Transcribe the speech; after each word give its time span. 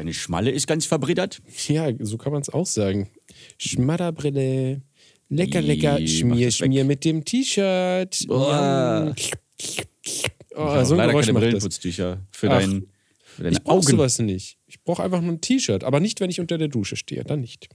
Deine 0.00 0.14
Schmalle 0.14 0.50
ist 0.50 0.66
ganz 0.66 0.86
verbrittert. 0.86 1.42
Ja, 1.68 1.90
so 1.98 2.16
kann 2.16 2.32
man 2.32 2.40
es 2.40 2.48
auch 2.48 2.64
sagen. 2.64 3.10
Schmadderbrille. 3.58 4.80
Lecker, 5.28 5.60
lecker. 5.60 5.98
Schmier, 6.06 6.50
schmier 6.50 6.86
mit 6.86 7.04
dem 7.04 7.22
T-Shirt. 7.22 8.24
Oh, 8.26 9.12
so 10.84 10.94
ein 10.94 10.96
leider 10.96 11.08
Geräusch 11.08 11.26
keine. 11.26 11.38
Brillenputztücher 11.38 12.26
für, 12.30 12.50
Ach, 12.50 12.60
dein, 12.60 12.86
für 13.26 13.42
deine 13.42 13.56
Ich 13.58 13.62
brauche 13.62 13.82
sowas 13.82 14.18
nicht. 14.20 14.56
Ich 14.66 14.82
brauche 14.82 15.02
einfach 15.02 15.20
nur 15.20 15.32
ein 15.32 15.42
T-Shirt. 15.42 15.84
Aber 15.84 16.00
nicht, 16.00 16.18
wenn 16.20 16.30
ich 16.30 16.40
unter 16.40 16.56
der 16.56 16.68
Dusche 16.68 16.96
stehe. 16.96 17.22
Dann 17.22 17.42
nicht. 17.42 17.68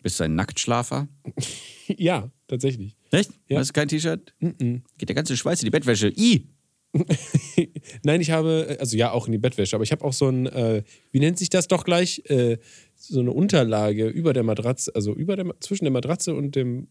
Bist 0.00 0.20
du 0.20 0.24
ein 0.24 0.36
Nacktschlafer? 0.36 1.08
ja, 1.88 2.30
tatsächlich. 2.46 2.94
Echt? 3.10 3.32
Ja. 3.48 3.58
Hast 3.58 3.70
du 3.70 3.72
kein 3.72 3.88
T-Shirt? 3.88 4.32
Geht 4.38 5.08
der 5.08 5.16
ganze 5.16 5.36
Schweiß 5.36 5.60
in 5.62 5.66
die 5.66 5.70
Bettwäsche. 5.70 6.06
I! 6.16 6.46
Nein, 8.02 8.20
ich 8.20 8.30
habe, 8.30 8.76
also 8.80 8.96
ja, 8.96 9.12
auch 9.12 9.26
in 9.26 9.32
die 9.32 9.38
Bettwäsche, 9.38 9.76
aber 9.76 9.84
ich 9.84 9.92
habe 9.92 10.04
auch 10.04 10.12
so 10.12 10.28
ein, 10.28 10.46
äh, 10.46 10.82
wie 11.12 11.20
nennt 11.20 11.38
sich 11.38 11.50
das 11.50 11.68
doch 11.68 11.84
gleich? 11.84 12.22
Äh, 12.28 12.58
so 12.96 13.20
eine 13.20 13.30
Unterlage 13.30 14.06
über 14.08 14.32
der 14.32 14.42
Matratze, 14.42 14.94
also 14.94 15.14
über 15.14 15.36
der, 15.36 15.46
zwischen 15.60 15.84
der 15.84 15.92
Matratze 15.92 16.34
und 16.34 16.56
dem, 16.56 16.88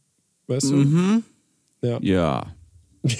weißt 0.47 0.71
du? 0.71 0.75
Mhm. 0.75 1.23
Ja. 1.81 1.99
Ja. 2.01 2.55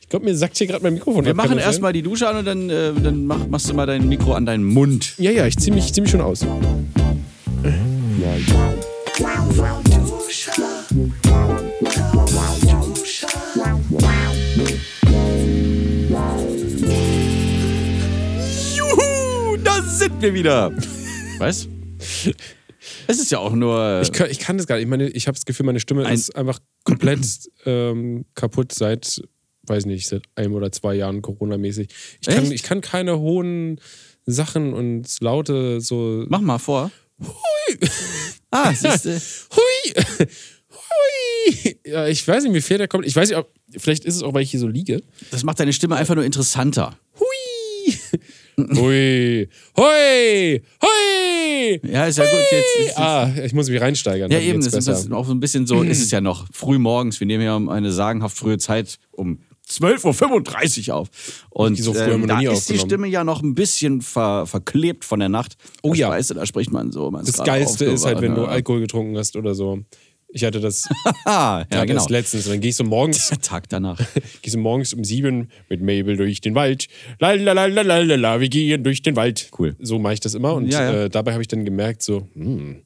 Ich 0.00 0.10
glaube, 0.10 0.24
mir 0.24 0.34
sagt 0.34 0.56
hier 0.56 0.66
gerade 0.66 0.82
mein 0.82 0.94
Mikrofon. 0.94 1.22
Wir 1.26 1.34
machen 1.34 1.50
sein? 1.50 1.58
erstmal 1.58 1.92
die 1.92 2.00
Dusche 2.00 2.26
an 2.26 2.38
und 2.38 2.46
dann, 2.46 2.70
äh, 2.70 2.94
dann 2.94 3.26
mach, 3.26 3.46
machst 3.46 3.68
du 3.68 3.74
mal 3.74 3.84
dein 3.84 4.08
Mikro 4.08 4.32
an 4.32 4.46
deinen 4.46 4.64
Mund. 4.64 5.18
Ja, 5.18 5.30
ja, 5.30 5.46
ich 5.46 5.58
zieh 5.58 5.70
mich, 5.70 5.92
zieh 5.92 6.00
mich 6.00 6.10
schon 6.10 6.22
aus. 6.22 6.46
Juhu, 10.90 11.27
sind 20.08 20.22
wir 20.22 20.32
wieder. 20.32 20.72
Was? 21.38 21.68
Es 23.06 23.18
ist 23.18 23.30
ja 23.30 23.38
auch 23.38 23.52
nur. 23.52 24.00
Ich 24.02 24.12
kann, 24.12 24.30
ich 24.30 24.38
kann 24.38 24.56
das 24.56 24.66
gar 24.66 24.76
nicht. 24.76 24.84
Ich, 24.84 24.88
meine, 24.88 25.08
ich 25.10 25.26
habe 25.26 25.34
das 25.36 25.44
Gefühl, 25.44 25.66
meine 25.66 25.80
Stimme 25.80 26.06
Ein- 26.06 26.14
ist 26.14 26.34
einfach 26.34 26.60
komplett 26.84 27.20
ähm, 27.66 28.24
kaputt 28.34 28.72
seit, 28.72 29.20
weiß 29.64 29.84
nicht, 29.84 30.08
seit 30.08 30.22
einem 30.34 30.54
oder 30.54 30.72
zwei 30.72 30.94
Jahren 30.94 31.20
Corona-mäßig. 31.20 31.88
Ich 32.22 32.26
kann, 32.26 32.50
ich 32.50 32.62
kann 32.62 32.80
keine 32.80 33.18
hohen 33.18 33.80
Sachen 34.24 34.72
und 34.72 35.08
Laute 35.20 35.80
so. 35.82 36.24
Mach 36.28 36.40
mal 36.40 36.58
vor. 36.58 36.90
Ah, 38.50 38.72
siehst 38.74 39.04
du. 39.04 39.20
Hui! 39.56 40.04
Hui! 40.70 41.78
Ja, 41.84 42.06
ich 42.06 42.26
weiß 42.26 42.44
nicht, 42.44 42.54
wie 42.54 42.62
viel 42.62 42.78
der 42.78 42.88
kommt. 42.88 43.06
Ich 43.06 43.14
weiß 43.14 43.28
nicht, 43.28 43.38
ob, 43.38 43.52
vielleicht 43.76 44.06
ist 44.06 44.16
es 44.16 44.22
auch, 44.22 44.32
weil 44.32 44.42
ich 44.42 44.50
hier 44.50 44.60
so 44.60 44.68
liege. 44.68 45.02
Das 45.30 45.44
macht 45.44 45.60
deine 45.60 45.74
Stimme 45.74 45.96
einfach 45.96 46.14
nur 46.14 46.24
interessanter. 46.24 46.98
Hui! 47.20 47.98
Hui! 48.58 49.48
Hui! 49.76 50.62
Hui! 50.82 51.80
Ja, 51.90 52.06
ist 52.06 52.18
ja 52.18 52.24
gut. 52.24 52.32
Jetzt 52.50 52.90
ist, 52.90 52.98
Ah, 52.98 53.30
ich 53.44 53.52
muss 53.52 53.68
mich 53.68 53.80
reinsteigern. 53.80 54.30
ja, 54.30 54.38
eben. 54.40 54.58
Das 54.58 54.66
ist 54.68 54.72
besser. 54.74 54.92
das 54.92 55.10
auch 55.12 55.24
so 55.26 55.32
ein 55.32 55.40
bisschen 55.40 55.66
so. 55.66 55.82
Ist 55.88 56.02
es 56.02 56.10
ja 56.10 56.20
noch 56.20 56.46
früh 56.52 56.78
morgens. 56.78 57.20
Wir 57.20 57.26
nehmen 57.26 57.44
ja 57.44 57.54
um 57.56 57.68
eine 57.68 57.92
sagenhaft 57.92 58.36
frühe 58.36 58.58
Zeit 58.58 58.98
um 59.12 59.38
12.35 59.70 60.88
Uhr 60.88 60.94
auf. 60.96 61.08
Und 61.50 61.76
So 61.78 61.94
ähm, 61.94 62.26
da 62.26 62.40
ist 62.40 62.70
die. 62.70 62.78
Stimme 62.78 63.06
ja 63.06 63.22
noch 63.22 63.42
ein 63.42 63.54
bisschen 63.54 64.00
ver, 64.00 64.46
verklebt 64.46 65.04
von 65.04 65.20
der 65.20 65.28
Nacht. 65.28 65.56
Oh 65.82 65.94
ja. 65.94 66.08
Weißt 66.08 66.30
du, 66.30 66.34
da 66.34 66.46
spricht 66.46 66.72
man 66.72 66.90
so. 66.90 67.10
Man 67.10 67.24
Das 67.24 67.42
Geilste 67.44 67.84
ist 67.84 68.06
halt, 68.06 68.20
wenn 68.22 68.34
du 68.34 68.46
Alkohol 68.46 68.80
getrunken 68.80 69.16
hast 69.18 69.36
oder 69.36 69.54
so. 69.54 69.80
Ich 70.30 70.44
hatte 70.44 70.60
das 70.60 70.86
ja, 71.26 71.64
genau. 71.70 71.94
erst 71.94 72.10
letztens. 72.10 72.46
Und 72.46 72.52
dann 72.52 72.60
gehe 72.60 72.70
ich 72.70 72.76
so 72.76 72.84
morgens, 72.84 73.28
Der 73.28 73.40
Tag 73.40 73.68
danach. 73.70 73.98
gehe 74.42 74.50
so 74.52 74.58
morgens 74.58 74.92
um 74.92 75.02
sieben 75.02 75.48
mit 75.70 75.80
Mabel 75.80 76.16
durch 76.16 76.40
den 76.42 76.54
Wald. 76.54 76.86
Lalalalalalala, 77.18 78.38
wir 78.40 78.48
gehen 78.48 78.84
durch 78.84 79.00
den 79.02 79.16
Wald. 79.16 79.50
Cool. 79.58 79.74
So 79.80 79.98
mache 79.98 80.14
ich 80.14 80.20
das 80.20 80.34
immer. 80.34 80.54
Und 80.54 80.68
Ja, 80.70 80.82
ja. 80.92 81.04
Äh, 81.04 81.08
dabei 81.10 81.32
habe 81.32 81.42
ich 81.42 81.48
dann 81.48 81.64
gemerkt, 81.64 82.02
so, 82.02 82.28
hm, 82.34 82.82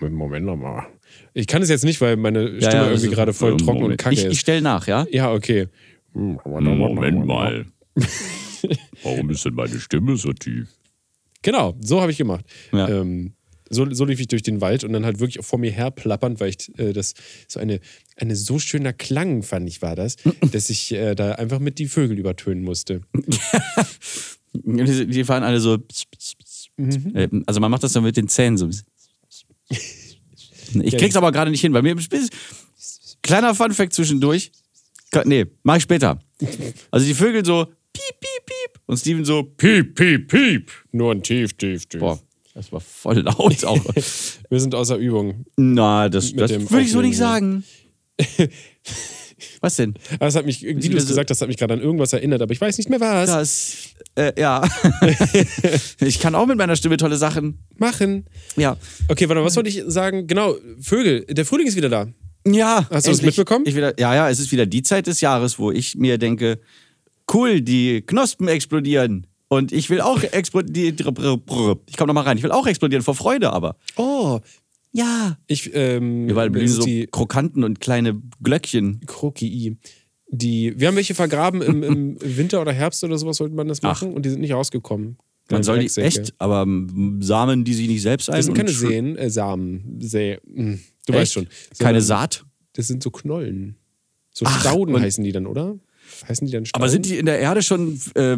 Moment, 0.00 0.16
Moment 0.18 0.46
noch 0.46 0.56
mal. 0.56 0.86
Ich 1.34 1.46
kann 1.46 1.60
es 1.62 1.68
jetzt 1.68 1.84
nicht, 1.84 2.00
weil 2.00 2.16
meine 2.16 2.46
Stimme 2.46 2.60
Ja, 2.62 2.70
ja, 2.72 2.84
irgendwie 2.86 3.06
das 3.08 3.14
gerade 3.14 3.30
ist- 3.32 3.38
voll 3.38 3.54
äh, 3.54 3.56
trocken 3.58 3.82
und 3.84 3.96
kacke 3.98 4.14
Ich, 4.14 4.20
ich 4.24 4.32
ist. 4.32 4.38
stelle 4.38 4.62
nach, 4.62 4.86
ja? 4.86 5.06
Ja, 5.10 5.32
okay. 5.32 5.68
Moment 6.14 7.26
mal. 7.26 7.66
Warum 9.02 9.30
ist 9.30 9.44
denn 9.44 9.54
meine 9.54 9.78
Stimme 9.78 10.16
so 10.16 10.32
tief? 10.32 10.68
Genau, 11.42 11.74
so 11.80 12.00
habe 12.00 12.10
ich 12.12 12.18
gemacht. 12.18 12.44
Ja. 12.72 12.88
Ähm, 12.88 13.34
so, 13.70 13.92
so 13.92 14.04
lief 14.04 14.20
ich 14.20 14.28
durch 14.28 14.42
den 14.42 14.60
Wald 14.60 14.84
und 14.84 14.92
dann 14.92 15.04
halt 15.04 15.20
wirklich 15.20 15.44
vor 15.44 15.58
mir 15.58 15.70
her 15.70 15.90
plappernd, 15.90 16.40
weil 16.40 16.50
ich 16.50 16.78
äh, 16.78 16.92
das 16.92 17.14
so 17.48 17.60
eine, 17.60 17.80
eine 18.16 18.36
so 18.36 18.58
schöner 18.58 18.92
Klang 18.92 19.42
fand 19.42 19.68
ich 19.68 19.82
war 19.82 19.96
das, 19.96 20.16
dass 20.52 20.70
ich 20.70 20.92
äh, 20.92 21.14
da 21.14 21.32
einfach 21.32 21.58
mit 21.60 21.78
die 21.78 21.88
Vögel 21.88 22.18
übertönen 22.18 22.62
musste. 22.64 23.00
Die, 24.56 25.06
die 25.08 25.24
fahren 25.24 25.42
alle 25.42 25.58
so. 25.58 25.78
Mhm. 26.76 27.16
Äh, 27.16 27.28
Also 27.46 27.58
man 27.58 27.72
macht 27.72 27.82
das 27.82 27.92
dann 27.92 28.04
mit 28.04 28.16
den 28.16 28.28
Zähnen 28.28 28.56
so. 28.56 28.70
Ich 29.68 30.96
krieg's 30.96 31.16
aber 31.16 31.32
gerade 31.32 31.50
nicht 31.50 31.60
hin, 31.60 31.72
weil 31.72 31.82
mir 31.82 31.96
kleiner 33.22 33.54
Funfact 33.54 33.92
zwischendurch. 33.92 34.52
Nee, 35.24 35.46
mach 35.62 35.76
ich 35.76 35.82
später. 35.82 36.20
Also 36.90 37.06
die 37.06 37.14
Vögel 37.14 37.44
so 37.44 37.66
piep, 37.92 38.20
piep, 38.20 38.46
piep 38.46 38.80
und 38.86 38.96
Steven 38.96 39.24
so 39.24 39.42
Piep, 39.42 39.94
piep, 39.94 40.28
piep. 40.28 40.70
Nur 40.92 41.12
ein 41.12 41.22
tief, 41.22 41.54
tief, 41.54 41.86
tief. 41.86 42.00
boah, 42.00 42.20
das 42.54 42.72
war 42.72 42.80
voll 42.80 43.18
laut 43.20 43.64
auch. 43.64 43.84
Wir 44.50 44.60
sind 44.60 44.74
außer 44.74 44.96
Übung. 44.96 45.44
Na, 45.56 46.08
das, 46.08 46.32
das 46.32 46.50
würde 46.70 46.82
ich 46.82 46.92
so 46.92 47.02
nicht 47.02 47.16
sagen. 47.16 47.64
Was 49.60 49.76
denn? 49.76 49.94
Aber 50.14 50.18
das 50.26 50.36
hat 50.36 50.46
mich, 50.46 50.62
wie 50.62 50.88
du 50.88 50.96
es 50.96 51.06
gesagt 51.06 51.30
hast, 51.30 51.40
hat 51.40 51.48
mich 51.48 51.56
gerade 51.56 51.74
an 51.74 51.80
irgendwas 51.80 52.12
erinnert, 52.12 52.40
aber 52.42 52.52
ich 52.52 52.60
weiß 52.60 52.78
nicht 52.78 52.88
mehr 52.88 53.00
was. 53.00 53.26
Das, 53.26 53.76
äh, 54.14 54.40
ja. 54.40 54.62
ich 56.00 56.20
kann 56.20 56.34
auch 56.34 56.46
mit 56.46 56.56
meiner 56.56 56.76
Stimme 56.76 56.96
tolle 56.96 57.16
Sachen. 57.16 57.58
Machen. 57.76 58.26
Ja. 58.56 58.76
Okay, 59.08 59.28
warte, 59.28 59.44
was 59.44 59.56
wollte 59.56 59.68
ich 59.68 59.82
sagen? 59.86 60.26
Genau, 60.26 60.54
Vögel. 60.80 61.24
Der 61.26 61.44
Frühling 61.44 61.66
ist 61.66 61.76
wieder 61.76 61.88
da. 61.88 62.06
Ja. 62.46 62.86
Hast 62.90 63.06
du 63.06 63.10
das 63.10 63.18
endlich. 63.18 63.36
mitbekommen? 63.36 63.64
Ich 63.66 63.74
wieder, 63.74 63.98
ja, 63.98 64.14
ja, 64.14 64.30
es 64.30 64.38
ist 64.38 64.52
wieder 64.52 64.66
die 64.66 64.82
Zeit 64.82 65.06
des 65.06 65.20
Jahres, 65.20 65.58
wo 65.58 65.72
ich 65.72 65.96
mir 65.96 66.18
denke, 66.18 66.60
cool, 67.32 67.60
die 67.60 68.02
Knospen 68.02 68.48
explodieren. 68.48 69.26
Und 69.48 69.72
ich 69.72 69.90
will 69.90 70.00
auch 70.00 70.22
explodieren. 70.22 70.96
Ich 71.86 71.96
komme 71.96 72.08
nochmal 72.08 72.24
rein. 72.24 72.36
Ich 72.36 72.42
will 72.42 72.52
auch 72.52 72.66
explodieren 72.66 73.02
vor 73.02 73.14
Freude, 73.14 73.52
aber. 73.52 73.76
Oh, 73.96 74.40
Ja. 74.92 75.38
ich, 75.46 75.70
ähm, 75.74 76.28
Überall 76.28 76.50
blühen 76.50 76.68
so 76.68 76.82
die 76.82 77.06
Krokanten 77.06 77.64
und 77.64 77.80
kleine 77.80 78.20
Glöckchen. 78.42 79.00
Krokii. 79.06 79.76
Die, 80.28 80.74
wir 80.78 80.88
haben 80.88 80.96
welche 80.96 81.14
vergraben 81.14 81.62
im, 81.62 81.82
im 81.82 82.16
Winter 82.20 82.60
oder 82.60 82.72
Herbst 82.72 83.04
oder 83.04 83.18
sowas, 83.18 83.36
sollte 83.36 83.54
man 83.54 83.68
das 83.68 83.82
machen. 83.82 84.14
Und 84.14 84.24
die 84.24 84.30
sind 84.30 84.40
nicht 84.40 84.52
rausgekommen. 84.52 85.18
Man 85.50 85.62
soll 85.62 85.80
die 85.80 86.00
echt, 86.00 86.34
aber 86.38 86.66
Samen, 87.20 87.64
die 87.64 87.74
sie 87.74 87.86
nicht 87.86 88.02
selbst 88.02 88.30
ein. 88.30 88.36
Das 88.36 88.46
sind 88.46 88.54
keine 88.54 88.70
Seen, 88.70 89.16
äh, 89.16 89.28
Samen. 89.28 89.98
Sä 90.00 90.38
hm, 90.46 90.80
du 91.06 91.12
Echt? 91.12 91.20
weißt 91.20 91.32
schon. 91.34 91.44
Keine 91.78 92.00
Sondern 92.00 92.02
Saat. 92.02 92.46
Das 92.72 92.86
sind 92.88 93.02
so 93.02 93.10
Knollen. 93.10 93.76
So 94.32 94.46
Ach, 94.48 94.60
Stauden 94.60 94.98
heißen 94.98 95.22
die 95.22 95.32
dann, 95.32 95.46
oder? 95.46 95.78
Heißen 96.28 96.46
die 96.46 96.52
dann 96.52 96.64
Stauden? 96.66 96.82
Aber 96.82 96.90
sind 96.90 97.06
die 97.06 97.16
in 97.18 97.26
der 97.26 97.38
Erde 97.40 97.62
schon, 97.62 98.00
äh, 98.14 98.36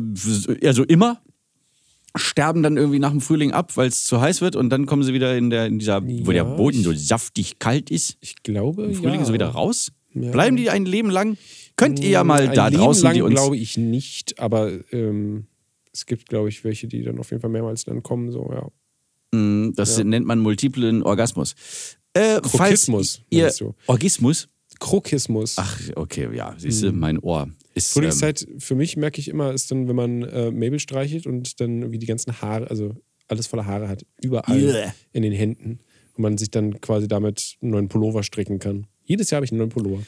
also 0.66 0.84
immer? 0.84 1.20
Sterben 2.14 2.62
dann 2.62 2.78
irgendwie 2.78 2.98
nach 2.98 3.10
dem 3.10 3.20
Frühling 3.20 3.52
ab, 3.52 3.76
weil 3.76 3.88
es 3.88 4.04
zu 4.04 4.20
heiß 4.20 4.40
wird 4.40 4.56
und 4.56 4.70
dann 4.70 4.86
kommen 4.86 5.02
sie 5.02 5.12
wieder 5.12 5.36
in, 5.36 5.50
der, 5.50 5.66
in 5.66 5.78
dieser, 5.78 6.02
wo 6.02 6.32
der 6.32 6.44
Ja, 6.44 6.44
Boden 6.44 6.82
so 6.82 6.94
saftig 6.94 7.58
kalt 7.58 7.90
ist, 7.90 8.16
Ich 8.20 8.42
glaube, 8.42 8.84
im 8.84 8.94
Frühling 8.94 9.20
ja. 9.20 9.26
so 9.26 9.34
wieder 9.34 9.48
raus? 9.48 9.92
Ja. 10.14 10.30
Bleiben 10.30 10.56
die 10.56 10.70
ein 10.70 10.86
Leben 10.86 11.10
lang? 11.10 11.36
Könnt 11.76 12.00
ihr 12.00 12.08
ja 12.08 12.24
mal 12.24 12.40
Ein 12.48 12.54
da 12.54 12.68
Leben 12.68 12.80
draußen, 12.80 13.02
lang 13.04 13.14
die 13.14 13.20
uns. 13.20 13.34
glaube 13.34 13.58
ich 13.58 13.76
nicht, 13.76 14.38
aber 14.38 14.72
ähm, 14.92 15.44
es 15.92 16.06
gibt, 16.06 16.30
glaube 16.30 16.48
ich, 16.48 16.64
welche, 16.64 16.88
die 16.88 17.02
dann 17.02 17.18
auf 17.18 17.30
jeden 17.30 17.42
Fall 17.42 17.50
mehrmals 17.50 17.84
dann 17.84 18.02
kommen. 18.02 18.30
So, 18.32 18.50
ja. 18.50 19.38
Mm, 19.38 19.74
Das 19.74 20.02
nennt 20.02 20.24
man 20.26 20.38
multiplen 20.38 21.02
Orgasmus. 21.02 21.54
Äh, 22.14 22.40
Krokismus, 22.40 23.16
falls 23.30 23.60
ihr? 23.60 23.74
Orgismus? 23.88 24.48
Krokismus. 24.78 25.56
Ach, 25.58 25.78
okay, 25.96 26.28
ja, 26.34 26.54
siehst 26.56 26.82
du, 26.82 26.92
mein 26.92 27.18
Ohr 27.18 27.50
ist. 27.76 27.88
Ähm, 27.96 28.00
Frühlingszeit 28.00 28.46
für 28.58 28.74
mich 28.74 28.96
merke 28.96 29.20
ich 29.20 29.28
immer, 29.28 29.52
ist 29.52 29.70
dann, 29.70 29.86
wenn 29.88 29.96
man 29.96 30.22
äh, 30.22 30.50
Mabel 30.50 30.78
streichelt 30.80 31.26
und 31.26 31.60
dann 31.60 31.92
wie 31.92 31.98
die 31.98 32.06
ganzen 32.06 32.40
Haare, 32.40 32.68
also 32.70 32.94
alles 33.28 33.46
voller 33.46 33.66
Haare 33.66 33.88
hat, 33.88 34.04
überall 34.22 34.58
Yeah. 34.60 34.94
in 35.12 35.22
den 35.22 35.32
Händen. 35.32 35.80
Und 36.16 36.22
man 36.22 36.38
sich 36.38 36.50
dann 36.50 36.80
quasi 36.80 37.06
damit 37.08 37.56
einen 37.60 37.72
neuen 37.72 37.88
Pullover 37.88 38.22
stricken 38.22 38.58
kann. 38.58 38.86
Jedes 39.04 39.30
Jahr 39.30 39.36
habe 39.38 39.44
ich 39.44 39.52
einen 39.52 39.58
neuen 39.58 39.70
Pullover. 39.70 40.02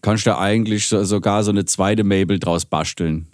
kannst 0.00 0.26
du 0.26 0.38
eigentlich 0.38 0.86
so, 0.86 1.02
sogar 1.04 1.42
so 1.44 1.50
eine 1.50 1.64
zweite 1.64 2.04
Mabel 2.04 2.38
draus 2.38 2.64
basteln. 2.64 3.26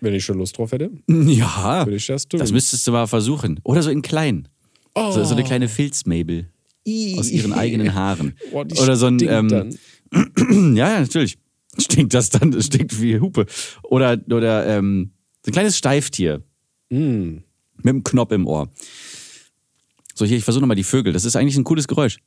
Wenn 0.00 0.14
ich 0.14 0.24
schon 0.24 0.38
Lust 0.38 0.56
drauf 0.58 0.72
hätte, 0.72 0.90
Ja, 1.08 1.84
würde 1.86 1.96
ich 1.96 2.06
das 2.06 2.26
tun. 2.28 2.40
das 2.40 2.52
müsstest 2.52 2.86
du 2.86 2.92
mal 2.92 3.06
versuchen. 3.06 3.60
Oder 3.64 3.82
so 3.82 3.90
in 3.90 4.02
klein. 4.02 4.48
So, 4.96 5.22
so 5.24 5.34
eine 5.34 5.44
kleine 5.44 5.68
Filz-Mabel. 5.68 6.48
Aus 7.16 7.30
ihren 7.30 7.52
eigenen 7.52 7.94
Haaren. 7.94 8.34
Oh, 8.52 8.60
Oder 8.60 8.96
so 8.96 9.06
ein. 9.06 9.18
Ähm, 9.22 9.76
ja, 10.74 10.90
ja, 10.94 11.00
natürlich. 11.00 11.36
Stinkt 11.80 12.14
das 12.14 12.30
dann, 12.30 12.50
das 12.50 12.66
stinkt 12.66 13.00
wie 13.00 13.20
Hupe. 13.20 13.46
Oder, 13.84 14.18
oder 14.30 14.66
ähm, 14.66 15.12
ein 15.46 15.52
kleines 15.52 15.78
Steiftier. 15.78 16.42
Mm. 16.90 17.38
Mit 17.76 17.86
einem 17.86 18.02
Knopf 18.02 18.32
im 18.32 18.46
Ohr. 18.46 18.68
So, 20.14 20.24
hier, 20.24 20.36
ich 20.36 20.44
versuche 20.44 20.62
nochmal 20.62 20.76
die 20.76 20.82
Vögel. 20.82 21.12
Das 21.12 21.24
ist 21.24 21.36
eigentlich 21.36 21.56
ein 21.56 21.64
cooles 21.64 21.86
Geräusch. 21.86 22.18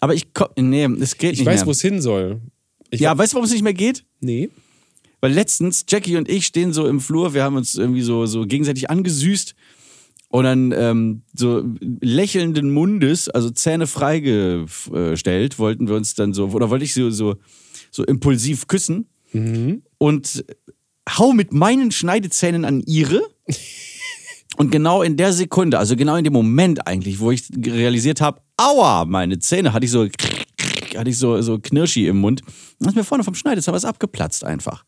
Aber 0.00 0.14
ich 0.14 0.32
komm, 0.34 0.48
nee, 0.56 0.84
es 1.00 1.16
geht 1.16 1.34
Ich 1.34 1.38
nicht 1.40 1.46
weiß, 1.46 1.60
mehr. 1.60 1.66
wo 1.66 1.70
es 1.70 1.80
hin 1.80 2.00
soll. 2.00 2.40
Ich 2.90 3.00
ja, 3.00 3.16
weißt 3.16 3.32
du, 3.32 3.36
warum 3.36 3.44
es 3.44 3.52
nicht 3.52 3.62
mehr 3.62 3.74
geht? 3.74 4.04
Nee. 4.20 4.50
Weil 5.20 5.32
letztens, 5.32 5.84
Jackie 5.88 6.16
und 6.16 6.28
ich 6.28 6.46
stehen 6.46 6.72
so 6.72 6.86
im 6.86 7.00
Flur, 7.00 7.34
wir 7.34 7.42
haben 7.42 7.56
uns 7.56 7.74
irgendwie 7.74 8.02
so, 8.02 8.26
so 8.26 8.46
gegenseitig 8.46 8.90
angesüßt 8.90 9.54
und 10.28 10.44
dann 10.44 10.72
ähm, 10.72 11.22
so 11.34 11.64
lächelnden 12.00 12.70
Mundes, 12.70 13.28
also 13.28 13.50
Zähne 13.50 13.86
freigestellt, 13.86 15.58
wollten 15.58 15.88
wir 15.88 15.96
uns 15.96 16.14
dann 16.14 16.34
so, 16.34 16.48
oder 16.48 16.70
wollte 16.70 16.84
ich 16.84 16.94
so, 16.94 17.10
so, 17.10 17.36
so 17.90 18.04
impulsiv 18.04 18.66
küssen 18.66 19.08
und 19.98 20.44
hau 21.08 21.32
mit 21.32 21.52
meinen 21.52 21.90
Schneidezähnen 21.90 22.64
an 22.64 22.82
ihre. 22.86 23.22
Und 24.56 24.72
genau 24.72 25.02
in 25.02 25.16
der 25.16 25.32
Sekunde, 25.32 25.78
also 25.78 25.94
genau 25.94 26.16
in 26.16 26.24
dem 26.24 26.32
Moment 26.32 26.84
eigentlich, 26.88 27.20
wo 27.20 27.30
ich 27.30 27.44
realisiert 27.64 28.20
habe, 28.20 28.40
aua, 28.56 29.04
meine 29.04 29.38
Zähne, 29.38 29.72
hatte 29.72 29.84
ich 29.84 29.92
so, 29.92 30.08
hatte 30.96 31.10
ich 31.10 31.16
so, 31.16 31.40
so 31.42 31.60
Knirschi 31.60 32.08
im 32.08 32.18
Mund. 32.18 32.42
Dann 32.80 32.88
ist 32.88 32.96
mir 32.96 33.04
vorne 33.04 33.22
vom 33.22 33.36
Schneidezahn 33.36 33.72
was 33.72 33.84
abgeplatzt 33.84 34.42
einfach. 34.42 34.84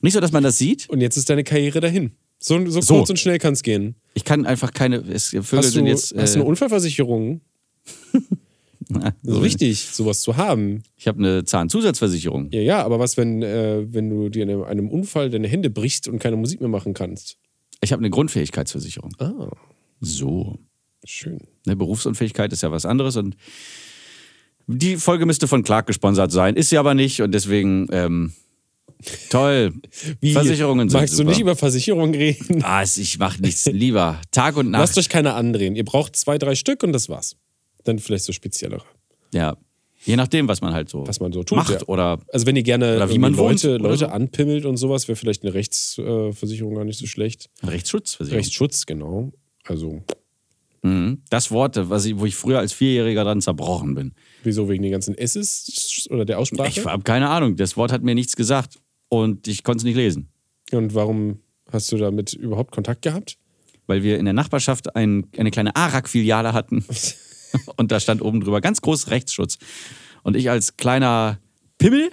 Nicht 0.00 0.14
so, 0.14 0.20
dass 0.20 0.32
man 0.32 0.42
das 0.42 0.56
sieht. 0.56 0.88
Und 0.88 1.02
jetzt 1.02 1.18
ist 1.18 1.28
deine 1.28 1.44
Karriere 1.44 1.80
dahin. 1.80 2.12
So, 2.38 2.64
so, 2.68 2.80
So. 2.80 2.94
kurz 2.96 3.10
und 3.10 3.18
schnell 3.18 3.38
kann 3.38 3.54
es 3.54 3.62
gehen. 3.62 3.94
Ich 4.14 4.24
kann 4.24 4.44
einfach 4.46 4.72
keine, 4.72 4.96
es, 4.96 5.28
Vögel 5.30 5.58
Hast 5.58 5.66
du, 5.68 5.70
sind 5.70 5.86
jetzt, 5.86 6.14
hast 6.16 6.34
du 6.34 6.38
äh, 6.38 6.42
eine 6.42 6.48
Unfallversicherung? 6.48 7.40
Das 8.90 9.36
ist 9.38 9.42
wichtig, 9.42 9.80
sowas 9.92 10.20
zu 10.20 10.36
haben. 10.36 10.82
ich 10.96 11.08
habe 11.08 11.18
eine 11.18 11.44
Zahnzusatzversicherung. 11.46 12.50
Ja, 12.52 12.60
ja, 12.60 12.84
aber 12.84 12.98
was, 12.98 13.16
wenn, 13.16 13.42
äh, 13.42 13.86
wenn 13.92 14.10
du 14.10 14.28
dir 14.28 14.42
in 14.42 14.50
einem, 14.50 14.62
einem 14.64 14.88
Unfall 14.90 15.30
deine 15.30 15.48
Hände 15.48 15.70
brichst 15.70 16.06
und 16.06 16.18
keine 16.18 16.36
Musik 16.36 16.60
mehr 16.60 16.68
machen 16.68 16.92
kannst? 16.92 17.38
Ich 17.80 17.92
habe 17.92 18.00
eine 18.00 18.10
Grundfähigkeitsversicherung. 18.10 19.12
Ah, 19.18 19.48
So. 20.00 20.58
schön. 21.04 21.38
Eine 21.66 21.76
Berufsunfähigkeit 21.76 22.52
ist 22.52 22.62
ja 22.62 22.70
was 22.70 22.84
anderes 22.84 23.16
und 23.16 23.36
die 24.66 24.96
Folge 24.96 25.24
müsste 25.24 25.48
von 25.48 25.62
Clark 25.62 25.86
gesponsert 25.86 26.30
sein, 26.30 26.54
ist 26.54 26.68
sie 26.68 26.76
aber 26.78 26.92
nicht 26.94 27.22
und 27.22 27.32
deswegen 27.32 27.86
ähm, 27.90 28.32
toll. 29.30 29.72
Versicherungen 30.22 30.88
sind 30.88 31.00
Magst 31.00 31.14
super. 31.14 31.24
du 31.24 31.30
nicht 31.30 31.40
über 31.40 31.56
Versicherungen 31.56 32.14
reden? 32.14 32.64
Es- 32.82 32.96
ich 32.98 33.18
mache 33.18 33.40
nichts 33.40 33.66
lieber. 33.66 34.20
Tag 34.30 34.56
und 34.56 34.70
Lasst 34.72 34.96
Nacht. 34.96 35.04
euch 35.04 35.08
keine 35.08 35.34
andrehen. 35.34 35.76
Ihr 35.76 35.84
braucht 35.84 36.16
zwei, 36.16 36.38
drei 36.38 36.54
Stück 36.54 36.82
und 36.82 36.92
das 36.92 37.08
war's. 37.08 37.36
Dann 37.84 37.98
vielleicht 37.98 38.24
so 38.24 38.32
speziellere, 38.32 38.84
Ja. 39.32 39.56
Je 40.06 40.16
nachdem, 40.16 40.48
was 40.48 40.60
man 40.60 40.74
halt 40.74 40.90
so 40.90 41.06
was 41.06 41.18
man 41.20 41.32
so 41.32 41.42
tut. 41.44 41.56
macht 41.56 41.70
ja. 41.70 41.80
oder 41.86 42.18
Also 42.30 42.44
wenn 42.46 42.56
ihr 42.56 42.62
gerne 42.62 43.08
wie 43.08 43.18
man 43.18 43.38
wohnt 43.38 43.62
Leute, 43.62 43.74
oder 43.76 43.88
Leute 43.88 43.98
so. 44.00 44.06
anpimmelt 44.08 44.66
und 44.66 44.76
sowas, 44.76 45.08
wäre 45.08 45.16
vielleicht 45.16 45.42
eine 45.44 45.54
Rechtsversicherung 45.54 46.74
gar 46.74 46.84
nicht 46.84 46.98
so 46.98 47.06
schlecht. 47.06 47.48
Rechtsschutzversicherung. 47.62 48.38
Rechtsschutz, 48.38 48.84
genau. 48.84 49.32
Also 49.64 50.02
Mhm. 50.82 51.22
Das 51.30 51.50
Wort, 51.50 51.78
was 51.88 52.04
ich, 52.04 52.18
wo 52.18 52.26
ich 52.26 52.36
früher 52.36 52.58
als 52.58 52.74
Vierjähriger 52.74 53.24
dran 53.24 53.40
zerbrochen 53.40 53.94
bin. 53.94 54.12
wieso 54.42 54.68
wegen 54.68 54.82
den 54.82 54.92
ganzen 54.92 55.16
S's 55.16 56.06
oder 56.10 56.26
der 56.26 56.38
Aussprache? 56.38 56.68
Ich 56.68 56.84
habe 56.84 57.02
keine 57.02 57.30
Ahnung. 57.30 57.56
Das 57.56 57.78
Wort 57.78 57.90
hat 57.90 58.02
mir 58.02 58.14
nichts 58.14 58.36
gesagt 58.36 58.76
und 59.08 59.46
ich 59.48 59.62
konnte 59.64 59.78
es 59.78 59.84
nicht 59.84 59.96
lesen. 59.96 60.28
und 60.72 60.94
warum 60.94 61.40
hast 61.70 61.90
du 61.92 61.96
damit 61.96 62.32
überhaupt 62.34 62.72
Kontakt 62.72 63.02
gehabt? 63.02 63.38
weil 63.86 64.02
wir 64.02 64.18
in 64.18 64.24
der 64.24 64.34
Nachbarschaft 64.34 64.96
ein, 64.96 65.26
eine 65.36 65.50
kleine 65.50 65.76
ARAG-Filiale 65.76 66.52
hatten. 66.52 66.84
Und 67.76 67.92
da 67.92 68.00
stand 68.00 68.20
oben 68.22 68.40
drüber 68.40 68.60
ganz 68.60 68.80
groß 68.80 69.10
Rechtsschutz. 69.10 69.58
Und 70.22 70.36
ich 70.36 70.50
als 70.50 70.76
kleiner 70.76 71.38
Pimmel 71.78 72.10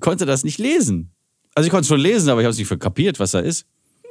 konnte 0.00 0.26
das 0.26 0.44
nicht 0.44 0.58
lesen. 0.58 1.12
Also 1.54 1.66
ich 1.66 1.70
konnte 1.70 1.82
es 1.82 1.88
schon 1.88 2.00
lesen, 2.00 2.28
aber 2.28 2.40
ich 2.40 2.44
habe 2.44 2.52
es 2.52 2.58
nicht 2.58 2.80
kapiert, 2.80 3.20
was 3.20 3.32
da 3.32 3.40
ist. 3.40 3.66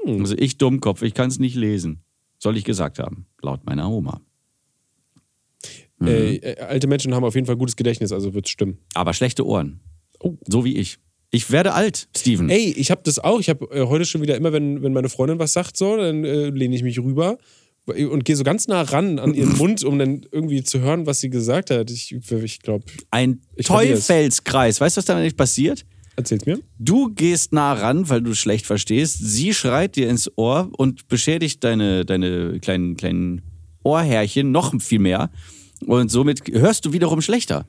Also 0.05 0.35
ich 0.37 0.57
Dummkopf, 0.57 1.01
ich 1.01 1.13
kann 1.13 1.29
es 1.29 1.39
nicht 1.39 1.55
lesen. 1.55 2.03
Soll 2.37 2.55
ich 2.55 2.63
gesagt 2.63 2.99
haben, 2.99 3.25
laut 3.41 3.65
meiner 3.65 3.89
Oma. 3.89 4.21
Mhm. 5.97 6.07
Äh, 6.07 6.35
äh, 6.35 6.59
alte 6.61 6.87
Menschen 6.87 7.13
haben 7.13 7.25
auf 7.25 7.35
jeden 7.35 7.47
Fall 7.47 7.57
gutes 7.57 7.75
Gedächtnis, 7.75 8.13
also 8.13 8.33
wird 8.33 8.45
es 8.45 8.51
stimmen. 8.51 8.77
Aber 8.93 9.13
schlechte 9.13 9.45
Ohren. 9.45 9.81
Oh. 10.19 10.37
So 10.47 10.63
wie 10.63 10.77
ich. 10.77 10.99
Ich 11.31 11.51
werde 11.51 11.73
alt, 11.73 12.07
Steven. 12.17 12.49
Ey, 12.49 12.73
ich 12.75 12.91
habe 12.91 13.01
das 13.03 13.19
auch. 13.19 13.39
Ich 13.39 13.49
habe 13.49 13.65
äh, 13.71 13.85
heute 13.85 14.05
schon 14.05 14.21
wieder 14.21 14.35
immer, 14.35 14.51
wenn, 14.51 14.81
wenn 14.81 14.93
meine 14.93 15.09
Freundin 15.09 15.39
was 15.39 15.53
sagt, 15.53 15.77
so, 15.77 15.95
dann 15.97 16.23
äh, 16.23 16.49
lehne 16.49 16.75
ich 16.75 16.83
mich 16.83 16.99
rüber 16.99 17.37
und 17.85 18.23
gehe 18.23 18.35
so 18.35 18.43
ganz 18.43 18.67
nah 18.67 18.81
ran 18.81 19.19
an 19.19 19.33
ihren 19.33 19.57
Mund, 19.57 19.83
um 19.83 19.97
dann 19.97 20.25
irgendwie 20.31 20.63
zu 20.63 20.79
hören, 20.79 21.05
was 21.05 21.19
sie 21.19 21.29
gesagt 21.29 21.71
hat. 21.71 21.89
Ich, 21.89 22.13
ich 22.13 22.59
glaube, 22.59 22.85
Ein 23.11 23.41
Ich. 23.55 23.67
Teufelskreis. 23.67 24.79
Weißt 24.81 24.97
du, 24.97 24.99
was 24.99 25.05
da 25.05 25.19
nicht 25.19 25.37
passiert? 25.37 25.85
erzähl's 26.19 26.45
mir. 26.45 26.59
Du 26.77 27.09
gehst 27.13 27.53
nah 27.53 27.73
ran, 27.73 28.09
weil 28.09 28.21
du 28.21 28.35
schlecht 28.35 28.65
verstehst. 28.65 29.17
Sie 29.19 29.53
schreit 29.53 29.95
dir 29.95 30.09
ins 30.09 30.29
Ohr 30.37 30.69
und 30.77 31.07
beschädigt 31.07 31.63
deine, 31.63 32.05
deine 32.05 32.59
kleinen, 32.59 32.95
kleinen 32.97 33.41
Ohrhärchen 33.83 34.51
noch 34.51 34.79
viel 34.81 34.99
mehr. 34.99 35.31
Und 35.85 36.11
somit 36.11 36.41
hörst 36.51 36.85
du 36.85 36.93
wiederum 36.93 37.21
schlechter. 37.21 37.67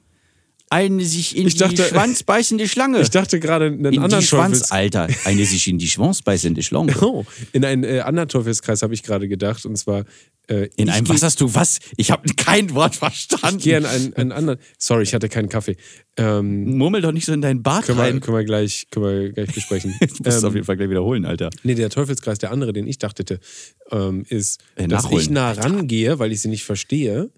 Eine 0.72 1.05
sich 1.05 1.37
in 1.37 1.49
Ich 1.49 1.56
dachte- 1.56 1.75
die 1.75 1.82
Schwanz 1.82 2.22
beißende 2.22 2.69
Schlange. 2.69 3.00
Ich 3.00 3.11
dachte 3.11 3.40
gerade 3.40 3.67
einen 3.67 3.84
in 3.84 3.99
anderen 4.00 4.20
die 4.20 4.26
Schwanz, 4.26 4.61
Teufels 4.61 4.70
Alter. 4.70 5.08
Eine 5.25 5.44
sich 5.44 5.67
in 5.67 5.78
die 5.78 5.88
Schwanz 5.88 6.22
beißende 6.22 6.62
Schlange. 6.62 6.94
Oh, 7.02 7.25
in 7.52 7.64
einen 7.64 7.82
äh, 7.82 8.00
anderen 8.00 8.28
Teufelskreis 8.28 8.82
habe 8.82 8.94
ich 8.94 9.02
gerade 9.02 9.26
gedacht. 9.26 9.67
Und 9.67 9.76
zwar 9.76 10.05
äh, 10.50 10.69
In 10.76 10.88
ich 10.88 10.94
einem, 10.94 11.08
was 11.08 11.23
hast 11.23 11.41
du, 11.41 11.55
was? 11.55 11.79
Ich 11.97 12.11
habe 12.11 12.29
kein 12.35 12.75
Wort 12.75 12.93
Ich 12.94 12.99
verstanden. 12.99 13.58
gehe 13.58 13.79
in 13.79 13.87
einen, 13.87 14.14
einen 14.14 14.32
anderen. 14.32 14.58
Sorry, 14.79 15.05
ich 15.05 15.14
hatte 15.14 15.29
keinen 15.29 15.49
Kaffee. 15.49 15.76
Ähm, 16.17 16.76
Murmel 16.76 17.00
doch 17.00 17.12
nicht 17.12 17.25
so 17.25 17.32
in 17.32 17.41
deinen 17.41 17.62
Bart 17.62 17.87
können, 17.87 17.99
wir, 17.99 18.05
rein. 18.05 18.20
können, 18.20 18.37
wir 18.37 18.44
gleich, 18.44 18.88
können 18.91 19.06
wir 19.06 19.32
gleich 19.32 19.55
besprechen. 19.55 19.94
Du 20.00 20.06
musst 20.06 20.26
es 20.26 20.43
ähm, 20.43 20.49
auf 20.49 20.55
jeden 20.55 20.67
Fall 20.67 20.76
gleich 20.76 20.91
wiederholen, 20.91 21.25
Alter. 21.25 21.50
Nee, 21.62 21.75
der 21.75 21.88
Teufelskreis, 21.88 22.38
der 22.38 22.50
andere, 22.50 22.73
den 22.73 22.87
ich 22.87 22.99
dachtete, 22.99 23.38
ähm, 23.91 24.25
ist, 24.29 24.61
Äh, 24.76 24.88
dass 24.88 25.11
ich 25.11 25.31
nah 25.31 25.52
rangehe, 25.52 26.19
weil 26.19 26.32
ich 26.32 26.43
sie 26.43 26.49
nicht 26.49 26.64
verstehe. 26.64 27.31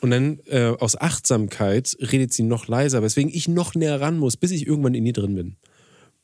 Und 0.00 0.10
dann 0.10 0.40
äh, 0.46 0.66
aus 0.78 1.00
Achtsamkeit 1.00 1.96
redet 2.00 2.32
sie 2.32 2.42
noch 2.42 2.68
leiser, 2.68 3.02
weswegen 3.02 3.32
ich 3.34 3.48
noch 3.48 3.74
näher 3.74 4.00
ran 4.00 4.18
muss, 4.18 4.36
bis 4.36 4.50
ich 4.50 4.66
irgendwann 4.66 4.94
in 4.94 5.04
ihr 5.06 5.12
drin 5.12 5.34
bin. 5.34 5.56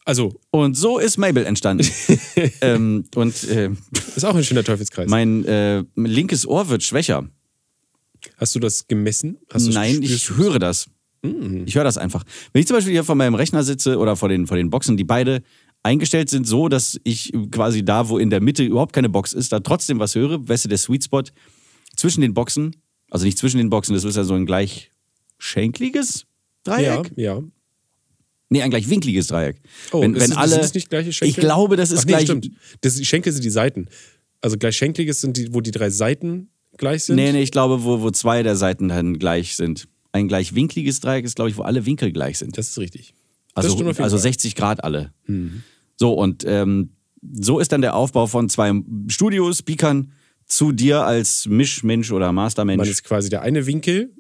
Also, 0.05 0.39
Und 0.51 0.77
so 0.77 0.99
ist 0.99 1.17
Mabel 1.17 1.47
entstanden. 1.47 1.89
ähm, 2.61 3.05
und 3.15 3.45
äh, 3.45 3.71
ist 4.15 4.25
auch 4.25 4.35
ein 4.35 4.45
schöner 4.45 4.65
Teufelskreis. 4.65 5.09
mein 5.09 5.45
äh, 5.47 5.83
linkes 5.97 6.47
Ohr 6.47 6.69
wird 6.69 6.83
schwächer. 6.83 7.29
Hast 8.37 8.55
du 8.55 8.59
das 8.61 8.87
gemessen? 8.87 9.39
Du's 9.51 9.69
Nein, 9.69 10.03
ich 10.03 10.31
höre 10.31 10.59
das. 10.59 10.89
Ich 11.65 11.75
höre 11.75 11.85
das 11.85 11.97
einfach. 11.97 12.23
Wenn 12.53 12.61
ich 12.61 12.67
zum 12.67 12.77
Beispiel 12.77 12.93
hier 12.93 13.05
vor 13.05 13.15
meinem 13.15 13.35
Rechner 13.35 13.63
sitze 13.63 13.99
oder 13.99 14.15
vor 14.15 14.29
den, 14.29 14.47
vor 14.47 14.59
den 14.59 14.69
Boxen, 14.69 14.99
die 14.99 15.05
beide 15.05 15.43
eingestellt 15.83 16.29
sind, 16.29 16.47
so 16.47 16.69
dass 16.69 17.01
ich 17.05 17.33
quasi 17.51 17.83
da, 17.83 18.11
wo 18.11 18.19
in 18.19 18.29
der 18.29 18.43
Mitte 18.43 18.63
überhaupt 18.63 18.93
keine 18.93 19.09
Box 19.09 19.33
ist, 19.33 19.51
da 19.53 19.61
trotzdem 19.61 19.99
was 19.99 20.15
höre, 20.15 20.47
weißt 20.47 20.67
du, 20.67 20.69
der 20.69 20.77
Sweet 20.79 21.05
Spot 21.05 21.23
zwischen 21.97 22.21
den 22.21 22.35
Boxen, 22.35 22.77
also 23.11 23.25
nicht 23.25 23.39
zwischen 23.39 23.57
den 23.59 23.71
Boxen, 23.71 23.95
das 23.95 24.05
ist 24.05 24.17
ja 24.17 24.25
so 24.25 24.35
ein 24.35 24.45
gleich 24.45 24.91
schenkliges 25.39 26.27
Ja, 26.67 26.75
Dreieck? 26.77 27.13
ja. 27.17 27.41
Nee, 28.55 28.63
ein 28.63 28.71
gleich 28.71 28.89
winkliges 28.89 29.27
Dreieck. 29.27 29.57
Oh, 29.91 30.01
wenn, 30.01 30.15
ist 30.15 30.23
wenn 30.31 30.37
alle, 30.37 30.51
sind 30.53 30.63
das 30.63 30.75
nicht 30.75 30.89
gleiche 30.89 31.13
Schenkel? 31.13 31.29
Ich 31.29 31.37
glaube, 31.37 31.75
das 31.75 31.91
ist 31.91 32.03
Ach 32.03 32.05
nee, 32.05 32.13
gleich. 32.13 32.23
stimmt. 32.23 32.53
Das, 32.83 32.95
die 32.95 33.05
Schenkel 33.05 33.33
sind 33.33 33.43
die 33.45 33.51
Seiten. 33.51 33.89
Also 34.41 34.57
gleich 34.57 34.77
schenkliges 34.77 35.21
sind 35.21 35.37
die, 35.37 35.53
wo 35.53 35.61
die 35.61 35.73
drei 35.73 35.91
Seiten 35.91 36.51
gleich 36.77 37.03
sind. 37.03 37.17
Nee, 37.17 37.33
nee, 37.33 37.43
ich 37.43 37.51
glaube, 37.51 37.83
wo, 37.83 38.01
wo 38.01 38.13
zwei 38.13 38.45
der 38.45 38.55
Seiten 38.55 38.91
dann 38.91 39.19
gleich 39.19 39.57
sind. 39.57 39.89
Ein 40.13 40.29
gleich 40.29 40.55
winkliges 40.55 41.01
Dreieck 41.01 41.25
ist, 41.25 41.35
glaube 41.35 41.51
ich, 41.51 41.57
wo 41.57 41.63
alle 41.63 41.85
Winkel 41.85 42.13
gleich 42.13 42.39
sind. 42.39 42.57
Das 42.57 42.69
ist 42.69 42.79
richtig. 42.79 43.13
das 43.57 43.65
Also, 43.65 43.85
also 43.85 43.93
Fall. 43.93 44.19
60 44.21 44.55
Grad 44.55 44.85
alle. 44.85 45.13
So, 45.97 46.13
und 46.13 46.45
ähm, 46.47 46.91
so 47.41 47.59
ist 47.59 47.73
dann 47.73 47.81
der 47.81 47.97
Aufbau 47.97 48.29
von 48.29 48.49
zwei 48.49 48.71
Studio-Speakern 49.09 50.13
zu 50.47 50.71
dir 50.71 51.05
als 51.05 51.49
Mischmensch 51.49 52.13
oder 52.13 52.27
Man 52.27 52.37
Mastermensch. 52.37 52.89
ist 52.89 53.03
quasi 53.03 53.31
der 53.31 53.43
eine 53.43 53.67
Winkel 53.67 54.15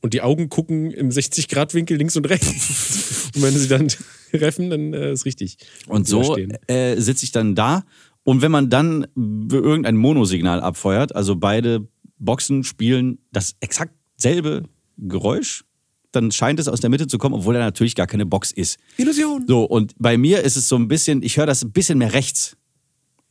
und 0.00 0.14
die 0.14 0.22
Augen 0.22 0.48
gucken 0.48 0.90
im 0.90 1.10
60-Grad-Winkel 1.10 1.96
links 1.96 2.16
und 2.16 2.28
rechts. 2.28 3.30
und 3.34 3.42
wenn 3.42 3.56
sie 3.56 3.68
dann 3.68 3.88
treffen, 4.30 4.70
dann 4.70 4.92
äh, 4.92 5.12
ist 5.12 5.24
richtig. 5.24 5.58
Und 5.86 6.06
so 6.06 6.36
äh, 6.66 7.00
sitze 7.00 7.24
ich 7.24 7.32
dann 7.32 7.54
da. 7.54 7.84
Und 8.24 8.42
wenn 8.42 8.50
man 8.50 8.70
dann 8.70 9.06
irgendein 9.14 9.96
Monosignal 9.96 10.60
abfeuert, 10.60 11.14
also 11.14 11.36
beide 11.36 11.86
Boxen 12.18 12.64
spielen 12.64 13.18
das 13.32 13.54
exakt 13.60 13.94
selbe 14.16 14.64
Geräusch, 14.98 15.64
dann 16.12 16.32
scheint 16.32 16.58
es 16.58 16.66
aus 16.66 16.80
der 16.80 16.90
Mitte 16.90 17.06
zu 17.06 17.18
kommen, 17.18 17.34
obwohl 17.34 17.54
da 17.54 17.60
natürlich 17.60 17.94
gar 17.94 18.06
keine 18.06 18.26
Box 18.26 18.50
ist. 18.50 18.78
Illusion. 18.96 19.44
So, 19.46 19.64
und 19.64 19.94
bei 19.98 20.16
mir 20.16 20.42
ist 20.42 20.56
es 20.56 20.68
so 20.68 20.76
ein 20.76 20.88
bisschen, 20.88 21.22
ich 21.22 21.36
höre 21.36 21.46
das 21.46 21.62
ein 21.62 21.72
bisschen 21.72 21.98
mehr 21.98 22.14
rechts. 22.14 22.56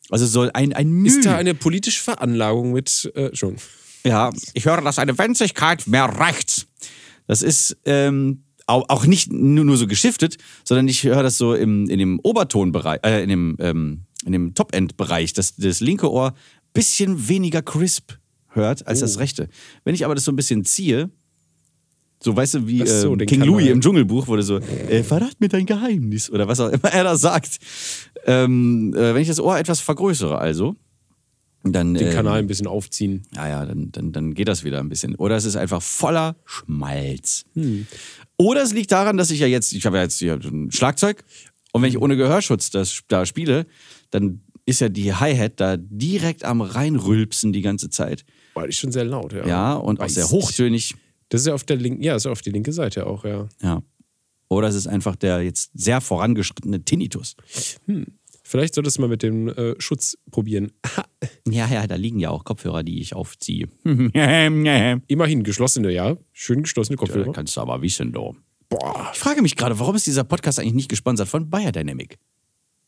Also 0.10 0.28
so 0.28 0.42
ein, 0.54 0.74
ein 0.74 0.90
Müh. 0.90 1.08
Ist 1.08 1.26
da 1.26 1.36
eine 1.36 1.56
politische 1.56 2.02
Veranlagung 2.02 2.74
mit 2.74 3.12
äh, 3.16 3.36
schon? 3.36 3.56
Ja, 4.06 4.30
ich 4.54 4.66
höre 4.66 4.82
das 4.82 5.00
eine 5.00 5.18
Wenzigkeit 5.18 5.88
mehr 5.88 6.20
rechts. 6.20 6.68
Das 7.28 7.42
ist 7.42 7.76
ähm, 7.86 8.44
auch, 8.68 9.06
nicht 9.06 9.32
nur, 9.32 9.66
nur 9.66 9.78
so 9.78 9.88
geschiftet, 9.88 10.38
sondern 10.64 10.88
ich 10.88 11.04
höre 11.04 11.24
das 11.24 11.38
so 11.38 11.54
im, 11.54 11.90
in 11.90 12.00
dem 12.00 12.20
Obertonbereich, 12.22 13.00
äh, 13.04 13.24
in 13.24 13.30
dem, 13.30 13.58
ähm, 13.60 14.02
in 14.26 14.32
dem 14.32 14.54
Top-End-Bereich, 14.54 15.34
dass 15.34 15.56
das 15.56 15.80
linke 15.80 16.12
Ohr 16.12 16.34
bisschen 16.74 17.28
weniger 17.28 17.62
crisp 17.62 18.14
hört 18.50 18.86
als 18.88 19.00
Oh. 19.00 19.06
das 19.06 19.20
rechte. 19.20 19.50
Wenn 19.84 19.96
ich 19.96 20.06
aber 20.06 20.16
das 20.16 20.24
so 20.26 20.32
ein 20.32 20.36
bisschen 20.36 20.66
ziehe, 20.66 21.10
so 22.24 22.36
weißt 22.36 22.56
du, 22.56 22.68
wie 22.68 22.86
so, 22.88 23.14
ähm, 23.14 23.20
King. 23.20 23.42
Louis 23.42 23.68
im 23.70 23.82
Dschungelbuch 23.82 24.28
wurde 24.28 24.44
so, 24.44 24.58
äh, 24.58 25.04
verrat 25.04 25.40
mir 25.40 25.50
dein 25.50 25.66
Geheimnis 25.66 26.30
oder 26.30 26.48
was 26.48 26.60
auch 26.60 26.70
immer 26.70 26.92
er 26.92 27.04
da 27.04 27.18
sagt. 27.18 27.60
Ähm, 28.26 28.94
äh, 28.96 29.14
wenn 29.14 29.22
ich 29.22 29.28
das 29.28 29.40
Ohr 29.40 29.58
etwas 29.58 29.80
vergrößere, 29.80 30.38
also, 30.38 30.76
dann 31.74 31.94
Den 31.94 32.08
ähm, 32.08 32.14
Kanal 32.14 32.40
ein 32.40 32.48
bisschen 32.48 32.68
aufziehen. 32.68 33.24
ja, 33.36 33.48
ja, 33.48 33.66
dann, 33.66 33.92
dann, 33.92 34.12
dann 34.12 34.34
geht 34.34 34.48
das 34.48 34.64
wieder 34.64 34.80
ein 34.80 34.90
bisschen. 34.90 35.16
Oder 35.16 35.36
es 35.36 35.46
ist 35.46 35.56
einfach 35.56 35.82
voller 35.82 36.36
Schmalz. 36.46 37.46
Oder 38.38 38.64
es 38.64 38.74
liegt 38.74 38.92
daran, 38.92 39.18
dass 39.18 39.32
ich 39.32 39.40
ja 39.40 39.48
jetzt, 39.48 39.74
ich 39.74 39.86
habe 39.86 39.98
ja 39.98 40.04
jetzt 40.04 40.20
hier 40.20 40.34
ein 40.34 40.72
Schlagzeug 40.72 41.24
Und 41.72 41.82
wenn 41.82 41.90
ich 41.90 42.00
ohne 42.00 42.16
Gehörschutz 42.18 42.70
das 42.70 43.02
da 43.08 43.26
spiele, 43.26 43.66
dann 44.12 44.42
ist 44.66 44.82
ja 44.82 44.90
die 44.90 45.14
Hi-Hat 45.14 45.60
da 45.60 45.78
direkt 45.78 46.44
am 46.44 46.62
reinrülpsen 46.62 47.54
die 47.54 47.62
ganze 47.62 47.90
Zeit. 47.90 48.26
Boah, 48.54 48.66
die 48.66 48.74
schon 48.74 48.92
sehr 48.92 49.06
laut, 49.06 49.34
ja. 49.34 49.46
Ja, 49.46 49.74
und 49.74 50.00
auch 50.00 50.10
sehr 50.10 50.24
Weiß 50.24 50.32
hochtönig. 50.32 50.96
Das 51.30 51.42
ist 51.42 51.48
ja 51.48 51.54
auf 51.54 51.64
der 51.64 51.78
linken, 51.78 52.02
ja, 52.02 52.16
ist 52.16 52.26
ja 52.26 52.32
auf 52.32 52.42
die 52.42 52.52
linke 52.52 52.72
Seite 52.72 53.06
auch, 53.06 53.26
ja. 53.26 53.48
Ja. 53.62 53.84
Oder 54.48 54.68
es 54.68 54.76
ist 54.76 54.88
einfach 54.88 55.16
der 55.16 55.42
jetzt 55.42 55.72
sehr 55.74 56.02
vorangeschrittene 56.02 56.84
Tinnitus. 56.84 57.36
Vielleicht 58.48 58.76
solltest 58.76 58.98
du 58.98 59.02
mal 59.02 59.08
mit 59.08 59.24
dem 59.24 59.48
äh, 59.50 59.74
Schutz 59.80 60.18
probieren. 60.32 60.72
Ja, 61.48 61.68
ja, 61.68 61.88
da 61.88 61.96
liegen 61.96 62.20
ja 62.20 62.30
auch 62.30 62.44
Kopfhörer, 62.44 62.84
die 62.84 63.00
ich 63.02 63.16
aufziehe. 63.16 63.68
Immerhin 63.84 65.44
geschlossene, 65.44 65.92
ja. 65.92 66.18
Schön 66.34 66.64
geschlossene 66.64 66.98
Kopfhörer. 66.98 67.32
kannst 67.34 67.56
du 67.58 67.62
aber 67.62 67.82
wissen, 67.82 68.12
du. 68.12 68.36
Boah, 68.70 69.10
Ich 69.14 69.20
frage 69.20 69.42
mich 69.42 69.56
gerade, 69.56 69.80
warum 69.80 69.96
ist 69.96 70.06
dieser 70.08 70.24
Podcast 70.24 70.60
eigentlich 70.60 70.74
nicht 70.74 70.90
gesponsert 70.90 71.28
von 71.28 71.50
Bayer 71.50 71.72
Dynamic? 71.72 72.18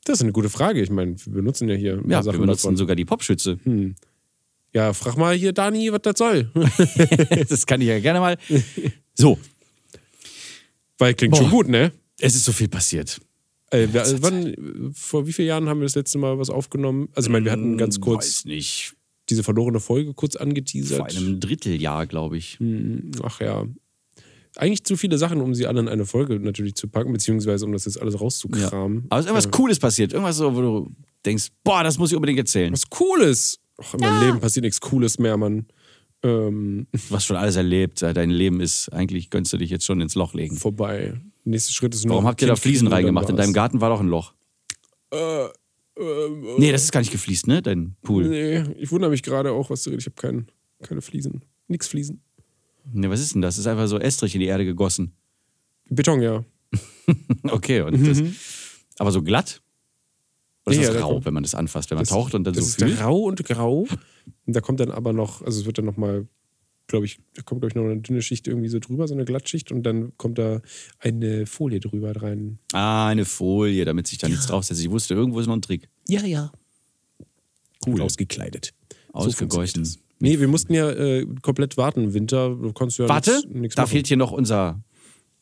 das 0.05 0.17
ist 0.17 0.21
eine 0.23 0.31
gute 0.31 0.49
Frage. 0.49 0.81
Ich 0.81 0.89
meine, 0.89 1.15
wir 1.25 1.33
benutzen 1.33 1.67
ja 1.69 1.75
hier 1.75 1.93
ein 1.93 2.01
paar 2.01 2.09
Ja, 2.11 2.17
wir 2.19 2.23
Sachen 2.23 2.41
benutzen 2.41 2.63
davon. 2.63 2.77
sogar 2.77 2.95
die 2.95 3.05
Popschütze. 3.05 3.59
Ja, 4.73 4.93
frag 4.93 5.17
mal 5.17 5.35
hier, 5.35 5.53
Dani, 5.53 5.91
was 5.91 6.01
das 6.03 6.17
soll. 6.17 6.51
das 7.49 7.65
kann 7.65 7.81
ich 7.81 7.87
ja 7.87 7.99
gerne 7.99 8.19
mal. 8.19 8.37
So, 9.15 9.37
Weil 10.97 11.13
klingt 11.13 11.33
Boah. 11.33 11.41
schon 11.41 11.49
gut, 11.51 11.67
ne? 11.67 11.91
es 12.19 12.35
ist 12.35 12.45
so 12.45 12.51
viel 12.51 12.67
passiert. 12.67 13.19
Äh, 13.71 13.87
wir, 13.91 14.03
wann, 14.21 14.47
äh, 14.47 14.55
vor 14.93 15.27
wie 15.27 15.33
vielen 15.33 15.47
Jahren 15.49 15.67
haben 15.69 15.79
wir 15.79 15.85
das 15.85 15.95
letzte 15.95 16.17
Mal 16.17 16.39
was 16.39 16.49
aufgenommen? 16.49 17.09
Also, 17.15 17.27
ich 17.27 17.31
meine, 17.31 17.45
wir 17.45 17.51
hatten 17.51 17.77
ganz 17.77 17.99
kurz 17.99 18.25
Weiß 18.25 18.45
nicht. 18.45 18.93
diese 19.29 19.43
verlorene 19.43 19.79
Folge 19.79 20.13
kurz 20.13 20.35
angeteasert. 20.35 20.97
Vor 20.97 21.07
einem 21.07 21.39
Dritteljahr, 21.39 22.07
glaube 22.07 22.37
ich. 22.37 22.59
Hm, 22.59 23.11
Ach 23.23 23.41
ja. 23.41 23.65
Eigentlich 24.55 24.83
zu 24.85 24.95
viele 24.97 25.17
Sachen, 25.19 25.39
um 25.41 25.53
sie 25.53 25.67
alle 25.67 25.79
in 25.81 25.87
eine 25.87 26.05
Folge 26.05 26.39
natürlich 26.39 26.73
zu 26.75 26.87
packen, 26.87 27.13
beziehungsweise 27.13 27.65
um 27.65 27.73
das 27.73 27.85
jetzt 27.85 28.01
alles 28.01 28.19
rauszukramen. 28.19 29.05
Aber 29.09 29.19
es 29.19 29.25
ist 29.25 29.29
irgendwas 29.29 29.51
Cooles 29.51 29.77
passiert. 29.79 30.13
Irgendwas 30.13 30.37
so, 30.37 30.55
wo 30.55 30.61
du 30.61 30.91
denkst, 31.25 31.49
boah, 31.63 31.83
das 31.83 31.97
muss 31.99 32.09
ich 32.11 32.15
unbedingt 32.15 32.39
erzählen. 32.39 32.73
Was 32.73 32.89
Cooles! 32.89 33.59
Ach, 33.79 33.93
in 33.93 33.99
meinem 33.99 34.23
Leben 34.25 34.39
passiert 34.39 34.63
nichts 34.63 34.79
Cooles 34.81 35.19
mehr, 35.19 35.37
Mann. 35.37 35.67
Ähm, 36.23 36.87
Du 37.09 37.15
hast 37.15 37.25
schon 37.25 37.35
alles 37.35 37.55
erlebt. 37.57 38.01
Dein 38.01 38.31
Leben 38.31 38.59
ist, 38.59 38.91
eigentlich 38.91 39.29
könntest 39.29 39.53
du 39.53 39.57
dich 39.57 39.69
jetzt 39.69 39.85
schon 39.85 40.01
ins 40.01 40.15
Loch 40.15 40.33
legen. 40.33 40.55
vorbei. 40.55 41.13
Nächster 41.49 41.73
Schritt 41.73 41.93
ist 41.95 42.05
nur. 42.05 42.15
Warum 42.15 42.27
habt 42.27 42.41
ihr 42.41 42.47
da 42.47 42.55
Fliesen 42.55 42.87
reingemacht? 42.87 43.29
In 43.29 43.35
deinem 43.37 43.53
Garten 43.53 43.79
war 43.81 43.89
doch 43.89 43.99
ein 44.01 44.07
Loch. 44.07 44.33
Äh, 45.11 45.45
ähm, 45.45 46.45
Nee, 46.57 46.71
das 46.71 46.83
ist 46.83 46.91
gar 46.91 46.99
nicht 46.99 47.11
gefliest, 47.11 47.47
ne? 47.47 47.61
Dein 47.61 47.95
Pool. 48.03 48.27
Nee, 48.27 48.63
ich 48.77 48.91
wundere 48.91 49.09
mich 49.11 49.23
gerade 49.23 49.51
auch, 49.51 49.69
was 49.69 49.83
du 49.83 49.89
redest. 49.91 50.07
Ich 50.07 50.13
habe 50.13 50.21
kein, 50.21 50.47
keine 50.83 51.01
Fliesen. 51.01 51.43
Nix 51.67 51.87
Fliesen. 51.87 52.21
Nee, 52.91 53.09
was 53.09 53.19
ist 53.19 53.33
denn 53.33 53.41
das? 53.41 53.55
Das 53.55 53.59
ist 53.61 53.67
einfach 53.67 53.87
so 53.87 53.97
Estrich 53.99 54.33
in 54.35 54.41
die 54.41 54.47
Erde 54.47 54.65
gegossen. 54.65 55.13
Beton, 55.89 56.21
ja. 56.21 56.43
Okay, 57.43 57.81
und 57.81 58.05
das, 58.05 58.21
aber 58.97 59.11
so 59.11 59.21
glatt? 59.21 59.61
Oder 60.65 60.73
ist 60.75 60.79
Nee, 60.81 60.85
das 60.85 60.93
ja, 60.95 60.99
da 60.99 61.05
rau, 61.05 61.13
kommt- 61.13 61.25
wenn 61.25 61.33
man 61.33 61.43
das 61.43 61.55
anfasst, 61.55 61.89
wenn 61.91 61.95
man 61.95 62.03
Das- 62.03 62.09
taucht 62.09 62.33
und 62.35 62.43
dann 62.43 62.53
das 62.53 62.63
so 62.63 62.69
ist 62.69 62.79
fühlt? 62.83 63.01
rau 63.01 63.19
und 63.23 63.43
grau. 63.45 63.87
Und 64.45 64.55
da 64.55 64.59
kommt 64.59 64.79
dann 64.81 64.91
aber 64.91 65.13
noch, 65.13 65.41
also 65.41 65.59
es 65.61 65.65
wird 65.65 65.77
dann 65.77 65.85
nochmal, 65.85 66.27
glaube 66.87 67.05
ich, 67.05 67.19
da 67.35 67.41
kommt, 67.41 67.61
glaube 67.61 67.71
ich, 67.71 67.75
noch 67.75 67.83
eine 67.83 67.97
dünne 68.01 68.21
Schicht 68.21 68.47
irgendwie 68.47 68.69
so 68.69 68.79
drüber, 68.79 69.07
so 69.07 69.13
eine 69.13 69.25
Glattschicht 69.25 69.71
und 69.71 69.83
dann 69.83 70.13
kommt 70.17 70.37
da 70.37 70.61
eine 70.99 71.45
Folie 71.45 71.79
drüber 71.79 72.15
rein. 72.21 72.59
Ah, 72.73 73.07
eine 73.07 73.25
Folie, 73.25 73.85
damit 73.85 74.07
sich 74.07 74.17
da 74.17 74.27
nichts 74.27 74.47
draufsetzt. 74.47 74.81
Ich 74.81 74.89
wusste, 74.89 75.13
irgendwo 75.13 75.39
ist 75.39 75.47
noch 75.47 75.55
ein 75.55 75.61
Trick. 75.61 75.89
Ja, 76.07 76.23
ja. 76.23 76.51
Cool. 77.85 78.01
Ausgekleidet. 78.01 78.73
Ausgegossen. 79.13 79.49
funktioniert 79.49 79.77
das. 79.77 79.99
Nee, 80.19 80.39
wir 80.39 80.47
mussten 80.47 80.73
ja 80.73 80.89
äh, 80.89 81.27
komplett 81.41 81.77
warten. 81.77 82.13
Winter, 82.13 82.49
du 82.49 82.73
konntest 82.73 82.99
ja 82.99 83.07
Warte, 83.07 83.31
nix, 83.31 83.45
nix 83.53 83.75
da 83.75 83.83
machen. 83.83 83.91
fehlt 83.91 84.07
hier 84.07 84.17
noch 84.17 84.31
unser 84.31 84.81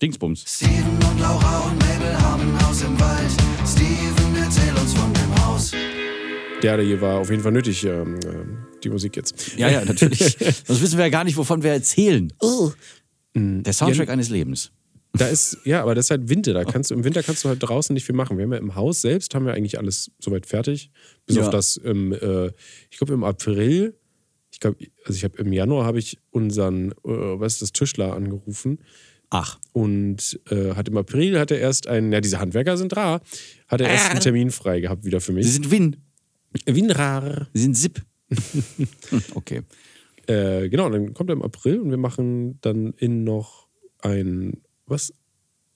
Dingsbums. 0.02 0.44
Steven 0.46 0.74
und 1.10 1.20
Laura 1.20 1.60
und 1.60 1.80
Mabel 1.80 2.22
haben 2.22 2.42
ein 2.42 2.68
Haus 2.68 2.82
im 2.84 3.00
Wald. 3.00 3.32
Steven, 3.66 4.36
erzähl 4.36 4.74
uns 4.74 4.94
von 4.94 5.14
dem 5.14 5.46
Haus. 5.46 5.72
Der 6.62 6.82
hier 6.82 7.00
war 7.00 7.20
auf 7.20 7.30
jeden 7.30 7.42
Fall 7.42 7.54
nötig, 7.54 7.86
ähm, 7.86 8.20
ähm, 8.26 8.58
die 8.86 8.90
Musik 8.90 9.16
jetzt. 9.18 9.58
Ja, 9.58 9.70
ja, 9.70 9.84
natürlich. 9.84 10.38
Sonst 10.66 10.82
wissen 10.82 10.98
wir 10.98 11.06
ja 11.06 11.10
gar 11.10 11.24
nicht, 11.24 11.36
wovon 11.38 11.62
wir 11.64 11.72
erzählen. 11.72 12.32
Der 13.36 13.74
Soundtrack 13.74 14.10
eines 14.10 14.30
Lebens. 14.30 14.72
Da 15.14 15.28
ist, 15.28 15.58
ja, 15.64 15.82
aber 15.82 15.96
das 15.96 16.08
ist 16.08 16.12
halt 16.12 16.28
Winter. 16.30 16.54
Da 16.54 16.66
kannst 16.66 16.92
du, 16.92 16.96
Im 16.96 17.04
Winter 17.06 17.24
kannst 17.24 17.44
du 17.46 17.50
halt 17.50 17.62
draußen 17.64 17.94
nicht 17.94 18.04
viel 18.06 18.16
machen. 18.16 18.38
Wir 18.38 18.44
haben 18.44 18.52
ja 18.52 18.58
im 18.60 18.76
Haus 18.76 19.02
selbst, 19.02 19.34
haben 19.34 19.46
wir 19.46 19.54
eigentlich 19.54 19.78
alles 19.80 20.12
soweit 20.20 20.46
fertig. 20.46 20.92
Bis 21.26 21.38
Ja. 21.38 21.44
auf 21.44 21.50
das 21.50 21.78
im, 21.78 22.12
äh, 22.12 22.48
ich 22.90 22.98
glaube 22.98 23.14
im 23.14 23.24
April, 23.24 23.98
ich 24.52 24.60
glaube, 24.60 24.78
also 25.06 25.16
ich 25.18 25.24
habe 25.24 25.38
im 25.38 25.54
Januar 25.54 25.86
habe 25.86 26.00
ich 26.00 26.18
unseren, 26.32 26.92
äh, 26.92 26.96
was 27.04 27.54
ist 27.54 27.62
das, 27.62 27.72
Tischler 27.72 28.14
angerufen. 28.14 28.80
Ach, 29.30 29.58
Und 29.74 30.40
äh, 30.50 30.76
hat 30.76 30.88
im 30.90 30.98
April 30.98 31.40
hat 31.40 31.50
er 31.52 31.60
erst 31.60 31.88
einen, 31.88 32.12
ja, 32.12 32.20
diese 32.22 32.40
Handwerker 32.40 32.78
sind 32.78 32.96
rar, 32.96 33.22
hat 33.68 33.82
er 33.82 33.90
erst 33.90 34.12
einen 34.12 34.20
Termin 34.20 34.52
frei 34.52 34.82
gehabt 34.82 35.04
wieder 35.06 35.20
für 35.22 35.32
sie 35.32 35.38
mich. 35.38 35.52
sind 35.54 35.72
Win. 35.72 35.96
Wie 36.66 36.82
ein 36.84 36.92
rar. 36.92 37.48
Sie 37.54 37.64
sind 37.64 37.76
Zip. 37.78 38.02
okay. 39.36 39.62
Äh, 40.28 40.70
genau, 40.70 40.90
dann 40.90 41.14
kommt 41.14 41.30
er 41.30 41.34
im 41.34 41.42
April 41.44 41.80
und 41.80 41.92
wir 41.92 41.98
machen 41.98 42.60
dann 42.62 42.94
innen 42.98 43.24
noch 43.24 43.68
ein, 44.02 44.62
was? 44.88 45.14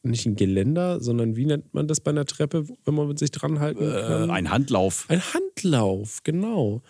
Nicht 0.01 0.25
ein 0.25 0.35
Geländer, 0.35 1.01
sondern 1.01 1.35
wie 1.35 1.45
nennt 1.45 1.73
man 1.73 1.87
das 1.87 1.99
bei 1.99 2.11
einer 2.11 2.25
Treppe, 2.25 2.65
wenn 2.85 2.93
man 2.93 3.17
sich 3.17 3.31
dran 3.31 3.59
halten 3.59 3.83
Äh, 3.83 4.01
kann? 4.01 4.29
ein 4.31 4.49
Handlauf. 4.49 5.05
Ein 5.09 5.21
Handlauf, 5.21 6.23
genau. 6.23 6.81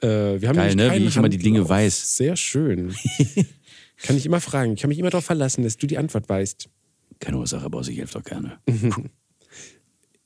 Äh, 0.00 0.40
wir 0.40 0.48
haben 0.48 0.56
Geil, 0.56 0.74
ne? 0.74 0.90
Wie 0.96 1.04
ich 1.06 1.16
immer 1.16 1.28
die 1.28 1.38
Dinge 1.38 1.66
weiß. 1.68 2.16
Sehr 2.16 2.36
schön. 2.36 2.92
kann 4.02 4.16
ich 4.16 4.26
immer 4.26 4.40
fragen. 4.40 4.72
Ich 4.74 4.80
kann 4.80 4.88
mich 4.88 4.98
immer 4.98 5.10
darauf 5.10 5.24
verlassen, 5.26 5.62
dass 5.62 5.76
du 5.76 5.86
die 5.86 5.96
Antwort 5.96 6.28
weißt. 6.28 6.68
Keine 7.20 7.36
Ursache, 7.38 7.70
Boss, 7.70 7.88
ich 7.88 7.98
helfe 7.98 8.18
doch 8.18 8.24
gerne. 8.24 8.58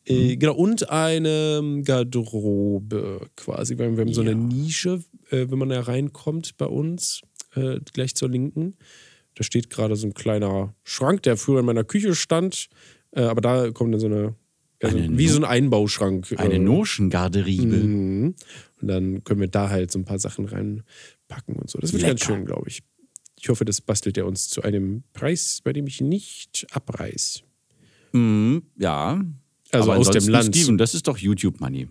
Äh, 0.07 0.37
genau, 0.37 0.55
und 0.55 0.91
eine 0.91 1.83
Garderobe 1.85 3.29
quasi. 3.37 3.79
Wir 3.79 3.87
haben, 3.87 3.97
wir 3.97 4.03
haben 4.05 4.13
so 4.13 4.21
eine 4.21 4.31
Ja. 4.33 4.37
Nische, 4.37 5.03
äh, 5.31 5.47
wenn 5.51 5.59
man 5.59 5.71
da 5.71 5.81
reinkommt 5.81 6.57
bei 6.59 6.67
uns, 6.67 7.23
äh, 7.55 7.81
gleich 7.93 8.15
zur 8.15 8.29
Linken. 8.29 8.77
Da 9.35 9.43
steht 9.45 9.71
gerade 9.71 9.97
so 9.97 10.07
ein 10.07 10.15
kleiner 10.15 10.75
Schrank, 10.85 11.23
der 11.23 11.37
früher 11.37 11.61
in 11.61 11.67
meiner 11.67 11.85
Küche 11.85 12.15
stand. 12.15 12.69
Äh, 13.13 13.23
aber 13.23 13.41
da 13.41 13.71
kommt 13.71 13.93
dann 13.95 14.01
so 14.01 14.07
eine, 14.07 14.35
ja, 14.83 14.91
so, 14.91 14.97
Eine 14.99 15.19
wie 15.19 15.27
No- 15.27 15.33
so 15.33 15.39
ein 15.39 15.45
Einbauschrank. 15.45 16.35
Eine 16.37 16.59
Noschengarderobe. 16.59 17.67
Mhm. 17.77 18.35
Und 18.81 18.89
dann 18.89 19.25
können 19.25 19.41
wir 19.41 19.49
da 19.49 19.71
halt 19.71 19.91
so 19.91 19.99
ein 19.99 20.05
paar 20.05 20.19
Sachen 20.19 20.45
reinpacken 20.45 21.57
und 21.57 21.71
so. 21.71 21.79
Das 21.79 21.93
wird 21.93 22.03
ganz 22.03 22.21
Lecker. 22.21 22.35
schön, 22.37 22.45
glaube 22.45 22.69
ich. 22.69 22.83
Ich 23.41 23.49
hoffe, 23.49 23.65
das 23.65 23.81
bastelt 23.81 24.17
er 24.19 24.27
uns 24.27 24.49
zu 24.49 24.63
einem 24.63 25.03
Preis, 25.13 25.61
bei 25.65 25.73
dem 25.73 25.87
ich 25.87 26.01
nicht 26.01 26.67
abreiß. 26.73 27.43
Mhm, 28.13 28.63
ja. 28.79 29.23
Also 29.75 29.91
Aber 29.93 30.01
aus 30.01 30.11
dem 30.11 30.29
Land. 30.29 30.55
Steven, 30.55 30.79
das 30.79 30.95
ist 30.95 31.07
doch 31.09 31.19
YouTube-Money. 31.19 31.89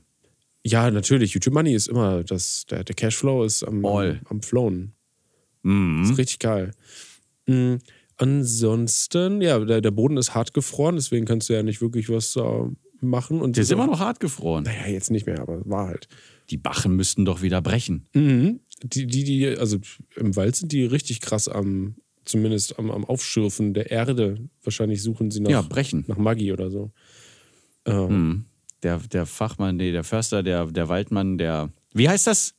Ja, 0.66 0.90
natürlich. 0.90 1.34
YouTube 1.34 1.54
Money 1.54 1.74
ist 1.74 1.88
immer 1.88 2.24
das, 2.24 2.66
der, 2.70 2.84
der 2.84 2.96
Cashflow 2.96 3.44
ist 3.44 3.64
am, 3.64 3.86
am, 3.86 3.98
All. 3.98 4.22
am 4.30 4.42
Flown. 4.42 4.94
Mhm. 5.64 6.04
Ist 6.04 6.18
richtig 6.18 6.40
geil. 6.40 6.72
Mhm. 7.48 7.80
Ansonsten, 8.18 9.42
ja, 9.42 9.60
der, 9.60 9.82
der 9.82 9.92
Boden 9.92 10.18
ist 10.18 10.36
hart 10.36 10.54
gefroren, 10.54 10.96
deswegen 10.96 11.26
kannst 11.26 11.50
du 11.50 11.54
ja 11.54 11.64
nicht 11.64 11.82
wirklich 11.82 12.10
was 12.10 12.36
äh, 12.36 12.42
machen. 13.02 13.42
Und 13.42 13.56
Der 13.58 13.64
ist 13.64 13.72
immer 13.72 13.88
noch 13.88 14.00
hart 14.00 14.20
gefroren. 14.20 14.64
Naja, 14.64 14.88
jetzt 14.88 15.12
nicht 15.12 15.26
mehr, 15.26 15.40
aber 15.40 15.62
war 15.66 15.88
halt. 15.88 16.08
Die 16.50 16.58
Bachen 16.58 16.96
müssten 16.96 17.26
doch 17.26 17.42
wieder 17.42 17.62
brechen. 17.62 18.06
Mhm. 18.14 18.60
Die, 18.84 19.08
die, 19.08 19.24
die, 19.24 19.48
also 19.48 19.78
im 20.16 20.36
Wald 20.36 20.56
sind 20.56 20.72
die 20.72 20.84
richtig 20.86 21.22
krass 21.22 21.48
am, 21.48 21.96
zumindest 22.26 22.78
am, 22.80 22.92
am 22.92 23.06
Aufschürfen 23.06 23.74
der 23.74 23.92
Erde. 23.92 24.38
Wahrscheinlich 24.64 25.02
suchen 25.02 25.32
sie 25.32 25.40
nach, 25.40 25.50
Ja, 25.52 25.62
brechen. 25.62 26.04
nach 26.08 26.18
Maggi 26.18 26.52
oder 26.52 26.70
so. 26.70 26.92
Ähm, 27.86 28.08
Mhm. 28.08 28.46
Der, 28.84 28.98
der 28.98 29.26
Fachmann, 29.26 29.78
nee, 29.78 29.92
der 29.94 30.04
Förster, 30.04 30.44
der, 30.44 30.66
der 30.66 30.90
Waldmann, 30.90 31.38
der. 31.38 31.70
Wie 31.94 32.10
heißt 32.10 32.28
das? 32.28 32.54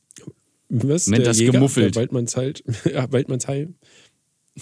Was? 0.69 1.05
Nennt 1.07 1.19
der 1.19 1.27
das 1.31 1.39
Jäger, 1.39 1.51
gemuffelt. 1.53 1.95
Der 1.95 2.01
Waldmannsheil. 2.01 2.53
ja, 2.91 3.11
Waldmannsheil. 3.11 3.73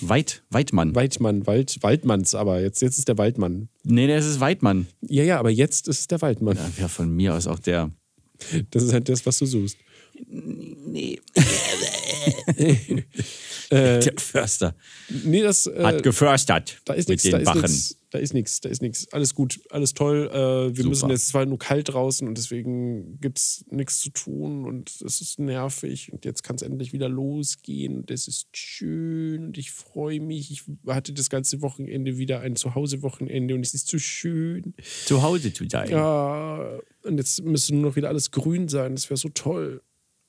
Weit, 0.01 0.43
Weidmann. 0.49 0.93
Waldmann, 0.95 1.45
Wald, 1.45 1.77
Waldmanns, 1.81 2.33
aber 2.35 2.59
jetzt, 2.59 2.81
jetzt 2.81 2.97
ist 2.97 3.07
der 3.07 3.17
Waldmann. 3.17 3.69
Nee, 3.83 4.13
ist 4.17 4.25
es 4.25 4.39
Weidmann. 4.39 4.87
Ja, 5.01 5.23
ja, 5.23 5.39
aber 5.39 5.51
jetzt 5.51 5.87
ist 5.87 5.99
es 5.99 6.07
der 6.07 6.19
Waldmann. 6.21 6.57
Ja, 6.57 6.71
ja, 6.81 6.87
von 6.87 7.15
mir 7.15 7.33
aus 7.35 7.45
auch 7.47 7.59
der. 7.59 7.91
Das 8.71 8.83
ist 8.83 8.91
halt 8.91 9.07
das, 9.07 9.25
was 9.25 9.37
du 9.39 9.45
suchst. 9.45 9.77
Nee. 10.27 11.19
Äh, 13.69 13.99
der 13.99 14.13
Förster. 14.17 14.75
nee, 15.23 15.41
das. 15.41 15.65
Äh, 15.65 15.83
Hat 15.83 16.03
geförstert. 16.03 16.79
da 16.85 16.93
ist 16.93 17.09
mit 17.09 17.23
nichts, 17.23 17.31
da 17.31 17.37
den 17.37 17.41
ist 17.41 17.45
Bachen. 17.45 17.61
nichts, 17.61 17.97
da 18.13 18.19
ist 18.19 18.35
nichts, 18.35 18.61
da 18.61 18.69
ist 18.69 18.83
nichts. 18.83 19.11
Alles 19.11 19.33
gut, 19.33 19.59
alles 19.71 19.95
toll. 19.95 20.29
Äh, 20.31 20.35
wir 20.35 20.75
Super. 20.75 20.89
müssen 20.89 21.09
jetzt, 21.09 21.23
es 21.23 21.33
war 21.33 21.47
nur 21.47 21.57
kalt 21.57 21.89
draußen 21.89 22.27
und 22.27 22.37
deswegen 22.37 23.19
gibt 23.19 23.39
es 23.39 23.65
nichts 23.71 24.01
zu 24.01 24.11
tun 24.11 24.65
und 24.65 25.01
es 25.03 25.19
ist 25.19 25.39
nervig 25.39 26.13
und 26.13 26.23
jetzt 26.23 26.43
kann 26.43 26.55
es 26.55 26.61
endlich 26.61 26.93
wieder 26.93 27.09
losgehen 27.09 27.97
und 27.97 28.11
es 28.11 28.27
ist 28.27 28.55
schön 28.55 29.47
und 29.47 29.57
ich 29.57 29.71
freue 29.71 30.19
mich. 30.19 30.51
Ich 30.51 30.63
hatte 30.85 31.11
das 31.11 31.31
ganze 31.31 31.63
Wochenende 31.63 32.17
wieder 32.19 32.41
ein 32.41 32.55
Zuhause-Wochenende 32.55 33.55
und 33.55 33.65
es 33.65 33.73
ist 33.73 33.87
so 33.87 33.97
schön. 33.97 34.75
Zu 35.05 35.23
Hause 35.23 35.51
zu 35.51 35.67
sein. 35.67 35.89
Ja, 35.89 36.79
und 37.01 37.17
jetzt 37.17 37.41
müsste 37.43 37.73
nur 37.73 37.89
noch 37.89 37.95
wieder 37.95 38.09
alles 38.09 38.29
grün 38.29 38.67
sein. 38.67 38.93
Das 38.93 39.09
wäre 39.09 39.17
so 39.17 39.29
toll. 39.29 39.81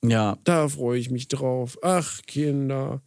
ja. 0.03 0.39
Da 0.43 0.69
freue 0.69 0.97
ich 0.99 1.11
mich 1.11 1.27
drauf. 1.27 1.77
Ach, 1.83 2.19
Kinder. 2.25 3.03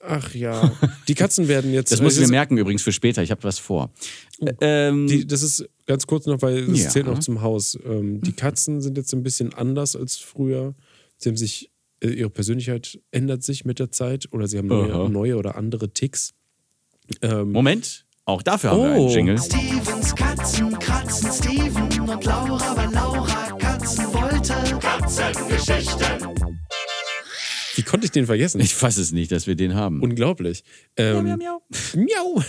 Ach 0.00 0.34
ja. 0.34 0.72
Die 1.08 1.14
Katzen 1.14 1.48
werden 1.48 1.72
jetzt. 1.72 1.90
Das 1.92 2.00
muss 2.00 2.14
ich 2.16 2.20
mir 2.22 2.28
merken 2.30 2.56
übrigens 2.56 2.82
für 2.82 2.92
später. 2.92 3.22
Ich 3.22 3.30
habe 3.30 3.42
was 3.42 3.58
vor. 3.58 3.90
Ähm, 4.60 5.06
Die, 5.08 5.26
das 5.26 5.42
ist 5.42 5.68
ganz 5.86 6.06
kurz 6.06 6.26
noch, 6.26 6.40
weil 6.42 6.70
es 6.70 6.84
Ja. 6.84 6.90
zählt 6.90 7.06
noch 7.06 7.18
zum 7.18 7.40
Haus. 7.42 7.76
Ähm, 7.84 8.20
die 8.20 8.32
Katzen 8.32 8.80
sind 8.80 8.96
jetzt 8.96 9.12
ein 9.12 9.22
bisschen 9.22 9.52
anders 9.54 9.96
als 9.96 10.16
früher. 10.16 10.74
Sie 11.16 11.28
haben 11.30 11.36
sich, 11.36 11.70
äh, 12.00 12.08
ihre 12.10 12.30
Persönlichkeit 12.30 13.00
ändert 13.10 13.42
sich 13.42 13.64
mit 13.64 13.80
der 13.80 13.90
Zeit 13.90 14.28
oder 14.32 14.46
sie 14.46 14.58
haben 14.58 14.68
neue, 14.68 15.08
neue 15.10 15.36
oder 15.36 15.56
andere 15.56 15.92
Ticks. 15.92 16.32
Ähm, 17.22 17.50
Moment, 17.50 18.04
auch 18.24 18.42
dafür 18.42 18.70
haben 18.70 18.82
wir 18.82 18.90
Oh. 18.90 19.06
einen 19.06 19.08
Jingle. 19.08 19.38
Stevens 19.38 20.14
Katzen 20.14 20.78
kratzen 20.78 21.30
Steven 21.32 22.08
und 22.08 22.24
Laura, 22.24 22.76
weil 22.76 22.92
Laura 22.92 23.58
Katzen 23.58 24.04
wollte. 24.12 24.54
Katzengeschichten. 24.78 26.58
Wie 27.78 27.82
konnte 27.82 28.04
ich 28.06 28.10
den 28.10 28.26
vergessen? 28.26 28.60
Ich 28.60 28.80
weiß 28.80 28.98
es 28.98 29.12
nicht, 29.12 29.30
dass 29.32 29.46
wir 29.46 29.54
den 29.54 29.74
haben. 29.74 30.02
Unglaublich. 30.02 30.64
Ähm, 30.96 31.24
miau, 31.24 31.36
miau, 31.36 31.62
miau. 31.94 32.42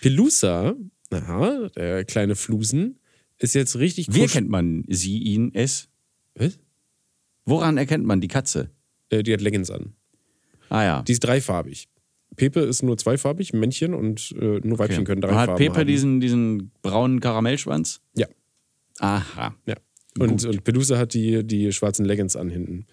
Pelusa, 0.00 0.74
aha, 1.10 1.68
der 1.76 2.04
kleine 2.04 2.36
Flusen, 2.36 3.00
ist 3.38 3.54
jetzt 3.54 3.76
richtig 3.78 4.06
Wie 4.14 4.22
erkennt 4.22 4.48
man 4.48 4.84
sie, 4.88 5.18
ihn, 5.18 5.50
es? 5.54 5.88
Was? 6.34 6.58
Woran 7.44 7.76
erkennt 7.78 8.06
man 8.06 8.20
die 8.20 8.28
Katze? 8.28 8.70
Äh, 9.10 9.22
die 9.22 9.32
hat 9.32 9.40
Leggings 9.40 9.70
an. 9.70 9.94
Ah 10.68 10.84
ja. 10.84 11.02
Die 11.02 11.12
ist 11.12 11.20
dreifarbig. 11.20 11.88
Pepe 12.36 12.60
ist 12.60 12.82
nur 12.82 12.96
zweifarbig, 12.96 13.52
Männchen 13.52 13.94
und 13.94 14.34
äh, 14.40 14.60
nur 14.62 14.78
Weibchen 14.78 15.04
können 15.04 15.20
drei 15.20 15.34
Hat 15.34 15.46
Farben 15.46 15.58
Pepe 15.58 15.80
haben. 15.80 15.86
diesen, 15.86 16.20
diesen 16.20 16.70
braunen 16.82 17.20
Karamellschwanz? 17.20 18.00
Ja, 18.14 18.26
Aha. 18.98 19.54
ja. 19.66 19.74
Und, 20.18 20.44
und 20.44 20.64
Pelusa 20.64 20.96
hat 20.98 21.14
die, 21.14 21.44
die 21.44 21.72
schwarzen 21.72 22.04
Leggings 22.04 22.36
an 22.36 22.48
hinten. 22.48 22.86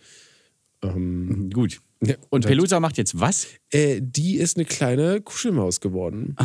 Ähm, 0.83 1.49
Gut. 1.53 1.81
ja, 2.01 2.15
Und 2.29 2.45
Pelusa 2.45 2.79
macht 2.79 2.97
jetzt 2.97 3.19
was? 3.19 3.47
Äh, 3.71 4.01
die 4.01 4.35
ist 4.35 4.57
eine 4.57 4.65
kleine 4.65 5.21
Kuschelmaus 5.21 5.79
geworden. 5.79 6.35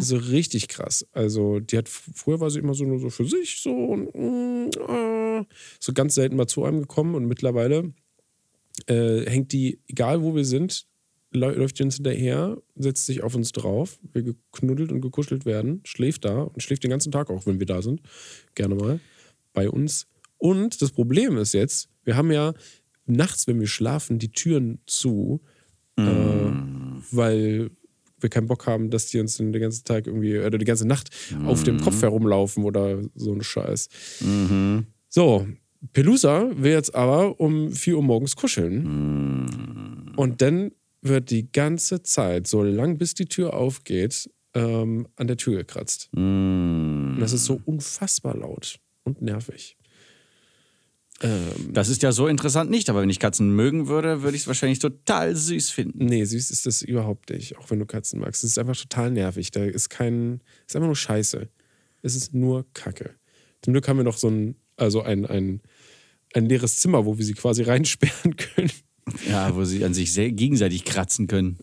So 0.00 0.16
richtig 0.16 0.68
krass. 0.68 1.06
Also, 1.12 1.60
die 1.60 1.76
hat 1.78 1.88
früher 1.88 2.40
war 2.40 2.50
sie 2.50 2.58
immer 2.58 2.74
so 2.74 2.84
nur 2.84 2.98
so 2.98 3.10
für 3.10 3.26
sich, 3.26 3.60
so 3.60 3.70
und, 3.70 4.76
äh, 4.76 5.44
so 5.78 5.92
ganz 5.92 6.14
selten 6.14 6.36
mal 6.36 6.46
zu 6.46 6.64
einem 6.64 6.80
gekommen 6.80 7.14
und 7.14 7.26
mittlerweile 7.26 7.92
äh, 8.86 9.28
hängt 9.28 9.52
die, 9.52 9.80
egal 9.86 10.22
wo 10.22 10.34
wir 10.34 10.44
sind, 10.44 10.86
läuft 11.32 11.78
die 11.78 11.84
uns 11.84 11.96
hinterher, 11.96 12.58
setzt 12.76 13.06
sich 13.06 13.22
auf 13.22 13.34
uns 13.34 13.52
drauf, 13.52 13.98
wir 14.12 14.22
geknuddelt 14.22 14.92
und 14.92 15.00
gekuschelt 15.00 15.46
werden, 15.46 15.80
schläft 15.84 16.24
da 16.24 16.42
und 16.42 16.62
schläft 16.62 16.84
den 16.84 16.90
ganzen 16.90 17.12
Tag 17.12 17.30
auch, 17.30 17.46
wenn 17.46 17.58
wir 17.58 17.66
da 17.66 17.82
sind. 17.82 18.02
Gerne 18.54 18.74
mal 18.74 19.00
bei 19.52 19.70
uns. 19.70 20.06
Und 20.38 20.82
das 20.82 20.90
Problem 20.90 21.36
ist 21.36 21.54
jetzt, 21.54 21.88
wir 22.04 22.16
haben 22.16 22.32
ja 22.32 22.52
nachts, 23.06 23.46
wenn 23.46 23.60
wir 23.60 23.66
schlafen, 23.66 24.18
die 24.18 24.32
Türen 24.32 24.80
zu, 24.86 25.40
äh, 25.96 26.02
weil 27.10 27.70
wir 28.20 28.30
keinen 28.30 28.46
Bock 28.46 28.66
haben, 28.66 28.90
dass 28.90 29.06
die 29.06 29.18
uns 29.18 29.36
den 29.36 29.52
ganzen 29.52 29.84
Tag 29.84 30.06
irgendwie 30.06 30.38
oder 30.38 30.58
die 30.58 30.64
ganze 30.64 30.86
Nacht 30.86 31.10
auf 31.44 31.64
dem 31.64 31.80
Kopf 31.80 32.00
herumlaufen 32.02 32.64
oder 32.64 33.02
so 33.14 33.32
ein 33.32 33.42
Scheiß. 33.42 33.88
So, 35.08 35.46
Pelusa 35.92 36.50
will 36.54 36.72
jetzt 36.72 36.94
aber 36.94 37.40
um 37.40 37.72
4 37.72 37.96
Uhr 37.96 38.02
morgens 38.02 38.36
kuscheln. 38.36 38.84
Und 40.16 40.40
dann 40.40 40.70
wird 41.02 41.30
die 41.30 41.50
ganze 41.50 42.02
Zeit, 42.02 42.46
so 42.46 42.62
lang 42.62 42.96
bis 42.96 43.14
die 43.14 43.26
Tür 43.26 43.54
aufgeht, 43.54 44.30
ähm, 44.54 45.08
an 45.16 45.26
der 45.26 45.36
Tür 45.36 45.56
gekratzt. 45.56 46.08
Und 46.12 47.18
das 47.20 47.32
ist 47.32 47.44
so 47.44 47.60
unfassbar 47.64 48.36
laut 48.36 48.78
und 49.02 49.20
nervig. 49.20 49.76
Ähm, 51.22 51.72
Das 51.72 51.88
ist 51.88 52.02
ja 52.02 52.12
so 52.12 52.26
interessant 52.26 52.70
nicht, 52.70 52.90
aber 52.90 53.02
wenn 53.02 53.10
ich 53.10 53.20
Katzen 53.20 53.54
mögen 53.54 53.88
würde, 53.88 54.22
würde 54.22 54.36
ich 54.36 54.42
es 54.42 54.46
wahrscheinlich 54.48 54.78
total 54.78 55.34
süß 55.36 55.70
finden. 55.70 56.06
nee, 56.06 56.24
süß 56.24 56.50
ist 56.50 56.66
das 56.66 56.82
überhaupt 56.82 57.30
nicht, 57.30 57.56
auch 57.58 57.70
wenn 57.70 57.78
du 57.78 57.86
Katzen 57.86 58.20
magst. 58.20 58.44
Es 58.44 58.50
ist 58.50 58.58
einfach 58.58 58.76
total 58.76 59.10
nervig. 59.10 59.50
Da 59.50 59.64
ist 59.64 59.88
kein, 59.88 60.40
ist 60.66 60.74
einfach 60.76 60.88
nur 60.88 60.96
Scheiße. 60.96 61.48
Es 62.02 62.16
ist 62.16 62.34
nur 62.34 62.66
Kacke. 62.74 63.14
Zum 63.62 63.72
Glück 63.72 63.86
haben 63.88 63.96
wir 63.96 64.04
noch 64.04 64.18
so 64.18 64.28
ein, 64.28 64.56
also 64.76 65.02
ein, 65.02 65.24
ein, 65.26 65.60
ein 66.34 66.46
leeres 66.46 66.76
Zimmer, 66.76 67.06
wo 67.06 67.18
wir 67.18 67.24
sie 67.24 67.34
quasi 67.34 67.62
reinsperren 67.64 68.36
können. 68.36 68.72
Ja, 69.28 69.54
wo 69.54 69.64
sie 69.64 69.84
an 69.84 69.94
sich 69.94 70.12
sehr 70.12 70.30
gegenseitig 70.32 70.84
kratzen 70.84 71.26
können. 71.26 71.58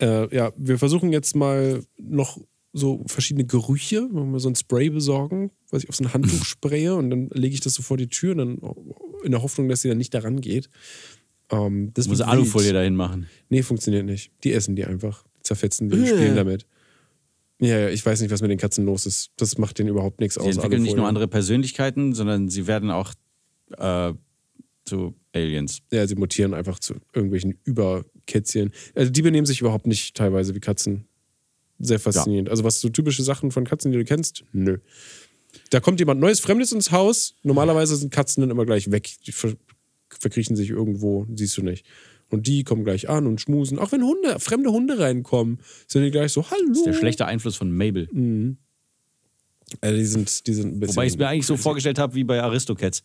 Äh, 0.00 0.34
ja, 0.34 0.52
wir 0.56 0.78
versuchen 0.78 1.12
jetzt 1.12 1.36
mal 1.36 1.82
noch 1.96 2.40
so 2.78 3.02
verschiedene 3.06 3.46
Gerüche, 3.46 4.06
wenn 4.12 4.32
wir 4.32 4.38
so 4.40 4.48
ein 4.50 4.54
Spray 4.54 4.90
besorgen, 4.90 5.50
was 5.70 5.82
ich 5.82 5.88
auf 5.88 5.96
so 5.96 6.04
ein 6.04 6.12
Handtuch 6.12 6.44
spraye 6.44 6.90
und 6.90 7.08
dann 7.10 7.28
lege 7.32 7.54
ich 7.54 7.60
das 7.60 7.72
so 7.74 7.82
vor 7.82 7.96
die 7.96 8.08
Tür 8.08 8.32
und 8.32 8.38
dann 8.38 8.58
in 9.24 9.30
der 9.32 9.42
Hoffnung, 9.42 9.68
dass 9.68 9.80
sie 9.80 9.88
dann 9.88 9.98
nicht 9.98 10.12
daran 10.12 10.40
geht. 10.40 10.68
Ähm, 11.50 11.92
das 11.94 12.06
Muss 12.08 12.20
Alufolie 12.20 12.72
dahin 12.72 12.94
machen. 12.96 13.28
Nee, 13.48 13.62
funktioniert 13.62 14.04
nicht. 14.04 14.30
Die 14.44 14.52
essen 14.52 14.76
die 14.76 14.84
einfach. 14.84 15.24
Zerfetzen 15.42 15.88
die, 15.88 15.96
Äh. 15.98 16.06
spielen 16.06 16.36
damit. 16.36 16.66
Ja, 17.60 17.78
ja, 17.78 17.88
ich 17.88 18.04
weiß 18.04 18.20
nicht, 18.20 18.30
was 18.30 18.42
mit 18.42 18.50
den 18.50 18.58
Katzen 18.58 18.84
los 18.84 19.06
ist. 19.06 19.30
Das 19.36 19.56
macht 19.56 19.78
denen 19.78 19.88
überhaupt 19.88 20.20
nichts 20.20 20.34
Sie 20.34 20.40
aus. 20.40 20.46
entwickeln 20.56 20.82
nicht 20.82 20.90
Alufolie. 20.90 20.96
nur 21.00 21.08
andere 21.08 21.28
Persönlichkeiten, 21.28 22.12
sondern 22.12 22.48
sie 22.50 22.66
werden 22.66 22.90
auch 22.90 23.14
äh, 23.78 24.12
zu 24.84 25.14
Aliens. 25.32 25.80
Ja, 25.90 26.06
sie 26.06 26.16
mutieren 26.16 26.52
einfach 26.52 26.78
zu 26.78 26.96
irgendwelchen 27.14 27.54
Überkätzchen. 27.64 28.72
Also 28.94 29.10
die 29.10 29.22
benehmen 29.22 29.46
sich 29.46 29.60
überhaupt 29.62 29.86
nicht 29.86 30.14
teilweise 30.16 30.54
wie 30.54 30.60
Katzen. 30.60 31.06
Sehr 31.78 31.98
faszinierend. 32.00 32.48
Also 32.48 32.64
was 32.64 32.80
so 32.80 32.88
typische 32.88 33.22
Sachen 33.22 33.50
von 33.50 33.64
Katzen, 33.64 33.92
die 33.92 33.98
du 33.98 34.04
kennst? 34.04 34.44
Nö. 34.52 34.78
Da 35.70 35.80
kommt 35.80 36.00
jemand 36.00 36.20
Neues, 36.20 36.40
Fremdes 36.40 36.72
ins 36.72 36.90
Haus. 36.92 37.34
Normalerweise 37.42 37.96
sind 37.96 38.12
Katzen 38.12 38.40
dann 38.42 38.50
immer 38.50 38.64
gleich 38.66 38.90
weg. 38.90 39.10
Die 39.26 39.32
ver 39.32 39.54
verkriechen 40.20 40.56
sich 40.56 40.70
irgendwo, 40.70 41.26
siehst 41.34 41.56
du 41.58 41.62
nicht. 41.62 41.84
Und 42.30 42.46
die 42.46 42.64
kommen 42.64 42.84
gleich 42.84 43.08
an 43.08 43.26
und 43.26 43.40
schmusen. 43.40 43.78
Auch 43.78 43.92
wenn 43.92 44.02
Hunde, 44.02 44.38
fremde 44.40 44.70
Hunde 44.70 44.98
reinkommen, 44.98 45.60
sind 45.86 46.02
die 46.04 46.10
gleich 46.10 46.32
so, 46.32 46.48
hallo. 46.50 46.68
Das 46.68 46.78
ist 46.78 46.86
der 46.86 46.92
schlechte 46.94 47.26
Einfluss 47.26 47.56
von 47.56 47.70
Mabel. 47.70 48.08
Also 49.80 49.96
die 49.96 50.04
sind, 50.04 50.46
die 50.46 50.54
sind 50.54 50.74
ein 50.76 50.80
bisschen. 50.80 50.96
Wobei 50.96 51.06
ich 51.06 51.12
es 51.12 51.18
mir 51.18 51.28
eigentlich 51.28 51.46
so 51.46 51.56
vorgestellt 51.56 51.98
habe 51.98 52.14
wie 52.14 52.24
bei 52.24 52.42
Aristocats. 52.42 53.02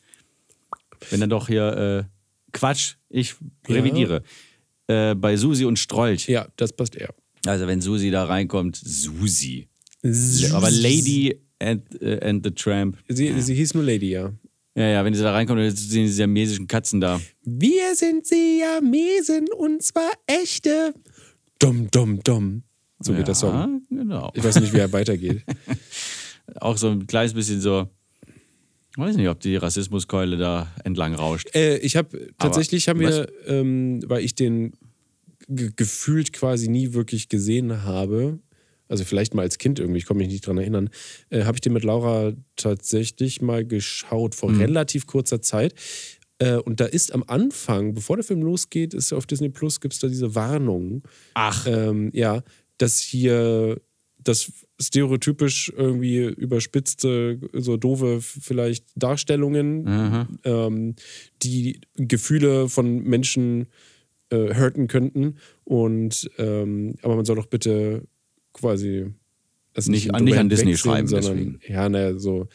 Wenn 1.10 1.20
dann 1.20 1.30
doch 1.30 1.48
hier 1.48 2.08
äh, 2.08 2.52
Quatsch, 2.54 2.96
ich 3.10 3.36
Ja. 3.68 3.76
revidiere. 3.76 4.24
Äh, 4.88 5.16
bei 5.16 5.36
Susi 5.38 5.66
und 5.66 5.80
Strolch. 5.80 6.28
Ja, 6.28 6.48
das 6.58 6.74
passt 6.74 6.96
eher. 6.96 7.14
Also 7.46 7.68
wenn 7.68 7.82
Susi 7.82 8.12
da 8.12 8.26
reinkommt, 8.26 8.76
Susi. 8.76 9.68
Aber 10.54 10.72
Lady 10.72 11.40
and, 11.60 12.02
äh, 12.02 12.20
and 12.28 12.46
the 12.46 12.52
Tramp. 12.52 12.98
Sie, 13.08 13.40
sie 13.42 13.56
hieß 13.56 13.74
nur 13.74 13.84
Lady, 13.84 14.12
ja. 14.12 14.34
Ja, 14.76 14.88
ja, 14.88 15.06
wenn 15.06 15.14
sie 15.14 15.22
da 15.22 15.34
reinkommt, 15.34 15.60
dann 15.60 15.76
sehen 15.76 16.04
diese 16.04 16.16
siamesischen 16.16 16.68
Katzen 16.68 17.02
da. 17.02 17.20
Wir 17.44 17.94
sind 17.96 18.26
Siamesen 18.26 19.48
und 19.58 19.84
zwar 19.84 20.10
echte. 20.28 20.94
Dumm, 21.60 21.92
dumm, 21.92 22.24
dumm. 22.24 22.64
So 23.00 23.14
geht 23.14 23.28
der 23.28 23.36
Song. 23.36 23.84
Ja, 23.90 23.98
genau. 23.98 24.32
Ich 24.34 24.44
weiß 24.44 24.60
nicht, 24.62 24.74
wie 24.74 24.78
er 24.78 24.92
weitergeht. 24.94 25.44
Auch 26.56 26.78
so 26.78 26.90
ein 26.90 27.08
kleines 27.08 27.34
bisschen 27.34 27.60
so, 27.60 27.90
weiß 28.96 29.16
nicht, 29.16 29.28
ob 29.28 29.40
die 29.40 29.56
Rassismuskeule 29.56 30.38
da 30.38 30.68
entlang 30.84 31.16
rauscht. 31.16 31.54
äh, 31.56 31.78
ich 31.78 31.96
habe 31.96 32.28
tatsächlich 32.38 32.88
haben 32.88 33.00
wir, 33.00 33.28
ähm, 33.48 34.00
weil 34.06 34.24
ich 34.24 34.36
den 34.36 34.74
ge 35.56 35.72
gefühlt 35.76 36.34
quasi 36.34 36.68
nie 36.68 36.94
wirklich 36.94 37.30
gesehen 37.30 37.84
habe, 37.84 38.40
also 38.88 39.06
vielleicht 39.06 39.34
mal 39.34 39.44
als 39.44 39.58
Kind 39.58 39.80
irgendwie, 39.80 40.00
ich 40.00 40.06
kann 40.06 40.18
mich 40.18 40.28
nicht 40.28 40.46
dran 40.46 40.58
erinnern, 40.58 40.90
äh, 41.30 41.44
habe 41.44 41.56
ich 41.56 41.62
den 41.62 41.74
mit 41.74 41.84
Laura 41.84 42.34
tatsächlich 42.56 43.42
mal 43.42 43.66
geschaut 43.66 44.36
vor 44.36 44.58
relativ 44.58 45.08
kurzer 45.08 45.42
Zeit. 45.42 45.74
Äh, 46.40 46.58
und 46.58 46.80
da 46.80 46.86
ist 46.86 47.14
am 47.14 47.24
Anfang, 47.28 47.94
bevor 47.94 48.18
der 48.18 48.26
Film 48.26 48.42
losgeht, 48.42 48.94
ist 48.94 49.14
auf 49.14 49.26
Disney 49.26 49.50
Plus, 49.50 49.80
gibt 49.80 49.94
es 49.94 50.00
da 50.00 50.08
diese 50.08 50.36
Warnung. 50.36 51.04
Ach. 51.36 51.66
ähm, 51.68 52.10
ja, 52.14 52.44
dass 52.78 53.00
hier 53.00 53.80
das 54.18 54.52
stereotypisch 54.80 55.72
irgendwie 55.76 56.26
überspitzte, 56.26 57.40
so 57.54 57.78
doofe 57.78 58.20
vielleicht 58.22 58.86
Darstellungen, 58.96 60.28
ähm, 60.44 60.96
die 61.42 61.82
Gefühle 61.96 62.70
von 62.70 63.04
Menschen 63.04 63.64
äh, 63.64 63.68
hurten 64.36 64.88
könnten. 64.88 65.36
Und 65.64 66.30
ähm, 66.38 66.96
aber 67.02 67.16
man 67.16 67.26
soll 67.26 67.36
doch 67.36 67.48
bitte 67.48 68.08
quasi 68.54 69.08
das 69.74 69.88
Nicht- 69.88 70.14
an- 70.14 70.24
nicht 70.26 70.38
an 70.38 70.50
Disney 70.50 70.72
wegsehen, 70.72 70.78
schreiben, 70.92 71.08
sondern 71.08 71.38
deswegen. 71.38 71.60
ja, 71.68 71.88
ne, 71.90 72.20
so. 72.20 72.48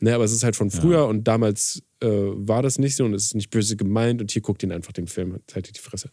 Ne, 0.00 0.14
aber 0.14 0.24
es 0.24 0.32
ist 0.32 0.42
halt 0.42 0.56
von 0.56 0.70
früher 0.70 1.06
und 1.06 1.28
damals 1.28 1.82
äh, 2.00 2.06
war 2.08 2.60
das 2.62 2.78
nicht 2.78 2.96
so 2.96 3.04
und 3.04 3.14
es 3.14 3.26
ist 3.26 3.34
nicht 3.36 3.50
böse 3.50 3.76
gemeint 3.76 4.20
und 4.20 4.30
hier 4.32 4.42
guckt 4.42 4.62
ihn 4.64 4.72
einfach 4.72 4.92
den 4.92 5.06
Film, 5.06 5.38
halt 5.54 5.76
die 5.76 5.80
Fresse. 5.80 6.10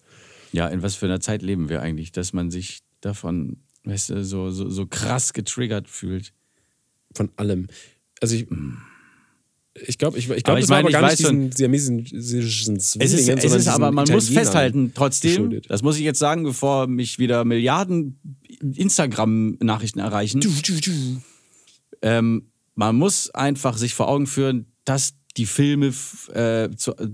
Ja, 0.51 0.67
in 0.67 0.83
was 0.83 0.93
für 0.95 1.05
einer 1.07 1.19
Zeit 1.21 1.41
leben 1.41 1.69
wir 1.69 1.81
eigentlich, 1.81 2.11
dass 2.11 2.31
man 2.33 2.51
sich 2.51 2.81
davon, 3.01 3.57
weißt 3.85 4.09
du, 4.11 4.23
so, 4.23 4.51
so, 4.51 4.69
so 4.69 4.85
krass 4.85 5.33
getriggert 5.33 5.87
fühlt. 5.89 6.33
Von 7.15 7.31
allem. 7.37 7.67
Also 8.21 8.35
ich. 8.35 8.47
Ich 9.75 9.97
glaube, 9.97 10.17
ich, 10.17 10.29
ich 10.29 10.43
glaube, 10.43 10.59
ich 10.59 10.63
es 10.63 10.69
war 10.69 10.81
meine, 10.81 10.95
aber 10.95 11.07
gar 11.07 11.13
ich 11.13 11.19
nicht 11.19 11.29
diesen 11.29 11.51
siamesischen 11.51 12.77
Es 12.77 12.95
ist, 12.95 13.29
es 13.29 13.53
ist 13.53 13.67
aber, 13.67 13.91
man 13.91 14.07
muss 14.09 14.29
festhalten, 14.29 14.93
trotzdem, 14.95 15.31
geschuldet. 15.31 15.65
das 15.69 15.83
muss 15.83 15.97
ich 15.97 16.03
jetzt 16.03 16.19
sagen, 16.19 16.43
bevor 16.43 16.87
mich 16.87 17.19
wieder 17.19 17.45
Milliarden 17.45 18.19
Instagram-Nachrichten 18.59 19.99
erreichen, 19.99 20.41
ähm, 22.01 22.51
man 22.75 22.95
muss 22.95 23.29
einfach 23.29 23.77
sich 23.77 23.93
vor 23.93 24.07
Augen 24.07 24.25
führen, 24.25 24.65
dass 24.85 25.13
die 25.37 25.45
Filme 25.45 25.93
äh, 26.33 26.69
zu, 26.75 26.95
äh, 26.95 27.07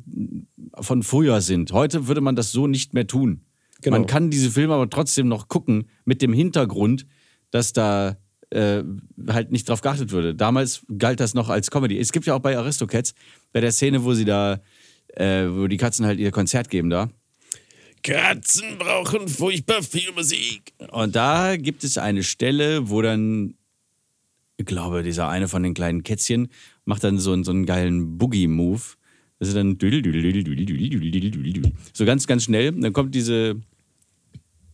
von 0.79 1.03
früher 1.03 1.41
sind. 1.41 1.71
Heute 1.71 2.07
würde 2.07 2.21
man 2.21 2.35
das 2.35 2.51
so 2.51 2.67
nicht 2.67 2.93
mehr 2.93 3.07
tun. 3.07 3.41
Genau. 3.81 3.97
Man 3.97 4.07
kann 4.07 4.29
diese 4.29 4.49
Filme 4.49 4.73
aber 4.73 4.89
trotzdem 4.89 5.27
noch 5.27 5.47
gucken 5.47 5.89
mit 6.05 6.21
dem 6.21 6.33
Hintergrund, 6.33 7.05
dass 7.51 7.73
da 7.73 8.17
äh, 8.51 8.83
halt 9.27 9.51
nicht 9.51 9.67
drauf 9.67 9.81
geachtet 9.81 10.11
würde. 10.11 10.35
Damals 10.35 10.85
galt 10.97 11.19
das 11.19 11.33
noch 11.33 11.49
als 11.49 11.71
Comedy. 11.71 11.97
Es 11.99 12.11
gibt 12.11 12.25
ja 12.25 12.35
auch 12.35 12.39
bei 12.39 12.57
Aristocats, 12.57 13.13
bei 13.53 13.61
der 13.61 13.71
Szene, 13.71 14.03
wo 14.03 14.13
sie 14.13 14.25
da, 14.25 14.61
äh, 15.15 15.45
wo 15.49 15.67
die 15.67 15.77
Katzen 15.77 16.05
halt 16.05 16.19
ihr 16.19 16.31
Konzert 16.31 16.69
geben 16.69 16.89
da. 16.89 17.09
Katzen 18.03 18.77
brauchen 18.77 19.27
furchtbar 19.27 19.81
viel 19.81 20.11
Musik. 20.13 20.73
Und 20.91 21.15
da 21.15 21.57
gibt 21.57 21.83
es 21.83 21.97
eine 21.97 22.23
Stelle, 22.23 22.89
wo 22.89 23.01
dann, 23.01 23.55
ich 24.57 24.65
glaube, 24.65 25.01
dieser 25.01 25.27
eine 25.27 25.47
von 25.47 25.63
den 25.63 25.73
kleinen 25.73 26.03
Kätzchen 26.03 26.49
macht 26.85 27.03
dann 27.03 27.17
so, 27.17 27.33
einen- 27.33 27.43
so 27.43 27.51
einen 27.51 27.65
geilen 27.65 28.17
Boogie-Move. 28.19 28.81
Das 29.39 29.49
ist 29.49 29.57
dann 29.57 29.77
so 31.93 32.05
ganz, 32.05 32.27
ganz 32.27 32.43
schnell. 32.43 32.73
Und 32.73 32.81
dann 32.81 32.93
kommt 32.93 33.15
diese, 33.15 33.55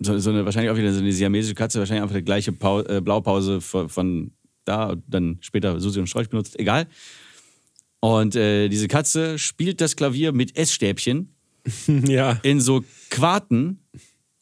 so, 0.03 0.17
so 0.19 0.29
eine, 0.31 0.45
wahrscheinlich 0.45 0.71
auch 0.71 0.77
wieder 0.77 0.93
so 0.93 0.99
eine 0.99 1.11
siamesische 1.11 1.55
Katze, 1.55 1.79
wahrscheinlich 1.79 2.03
einfach 2.03 2.15
die 2.15 2.23
gleiche 2.23 2.51
Pau 2.51 2.81
äh, 2.81 3.01
Blaupause 3.01 3.61
von, 3.61 3.89
von 3.89 4.31
da 4.65 4.89
und 4.91 5.03
dann 5.07 5.37
später 5.41 5.79
Susi 5.79 5.99
und 5.99 6.07
Strolch 6.07 6.29
benutzt, 6.29 6.59
egal. 6.59 6.87
Und 7.99 8.35
äh, 8.35 8.67
diese 8.67 8.87
Katze 8.87 9.37
spielt 9.37 9.79
das 9.79 9.95
Klavier 9.95 10.31
mit 10.31 10.57
Essstäbchen 10.57 11.35
Ja. 11.87 12.39
in 12.43 12.59
so 12.59 12.83
Quarten, 13.09 13.79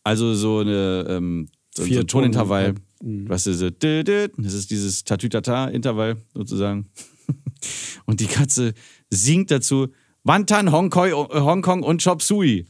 also 0.03 0.33
so 0.33 0.59
eine 0.59 1.05
ähm, 1.09 1.49
so, 1.75 1.83
so 1.83 1.87
Vier 1.87 1.99
ein 2.01 2.07
Tonintervall. 2.07 2.75
Tonen, 2.99 3.29
Was 3.29 3.47
ist 3.47 3.59
so, 3.59 3.69
das 3.69 4.53
ist 4.53 4.71
dieses 4.71 5.03
Tatütata-Intervall 5.03 6.17
sozusagen. 6.33 6.89
Und 8.05 8.19
die 8.19 8.27
Katze 8.27 8.73
singt 9.09 9.51
dazu 9.51 9.89
Wantan, 10.23 10.71
Hongkong, 10.71 11.11
Hongkong 11.11 11.83
und 11.83 12.03
Chop 12.03 12.21
Suey. 12.21 12.65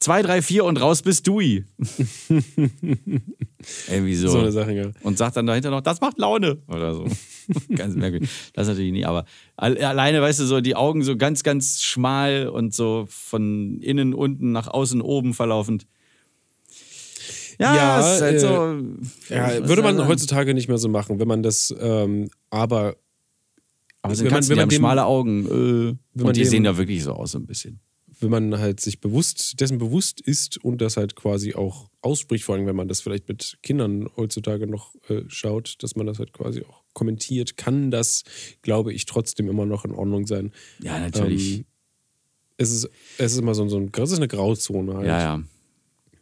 2, 0.00 0.22
3, 0.22 0.42
4 0.42 0.64
und 0.64 0.80
raus 0.80 1.02
bist 1.02 1.26
Dui. 1.26 1.64
Irgendwie 3.88 4.14
so. 4.16 4.28
So 4.28 4.38
eine 4.38 4.52
Sache, 4.52 4.72
ja. 4.72 4.90
Und 5.02 5.18
sagt 5.18 5.36
dann 5.36 5.46
dahinter 5.46 5.70
noch, 5.70 5.82
das 5.82 6.00
macht 6.00 6.18
Laune. 6.18 6.58
Oder 6.68 6.94
so. 6.94 7.06
ganz 7.74 7.94
merkwürdig. 7.96 8.30
Das 8.54 8.66
natürlich 8.68 8.92
nie, 8.92 9.04
aber 9.04 9.24
al- 9.56 9.76
alleine, 9.78 10.22
weißt 10.22 10.40
du, 10.40 10.44
so 10.46 10.60
die 10.60 10.74
Augen 10.76 11.02
so 11.02 11.16
ganz, 11.16 11.42
ganz 11.42 11.82
schmal 11.82 12.48
und 12.48 12.72
so 12.74 13.06
von 13.10 13.80
innen 13.82 14.14
unten 14.14 14.52
nach 14.52 14.68
außen 14.68 15.00
oben 15.02 15.34
verlaufend. 15.34 15.86
Ja, 17.58 17.76
Ja, 17.76 18.02
halt 18.02 18.36
äh, 18.36 18.38
so. 18.38 18.48
Ja, 19.28 19.60
was 19.60 19.68
würde 19.68 19.82
man 19.82 19.96
sagen? 19.98 20.08
heutzutage 20.08 20.54
nicht 20.54 20.68
mehr 20.68 20.78
so 20.78 20.88
machen, 20.88 21.18
wenn 21.18 21.28
man 21.28 21.42
das, 21.42 21.74
ähm, 21.78 22.30
aber 22.48 22.96
Aber 24.00 24.12
es 24.14 24.18
sind 24.20 24.26
wenn 24.28 24.32
man- 24.32 24.38
Katzen, 24.40 24.50
wenn 24.50 24.54
die 24.56 24.56
man 24.56 24.62
haben 24.62 24.68
dem- 24.70 24.76
schmale 24.78 25.04
Augen. 25.04 25.98
Äh, 26.16 26.22
und 26.24 26.36
die 26.36 26.40
dem- 26.40 26.48
sehen 26.48 26.64
da 26.64 26.78
wirklich 26.78 27.02
so 27.04 27.12
aus, 27.12 27.32
so 27.32 27.38
ein 27.38 27.44
bisschen. 27.46 27.80
Wenn 28.22 28.30
man 28.30 28.58
halt 28.58 28.80
sich 28.80 29.00
bewusst, 29.00 29.60
dessen 29.60 29.78
bewusst 29.78 30.20
ist 30.20 30.62
und 30.62 30.80
das 30.80 30.96
halt 30.96 31.16
quasi 31.16 31.54
auch 31.54 31.90
ausspricht, 32.02 32.44
vor 32.44 32.54
allem 32.54 32.66
wenn 32.66 32.76
man 32.76 32.88
das 32.88 33.00
vielleicht 33.00 33.28
mit 33.28 33.58
Kindern 33.62 34.08
heutzutage 34.16 34.66
noch 34.66 34.94
äh, 35.08 35.22
schaut, 35.28 35.82
dass 35.82 35.96
man 35.96 36.06
das 36.06 36.18
halt 36.18 36.32
quasi 36.32 36.62
auch 36.62 36.82
kommentiert, 36.92 37.56
kann 37.56 37.90
das, 37.90 38.24
glaube 38.62 38.92
ich, 38.92 39.06
trotzdem 39.06 39.48
immer 39.48 39.66
noch 39.66 39.84
in 39.84 39.92
Ordnung 39.92 40.26
sein. 40.26 40.52
Ja, 40.80 40.98
natürlich. 40.98 41.58
Ähm, 41.58 41.64
es 42.56 42.70
ist, 42.70 42.90
es 43.18 43.32
ist 43.32 43.38
immer 43.38 43.54
so, 43.54 43.66
so 43.68 43.78
ein, 43.78 43.90
es 43.92 44.10
ist 44.10 44.18
eine 44.18 44.28
Grauzone 44.28 44.94
halt. 44.94 45.06
ja, 45.06 45.20
ja. 45.20 45.42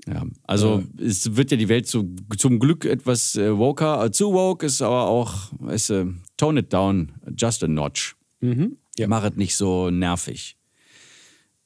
Ja, 0.06 0.24
also 0.44 0.82
es 0.96 1.36
wird 1.36 1.50
ja 1.50 1.58
die 1.58 1.68
Welt 1.68 1.86
zu, 1.86 2.16
zum 2.38 2.58
Glück 2.58 2.86
etwas 2.86 3.36
äh, 3.36 3.58
woker. 3.58 4.06
Äh, 4.06 4.10
zu 4.10 4.32
woke 4.32 4.64
ist 4.64 4.80
aber 4.80 5.06
auch, 5.06 5.52
weißt 5.58 5.90
du, 5.90 6.14
tone 6.38 6.60
it 6.60 6.72
down, 6.72 7.12
just 7.36 7.62
a 7.62 7.68
notch. 7.68 8.16
Mhm. 8.40 8.78
Ja. 8.96 9.06
Mach 9.06 9.24
es 9.24 9.36
nicht 9.36 9.54
so 9.54 9.90
nervig. 9.90 10.56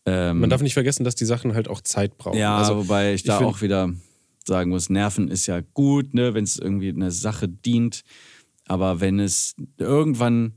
Ähm, 0.07 0.41
Man 0.41 0.51
darf 0.51 0.62
nicht 0.62 0.75
vergessen, 0.75 1.05
dass 1.05 1.15
die 1.15 1.25
Sachen 1.25 1.55
halt 1.55 1.69
auch 1.69 1.81
Zeit 1.81 2.19
brauchen. 2.19 2.38
ja, 2.38 2.57
also, 2.59 2.77
wobei 2.77 3.15
ich 3.15 3.23
da 3.23 3.38
find- 3.38 3.49
auch 3.51 3.62
wieder 3.62 3.93
sagen 4.45 4.71
muss, 4.71 4.91
Nerven 4.91 5.29
ist 5.29 5.47
ja 5.47 5.61
gut, 5.75 6.15
ne, 6.15 6.35
wenn 6.35 6.43
es 6.45 6.57
irgendwie 6.57 6.88
einer 6.88 7.11
Sache 7.12 7.49
dient. 7.49 8.03
Aber 8.67 9.01
wenn 9.01 9.21
es 9.21 9.55
irgendwann, 9.79 10.55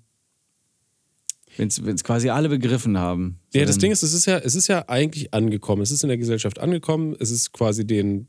wenn 1.57 1.67
es 1.67 2.03
quasi 2.03 2.29
alle 2.29 2.49
begriffen 2.49 2.97
haben. 2.97 3.39
so 3.53 3.59
Ja, 3.59 3.65
das 3.65 3.77
Ding 3.77 3.91
ist, 3.91 4.03
es 4.03 4.13
ist 4.13 4.25
ja, 4.25 4.37
es 4.39 4.55
ist 4.55 4.67
ja 4.67 4.85
eigentlich 4.89 5.33
angekommen. 5.33 5.81
Es 5.81 5.91
ist 5.91 6.03
in 6.03 6.09
der 6.09 6.17
Gesellschaft 6.17 6.59
angekommen. 6.59 7.15
Es 7.19 7.31
ist 7.31 7.53
quasi 7.53 7.85
den 7.85 8.27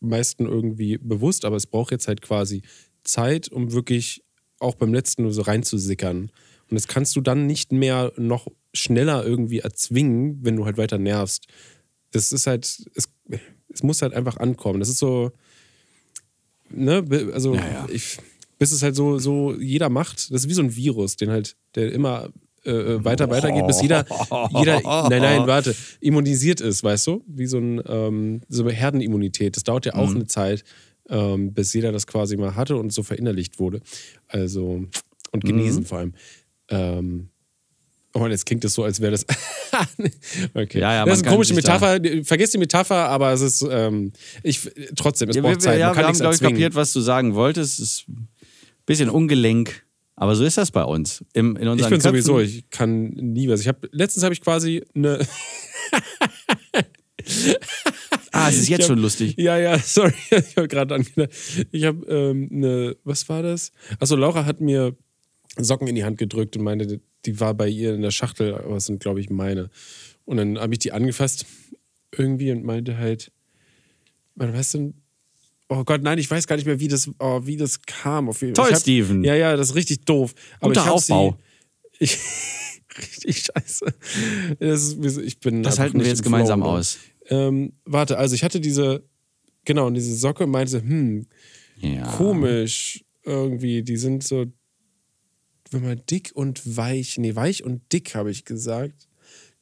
meisten 0.00 0.46
irgendwie 0.46 0.98
bewusst, 0.98 1.44
aber 1.44 1.56
es 1.56 1.66
braucht 1.66 1.90
jetzt 1.90 2.08
halt 2.08 2.22
quasi 2.22 2.62
Zeit, 3.04 3.48
um 3.50 3.72
wirklich 3.72 4.22
auch 4.60 4.74
beim 4.76 4.92
letzten 4.94 5.30
so 5.32 5.42
reinzusickern. 5.42 6.30
Und 6.70 6.74
das 6.74 6.86
kannst 6.86 7.16
du 7.16 7.20
dann 7.20 7.46
nicht 7.46 7.72
mehr 7.72 8.12
noch 8.16 8.46
schneller 8.72 9.24
irgendwie 9.24 9.60
erzwingen, 9.60 10.38
wenn 10.42 10.56
du 10.56 10.64
halt 10.64 10.78
weiter 10.78 10.98
nervst. 10.98 11.46
Das 12.10 12.32
ist 12.32 12.46
halt, 12.46 12.64
es, 12.94 13.08
es 13.72 13.82
muss 13.82 14.02
halt 14.02 14.14
einfach 14.14 14.36
ankommen. 14.36 14.80
Das 14.80 14.88
ist 14.88 14.98
so, 14.98 15.32
ne, 16.70 17.04
also 17.32 17.54
Ja, 17.54 17.68
ja. 17.68 17.88
ich, 17.90 18.18
bis 18.58 18.72
es 18.72 18.82
halt 18.82 18.94
so, 18.94 19.18
so 19.18 19.54
jeder 19.54 19.88
macht. 19.88 20.30
Das 20.30 20.42
ist 20.42 20.48
wie 20.48 20.54
so 20.54 20.62
ein 20.62 20.74
Virus, 20.74 21.16
den 21.16 21.30
halt, 21.30 21.56
der 21.74 21.92
immer 21.92 22.30
äh, 22.64 23.04
weiter, 23.04 23.28
weitergeht, 23.28 23.66
bis 23.66 23.82
jeder, 23.82 24.06
jeder, 24.52 24.80
nein, 25.08 25.22
nein, 25.22 25.46
warte, 25.46 25.74
immunisiert 26.00 26.60
ist, 26.60 26.84
weißt 26.84 27.08
du? 27.08 27.24
Wie 27.26 27.46
so, 27.46 27.58
ein, 27.58 27.82
ähm, 27.86 28.40
so 28.48 28.62
eine 28.62 28.72
Herdenimmunität. 28.72 29.56
Das 29.56 29.64
dauert 29.64 29.86
ja 29.86 29.94
auch 29.94 30.10
eine 30.10 30.26
Zeit, 30.26 30.62
ähm, 31.08 31.52
bis 31.52 31.72
jeder 31.72 31.90
das 31.92 32.06
quasi 32.06 32.36
mal 32.36 32.54
hatte 32.54 32.76
und 32.76 32.92
so 32.92 33.02
verinnerlicht 33.02 33.58
wurde. 33.58 33.80
Also, 34.28 34.84
und 35.32 35.44
genesen 35.44 35.84
vor 35.84 35.98
allem. 35.98 36.14
Ähm, 36.68 37.30
oh, 38.14 38.26
jetzt 38.26 38.46
klingt 38.46 38.64
das 38.64 38.72
so, 38.74 38.84
als 38.84 39.00
wäre 39.00 39.12
das. 39.12 39.26
okay. 40.54 40.80
Ja, 40.80 40.92
ja, 40.94 41.04
das 41.04 41.18
ist 41.18 41.24
eine 41.24 41.32
komische 41.34 41.54
sich 41.54 41.64
da- 41.64 41.74
Metapher. 41.78 42.24
Vergesst 42.24 42.54
die 42.54 42.58
Metapher, 42.58 43.08
aber 43.08 43.32
es 43.32 43.40
ist. 43.40 43.66
Ähm, 43.70 44.12
ich, 44.42 44.60
trotzdem, 44.96 45.28
es 45.30 45.36
Ja, 45.36 45.42
wir, 45.42 45.50
braucht 45.50 45.62
Zeit. 45.62 45.78
ja, 45.78 45.86
Man 45.88 45.94
kann 45.96 46.02
wir 46.04 46.08
haben, 46.08 46.18
glaube 46.18 46.34
ich, 46.34 46.40
kapiert, 46.40 46.74
was 46.74 46.92
du 46.92 47.00
sagen 47.00 47.34
wolltest. 47.34 47.78
Es 47.80 47.84
ist 48.00 48.04
ein 48.08 48.28
bisschen 48.86 49.08
ungelenk, 49.10 49.84
aber 50.16 50.34
so 50.36 50.44
ist 50.44 50.58
das 50.58 50.70
bei 50.70 50.84
uns. 50.84 51.24
Im, 51.32 51.56
in 51.56 51.62
Ich 51.62 51.68
unseren 51.68 51.90
bin 51.90 52.00
Köpfen. 52.00 52.22
sowieso, 52.22 52.40
ich 52.40 52.68
kann 52.70 53.08
nie 53.10 53.48
was. 53.48 53.60
Ich 53.60 53.68
habe 53.68 53.88
letztens 53.92 54.24
habe 54.24 54.34
ich 54.34 54.40
quasi 54.40 54.82
eine. 54.94 55.18
Ah, 58.34 58.48
es 58.48 58.56
ist 58.56 58.68
jetzt 58.68 58.80
Ich 58.80 58.84
hab- 58.84 58.88
schon 58.94 58.98
lustig. 58.98 59.34
Ja, 59.36 59.58
ja, 59.58 59.78
sorry, 59.78 60.12
ich 60.30 60.56
habe 60.56 60.66
gerade 60.66 60.94
angedacht. 60.94 61.30
Ich 61.70 61.84
habe 61.84 62.04
ähm, 62.06 62.48
eine, 62.50 62.96
was 63.04 63.28
war 63.28 63.42
das? 63.42 63.72
Achso, 64.00 64.16
Laura 64.16 64.44
hat 64.46 64.60
mir 64.60 64.96
Socken 65.58 65.86
in 65.88 65.94
die 65.94 66.04
Hand 66.04 66.18
gedrückt 66.18 66.56
und 66.56 66.64
meinte, 66.64 67.00
die 67.24 67.40
war 67.40 67.54
bei 67.54 67.68
ihr 67.68 67.94
in 67.94 68.02
der 68.02 68.10
Schachtel, 68.10 68.54
aber 68.54 68.74
das 68.74 68.86
sind, 68.86 69.00
glaube 69.00 69.20
ich, 69.20 69.30
meine. 69.30 69.70
Und 70.24 70.36
dann 70.38 70.58
habe 70.58 70.72
ich 70.72 70.78
die 70.78 70.92
angefasst 70.92 71.46
irgendwie 72.16 72.50
und 72.52 72.64
meinte 72.64 72.96
halt, 72.98 73.32
man 74.34 74.52
weißt 74.52 74.74
du, 74.74 74.94
oh 75.68 75.84
Gott, 75.84 76.02
nein, 76.02 76.18
ich 76.18 76.30
weiß 76.30 76.46
gar 76.46 76.56
nicht 76.56 76.66
mehr, 76.66 76.80
wie 76.80 76.88
das, 76.88 77.10
oh, 77.18 77.40
wie 77.44 77.56
das 77.56 77.82
kam. 77.82 78.28
Auf 78.28 78.40
jeden- 78.42 78.54
Toll, 78.54 78.70
hab, 78.72 78.80
Steven. 78.80 79.24
Ja, 79.24 79.34
ja, 79.34 79.56
das 79.56 79.70
ist 79.70 79.74
richtig 79.74 80.04
doof. 80.04 80.34
Aber 80.60 80.70
Guter 80.74 80.84
ich 80.84 80.90
Aufbau. 80.90 81.38
Sie, 81.98 82.04
ich, 82.04 82.18
richtig 82.98 83.44
scheiße. 83.54 83.86
Das 84.58 84.82
ist, 84.94 85.18
ich 85.18 85.38
bin 85.40 85.62
Das 85.62 85.78
halten 85.78 85.98
wir 86.00 86.06
jetzt 86.06 86.22
gemeinsam 86.22 86.60
Flow, 86.60 86.72
ne? 86.72 86.78
aus. 86.78 86.98
Ähm, 87.28 87.72
warte, 87.84 88.18
also 88.18 88.34
ich 88.34 88.42
hatte 88.42 88.60
diese, 88.60 89.04
genau, 89.64 89.86
und 89.86 89.94
diese 89.94 90.14
Socke 90.16 90.46
meinte, 90.46 90.80
hm, 90.82 91.26
Ja. 91.78 92.02
komisch, 92.16 93.04
irgendwie, 93.24 93.82
die 93.82 93.96
sind 93.96 94.24
so, 94.24 94.46
wenn 95.72 95.82
man 95.82 96.00
dick 96.10 96.30
und 96.34 96.76
weich, 96.76 97.18
nee, 97.18 97.34
weich 97.34 97.64
und 97.64 97.80
dick, 97.92 98.14
habe 98.14 98.30
ich 98.30 98.44
gesagt, 98.44 99.08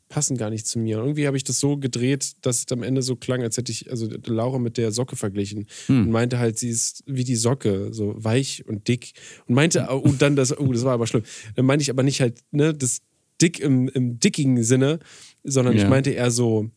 passen 0.09 0.37
gar 0.37 0.51
nicht 0.51 0.67
zu 0.67 0.79
mir. 0.81 0.99
Und 0.99 1.05
irgendwie 1.05 1.27
habe 1.29 1.37
ich 1.37 1.45
das 1.45 1.61
so 1.61 1.77
gedreht, 1.77 2.33
dass 2.43 2.59
es 2.59 2.73
am 2.73 2.83
Ende 2.83 3.01
so 3.03 3.15
klang, 3.15 3.43
als 3.43 3.57
hätte 3.57 3.71
ich, 3.71 3.91
also 3.91 4.09
Laura 4.27 4.59
mit 4.59 4.77
der 4.77 4.91
Socke 4.91 5.15
verglichen 5.15 5.67
und 5.87 6.11
meinte 6.11 6.39
halt, 6.41 6.59
sie 6.59 6.69
ist 6.71 7.05
wie 7.07 7.23
die 7.23 7.37
Socke, 7.37 7.93
so 7.93 8.15
weich 8.17 8.65
und 8.67 8.89
dick. 8.89 9.13
Und 9.47 9.55
meinte, 9.55 9.87
oh, 9.89 9.99
und 9.99 10.21
dann 10.21 10.35
das, 10.35 10.57
oh, 10.59 10.73
das 10.73 10.85
war 10.85 10.95
aber 10.95 11.07
schlimm. 11.07 11.23
Dann 11.55 11.65
meinte 11.65 11.83
ich 11.85 11.91
aber 11.91 12.03
nicht 12.03 12.21
halt, 12.21 12.39
ne, 12.51 12.75
das 12.75 13.03
dick 13.41 13.61
im, 13.61 13.89
im 13.89 14.19
dickigen 14.19 14.63
Sinne, 14.65 14.99
sondern 15.45 15.77
Ja. 15.77 15.85
ich 15.85 15.89
meinte 15.89 16.11
eher 16.11 16.33
so, 16.33 16.69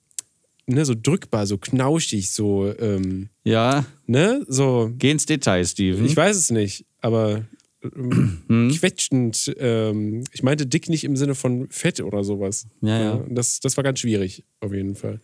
ne, 0.68 0.86
so 0.86 0.94
drückbar, 0.96 1.48
so 1.48 1.58
knauschig, 1.58 2.30
so, 2.30 2.72
ähm, 2.80 3.30
Ja, 3.44 3.86
ne, 4.06 4.46
so, 4.48 4.92
geh 5.00 5.10
ins 5.10 5.26
Detail, 5.26 5.66
Steven. 5.66 6.06
ich 6.06 6.16
weiß 6.16 6.38
es 6.38 6.52
nicht, 6.52 6.86
aber 7.02 7.46
ähm, 7.84 8.72
quetschend. 8.78 9.54
Ähm, 9.58 10.24
ich 10.32 10.44
meinte 10.44 10.66
dick 10.66 10.90
nicht 10.90 11.04
im 11.04 11.16
Sinne 11.16 11.36
von 11.36 11.70
fett 11.70 12.00
oder 12.02 12.24
sowas. 12.24 12.68
Ja, 12.82 13.00
ja. 13.00 13.26
Das, 13.30 13.60
das 13.60 13.78
war 13.78 13.84
ganz 13.84 14.00
schwierig, 14.00 14.44
auf 14.60 14.74
jeden 14.74 14.96
Fall. 14.96 15.20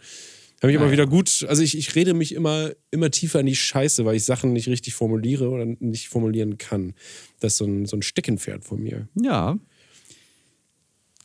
Habe 0.62 0.72
ich 0.72 0.76
immer 0.76 0.88
Ja, 0.88 0.92
wieder 0.92 1.08
gut, 1.08 1.46
also 1.48 1.64
ich, 1.64 1.78
ich 1.78 1.96
rede 1.96 2.14
mich 2.14 2.34
immer, 2.36 2.72
immer 2.92 3.10
tiefer 3.12 3.40
in 3.40 3.46
die 3.46 3.56
Scheiße, 3.56 4.04
weil 4.04 4.16
ich 4.18 4.26
Sachen 4.26 4.52
nicht 4.52 4.68
richtig 4.68 4.94
formuliere 4.94 5.48
oder 5.50 5.66
nicht 5.66 6.10
formulieren 6.10 6.58
kann. 6.58 6.94
Das 7.40 7.54
ist 7.54 7.58
so 7.60 7.66
ein, 7.66 7.86
so 7.86 7.96
ein 7.96 8.02
Steckenpferd 8.02 8.66
von 8.66 8.82
mir. 8.84 9.08
Ja. 9.16 9.58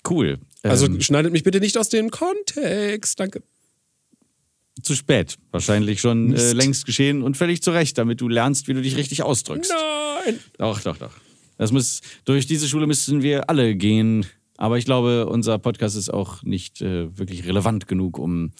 Cool. 0.08 0.38
Also 0.62 0.86
ähm, 0.86 1.00
schneidet 1.00 1.32
mich 1.32 1.42
bitte 1.42 1.58
nicht 1.60 1.76
aus 1.78 1.88
dem 1.88 2.10
Kontext. 2.10 3.18
Danke. 3.18 3.42
zu 4.82 4.94
spät. 4.94 5.36
Wahrscheinlich 5.50 6.00
schon 6.00 6.34
äh, 6.34 6.52
längst 6.52 6.86
geschehen 6.86 7.22
und 7.22 7.36
völlig 7.36 7.62
zu 7.62 7.70
Recht, 7.72 7.98
damit 7.98 8.20
du 8.20 8.28
lernst, 8.28 8.68
wie 8.68 8.74
du 8.74 8.82
dich 8.82 8.96
richtig 8.96 9.22
ausdrückst. 9.22 9.72
Nein! 10.26 10.38
Doch, 10.58 10.80
doch, 10.80 10.96
doch. 10.96 11.12
Das 11.56 11.72
muss, 11.72 12.00
durch 12.24 12.46
diese 12.46 12.68
Schule 12.68 12.86
müssten 12.86 13.22
wir 13.22 13.48
alle 13.48 13.74
gehen. 13.76 14.26
Aber 14.56 14.78
ich 14.78 14.84
glaube, 14.84 15.26
unser 15.26 15.58
Podcast 15.58 15.96
ist 15.96 16.12
auch 16.12 16.42
nicht 16.42 16.80
äh, 16.80 17.16
wirklich 17.16 17.46
relevant 17.46 17.88
genug, 17.88 18.18
um 18.18 18.52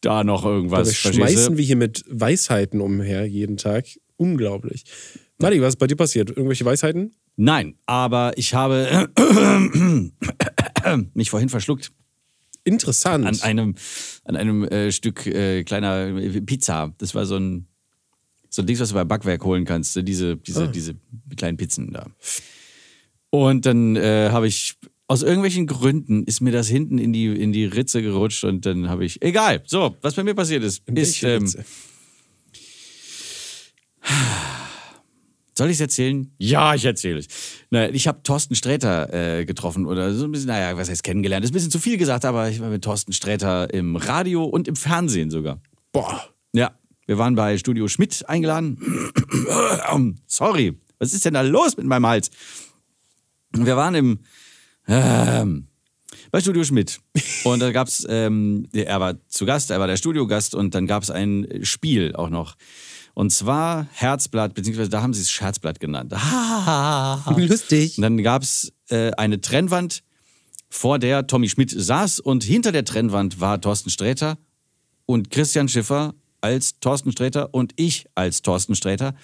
da 0.00 0.22
noch 0.22 0.44
irgendwas 0.44 0.88
du? 0.88 1.12
schmeißen 1.12 1.56
wir 1.56 1.64
hier 1.64 1.76
mit 1.76 2.04
Weisheiten 2.08 2.80
umher 2.80 3.26
jeden 3.26 3.56
Tag. 3.56 3.86
Unglaublich. 4.16 4.84
Nadi, 5.38 5.60
was 5.60 5.70
ist 5.70 5.78
bei 5.78 5.86
dir 5.86 5.96
passiert? 5.96 6.30
Irgendwelche 6.30 6.64
Weisheiten? 6.64 7.14
Nein, 7.36 7.76
aber 7.86 8.32
ich 8.36 8.54
habe 8.54 9.08
mich 11.14 11.30
vorhin 11.30 11.48
verschluckt 11.48 11.92
Interessant. 12.64 13.24
an 13.24 13.40
einem, 13.42 13.74
an 14.24 14.36
einem 14.36 14.64
äh, 14.64 14.90
Stück 14.90 15.26
äh, 15.26 15.62
kleiner 15.62 16.12
Pizza. 16.44 16.92
Das 16.98 17.14
war 17.14 17.26
so 17.26 17.36
ein, 17.36 17.67
so 18.50 18.62
ein 18.62 18.66
Ding, 18.66 18.78
was 18.78 18.88
du 18.88 18.94
beim 18.94 19.08
Backwerk 19.08 19.44
holen 19.44 19.64
kannst. 19.64 19.92
so 19.92 20.02
Diese, 20.02 20.36
diese, 20.36 20.68
diese 20.68 20.94
kleinen 21.36 21.56
Pizzen 21.56 21.92
da. 21.92 22.06
Und 23.30 23.66
dann 23.66 23.96
äh, 23.96 24.30
habe 24.30 24.46
ich, 24.46 24.76
aus 25.06 25.22
irgendwelchen 25.22 25.66
Gründen 25.66 26.24
ist 26.24 26.40
mir 26.40 26.52
das 26.52 26.68
hinten 26.68 26.98
in 26.98 27.12
die, 27.12 27.26
in 27.26 27.52
die 27.52 27.64
Ritze 27.64 28.02
gerutscht 28.02 28.44
und 28.44 28.66
dann 28.66 28.88
habe 28.88 29.04
ich, 29.04 29.22
egal. 29.22 29.62
So, 29.66 29.96
was 30.00 30.14
bei 30.14 30.24
mir 30.24 30.34
passiert 30.34 30.62
ist, 30.64 30.82
ist, 30.88 31.22
Welche 31.22 31.28
ähm? 31.28 31.52
Soll 35.58 35.70
ich 35.70 35.74
es 35.74 35.80
erzählen? 35.80 36.30
Ja, 36.38 36.74
ich 36.76 36.84
erzähle 36.84 37.18
es. 37.18 37.26
Naja, 37.70 37.90
ich 37.92 38.06
habe 38.06 38.22
Thorsten 38.22 38.54
Sträter 38.54 39.40
äh, 39.40 39.44
getroffen 39.44 39.86
oder 39.86 40.14
so 40.14 40.24
ein 40.24 40.30
bisschen, 40.30 40.46
naja, 40.46 40.76
was 40.76 40.88
heißt 40.88 41.02
kennengelernt? 41.02 41.44
ist 41.44 41.50
ein 41.50 41.54
bisschen 41.54 41.72
zu 41.72 41.80
viel 41.80 41.96
gesagt, 41.96 42.24
aber 42.24 42.48
ich 42.48 42.60
war 42.60 42.70
mit 42.70 42.84
Thorsten 42.84 43.12
Sträter 43.12 43.72
im 43.74 43.96
Radio 43.96 44.44
und 44.44 44.68
im 44.68 44.76
Fernsehen 44.76 45.30
sogar. 45.30 45.60
Boah. 45.90 46.28
Ja, 46.54 46.78
wir 47.08 47.16
waren 47.16 47.34
bei 47.34 47.56
Studio 47.56 47.88
Schmidt 47.88 48.28
eingeladen. 48.28 48.78
Sorry, 50.26 50.78
was 50.98 51.14
ist 51.14 51.24
denn 51.24 51.34
da 51.34 51.40
los 51.40 51.78
mit 51.78 51.86
meinem 51.86 52.06
Hals? 52.06 52.30
Wir 53.52 53.76
waren 53.78 53.94
im 53.94 54.18
ähm, 54.86 55.68
bei 56.30 56.40
Studio 56.40 56.64
Schmidt 56.64 57.00
und 57.44 57.60
da 57.60 57.72
gab's, 57.72 58.06
ähm, 58.10 58.68
er 58.72 59.00
war 59.00 59.14
zu 59.28 59.46
Gast, 59.46 59.70
er 59.70 59.80
war 59.80 59.86
der 59.86 59.96
Studiogast 59.96 60.54
und 60.54 60.74
dann 60.74 60.86
gab's 60.86 61.10
ein 61.10 61.60
Spiel 61.62 62.14
auch 62.14 62.28
noch. 62.28 62.56
Und 63.14 63.32
zwar 63.32 63.86
Herzblatt, 63.92 64.52
beziehungsweise 64.52 64.90
da 64.90 65.00
haben 65.00 65.14
sie 65.14 65.22
es 65.22 65.30
Scherzblatt 65.30 65.80
genannt. 65.80 66.12
Lustig. 67.36 67.96
Und 67.96 68.02
dann 68.02 68.22
gab 68.22 68.42
es 68.42 68.70
äh, 68.90 69.12
eine 69.12 69.40
Trennwand, 69.40 70.02
vor 70.68 70.98
der 70.98 71.26
Tommy 71.26 71.48
Schmidt 71.48 71.70
saß 71.70 72.20
und 72.20 72.44
hinter 72.44 72.70
der 72.70 72.84
Trennwand 72.84 73.40
war 73.40 73.58
Thorsten 73.58 73.88
Sträter 73.88 74.36
und 75.06 75.30
Christian 75.30 75.68
Schiffer 75.70 76.14
als 76.40 76.78
Thorsten 76.80 77.12
Sträter 77.12 77.52
und 77.54 77.72
ich 77.76 78.06
als 78.14 78.42
Thorsten 78.42 78.74
Sträter. 78.74 79.14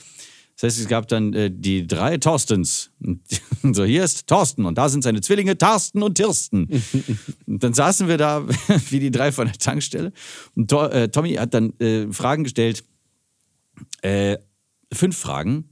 Das 0.56 0.62
heißt, 0.64 0.80
es 0.80 0.88
gab 0.88 1.08
dann 1.08 1.32
äh, 1.32 1.50
die 1.50 1.86
drei 1.86 2.16
Thorstens. 2.16 2.90
Und 3.00 3.20
so, 3.74 3.84
hier 3.84 4.04
ist 4.04 4.26
Thorsten 4.26 4.64
und 4.66 4.78
da 4.78 4.88
sind 4.88 5.02
seine 5.02 5.20
Zwillinge 5.20 5.58
Thorsten 5.58 6.02
und 6.02 6.14
Tirsten. 6.14 6.68
und 7.46 7.62
dann 7.62 7.74
saßen 7.74 8.08
wir 8.08 8.18
da 8.18 8.46
wie 8.90 9.00
die 9.00 9.10
drei 9.10 9.32
von 9.32 9.46
der 9.46 9.58
Tankstelle 9.58 10.12
und 10.54 10.70
to 10.70 10.86
äh, 10.86 11.08
Tommy 11.08 11.34
hat 11.34 11.54
dann 11.54 11.78
äh, 11.80 12.12
Fragen 12.12 12.44
gestellt, 12.44 12.84
äh, 14.02 14.38
fünf 14.92 15.16
Fragen, 15.16 15.70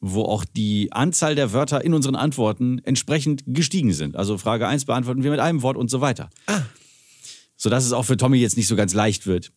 wo 0.00 0.22
auch 0.22 0.44
die 0.44 0.92
Anzahl 0.92 1.34
der 1.34 1.52
Wörter 1.52 1.84
in 1.84 1.94
unseren 1.94 2.16
Antworten 2.16 2.80
entsprechend 2.84 3.44
gestiegen 3.46 3.92
sind. 3.92 4.16
Also 4.16 4.38
Frage 4.38 4.66
1 4.66 4.84
beantworten 4.84 5.22
wir 5.22 5.30
mit 5.30 5.40
einem 5.40 5.62
Wort 5.62 5.76
und 5.76 5.90
so 5.90 6.00
weiter. 6.00 6.30
Sodass 7.56 7.84
es 7.84 7.92
auch 7.92 8.04
für 8.04 8.16
Tommy 8.16 8.38
jetzt 8.38 8.56
nicht 8.56 8.68
so 8.68 8.76
ganz 8.76 8.94
leicht 8.94 9.26
wird. 9.26 9.52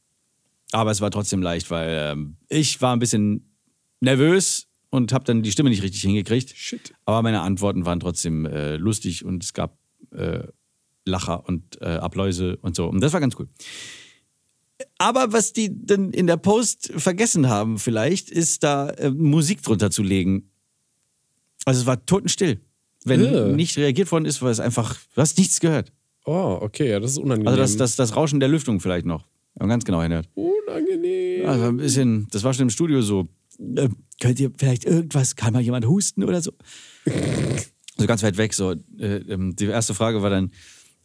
Aber 0.71 0.91
es 0.91 1.01
war 1.01 1.11
trotzdem 1.11 1.41
leicht, 1.41 1.69
weil 1.69 2.11
ähm, 2.13 2.37
ich 2.49 2.81
war 2.81 2.95
ein 2.95 2.99
bisschen 2.99 3.55
nervös 3.99 4.67
und 4.89 5.13
habe 5.13 5.25
dann 5.25 5.41
die 5.43 5.51
Stimme 5.51 5.69
nicht 5.69 5.83
richtig 5.83 6.01
hingekriegt. 6.01 6.53
Shit. 6.55 6.93
Aber 7.05 7.21
meine 7.21 7.41
Antworten 7.41 7.85
waren 7.85 7.99
trotzdem 7.99 8.45
äh, 8.45 8.75
lustig 8.77 9.25
und 9.25 9.43
es 9.43 9.53
gab 9.53 9.77
äh, 10.11 10.43
Lacher 11.05 11.47
und 11.47 11.81
äh, 11.81 11.85
Abläuse 11.85 12.57
und 12.57 12.75
so. 12.75 12.87
Und 12.87 13.01
das 13.01 13.13
war 13.13 13.19
ganz 13.19 13.35
cool. 13.39 13.49
Aber 14.97 15.33
was 15.33 15.53
die 15.53 15.69
dann 15.85 16.11
in 16.11 16.27
der 16.27 16.37
Post 16.37 16.91
vergessen 16.95 17.49
haben, 17.49 17.77
vielleicht, 17.77 18.29
ist 18.29 18.63
da 18.63 18.89
äh, 18.89 19.11
Musik 19.11 19.61
drunter 19.61 19.91
zu 19.91 20.03
legen. 20.03 20.51
Also 21.65 21.81
es 21.81 21.85
war 21.85 22.05
totenstill. 22.05 22.61
Wenn 23.03 23.25
Äh. 23.25 23.53
nicht 23.53 23.77
reagiert 23.77 24.11
worden 24.11 24.25
ist, 24.25 24.41
weil 24.41 24.51
es 24.51 24.59
einfach, 24.59 24.95
du 25.15 25.21
hast 25.21 25.37
nichts 25.37 25.59
gehört. 25.59 25.91
Oh, 26.25 26.59
okay, 26.61 26.89
ja, 26.91 26.99
das 26.99 27.11
ist 27.11 27.17
unangenehm. 27.17 27.47
Also 27.47 27.59
das, 27.59 27.77
das, 27.77 27.95
das 27.95 28.15
Rauschen 28.15 28.39
der 28.39 28.49
Lüftung 28.49 28.79
vielleicht 28.79 29.05
noch. 29.05 29.27
Wenn 29.55 29.67
man 29.67 29.69
ganz 29.69 29.83
genau 29.85 30.01
hinhört. 30.01 30.29
unangenehm. 30.35 31.45
Also 31.47 31.65
ein 31.65 31.77
bisschen, 31.77 32.27
das 32.31 32.43
war 32.43 32.53
schon 32.53 32.63
im 32.63 32.69
Studio 32.69 33.01
so. 33.01 33.27
Äh, 33.75 33.89
könnt 34.19 34.39
ihr 34.39 34.51
vielleicht 34.57 34.85
irgendwas, 34.85 35.35
kann 35.35 35.53
mal 35.53 35.61
jemand 35.61 35.85
husten 35.87 36.23
oder 36.23 36.41
so? 36.41 36.51
Also 37.97 38.07
ganz 38.07 38.23
weit 38.23 38.37
weg. 38.37 38.53
So, 38.55 38.71
äh, 38.71 39.17
ähm, 39.27 39.55
die 39.55 39.65
erste 39.65 39.93
Frage 39.93 40.23
war 40.23 40.31
dann: 40.31 40.51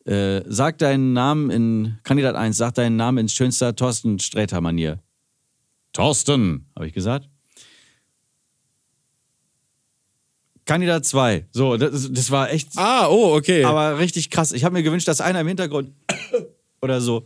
äh, 0.07 0.43
Sag 0.47 0.79
deinen 0.79 1.13
Namen 1.13 1.51
in 1.51 1.99
Kandidat 2.05 2.37
1, 2.37 2.57
sag 2.57 2.75
deinen 2.75 2.97
Namen 2.97 3.19
in 3.19 3.29
schönster 3.29 3.77
Thorsten 3.77 4.19
Sträter-Manier. 4.19 5.03
Thorsten, 5.93 6.71
habe 6.75 6.87
ich 6.87 6.95
gesagt. 6.95 7.29
Kandidat 10.65 11.05
2. 11.05 11.47
So, 11.53 11.77
das, 11.77 12.11
das 12.13 12.31
war 12.31 12.51
echt 12.51 12.71
Ah, 12.77 13.09
oh, 13.09 13.35
okay. 13.37 13.63
aber 13.65 13.99
richtig 13.99 14.31
krass. 14.31 14.53
Ich 14.53 14.65
habe 14.65 14.73
mir 14.73 14.83
gewünscht, 14.83 15.07
dass 15.07 15.21
einer 15.21 15.41
im 15.41 15.49
Hintergrund 15.49 15.93
oder 16.81 17.01
so. 17.03 17.25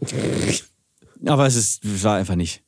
Aber 1.26 1.46
es, 1.46 1.56
ist, 1.56 2.04
war 2.04 2.16
einfach 2.16 2.36
nicht. 2.36 2.62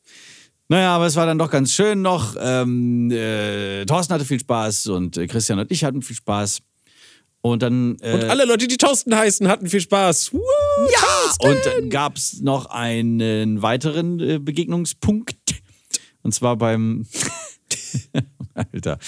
Naja, 0.68 0.94
aber 0.94 1.06
es 1.06 1.16
war 1.16 1.26
dann 1.26 1.38
doch 1.38 1.50
ganz 1.50 1.72
schön 1.72 2.02
noch. 2.02 2.36
Ähm, 2.38 3.10
äh, 3.10 3.84
Thorsten 3.84 4.14
hatte 4.14 4.24
viel 4.24 4.40
Spaß 4.40 4.86
und 4.88 5.16
äh, 5.16 5.26
Christian 5.26 5.58
und 5.58 5.70
ich 5.70 5.84
hatten 5.84 6.02
viel 6.02 6.16
Spaß. 6.16 6.60
Und 7.42 7.62
dann. 7.62 7.96
Äh, 8.00 8.14
Und 8.14 8.24
alle 8.24 8.44
Leute, 8.44 8.68
die 8.68 8.76
Thorsten 8.76 9.14
heißen, 9.14 9.48
hatten 9.48 9.66
viel 9.68 9.80
Spaß. 9.80 10.32
Woo, 10.32 10.40
ja! 10.40 11.48
Und 11.50 11.58
dann 11.66 11.90
gab 11.90 12.16
es 12.16 12.40
noch 12.40 12.66
einen 12.66 13.60
weiteren 13.60 14.20
äh, 14.20 14.38
Begegnungspunkt. 14.38 15.36
Und 16.22 16.32
zwar 16.32 16.56
beim. 16.56 17.04
Alter. 18.54 18.98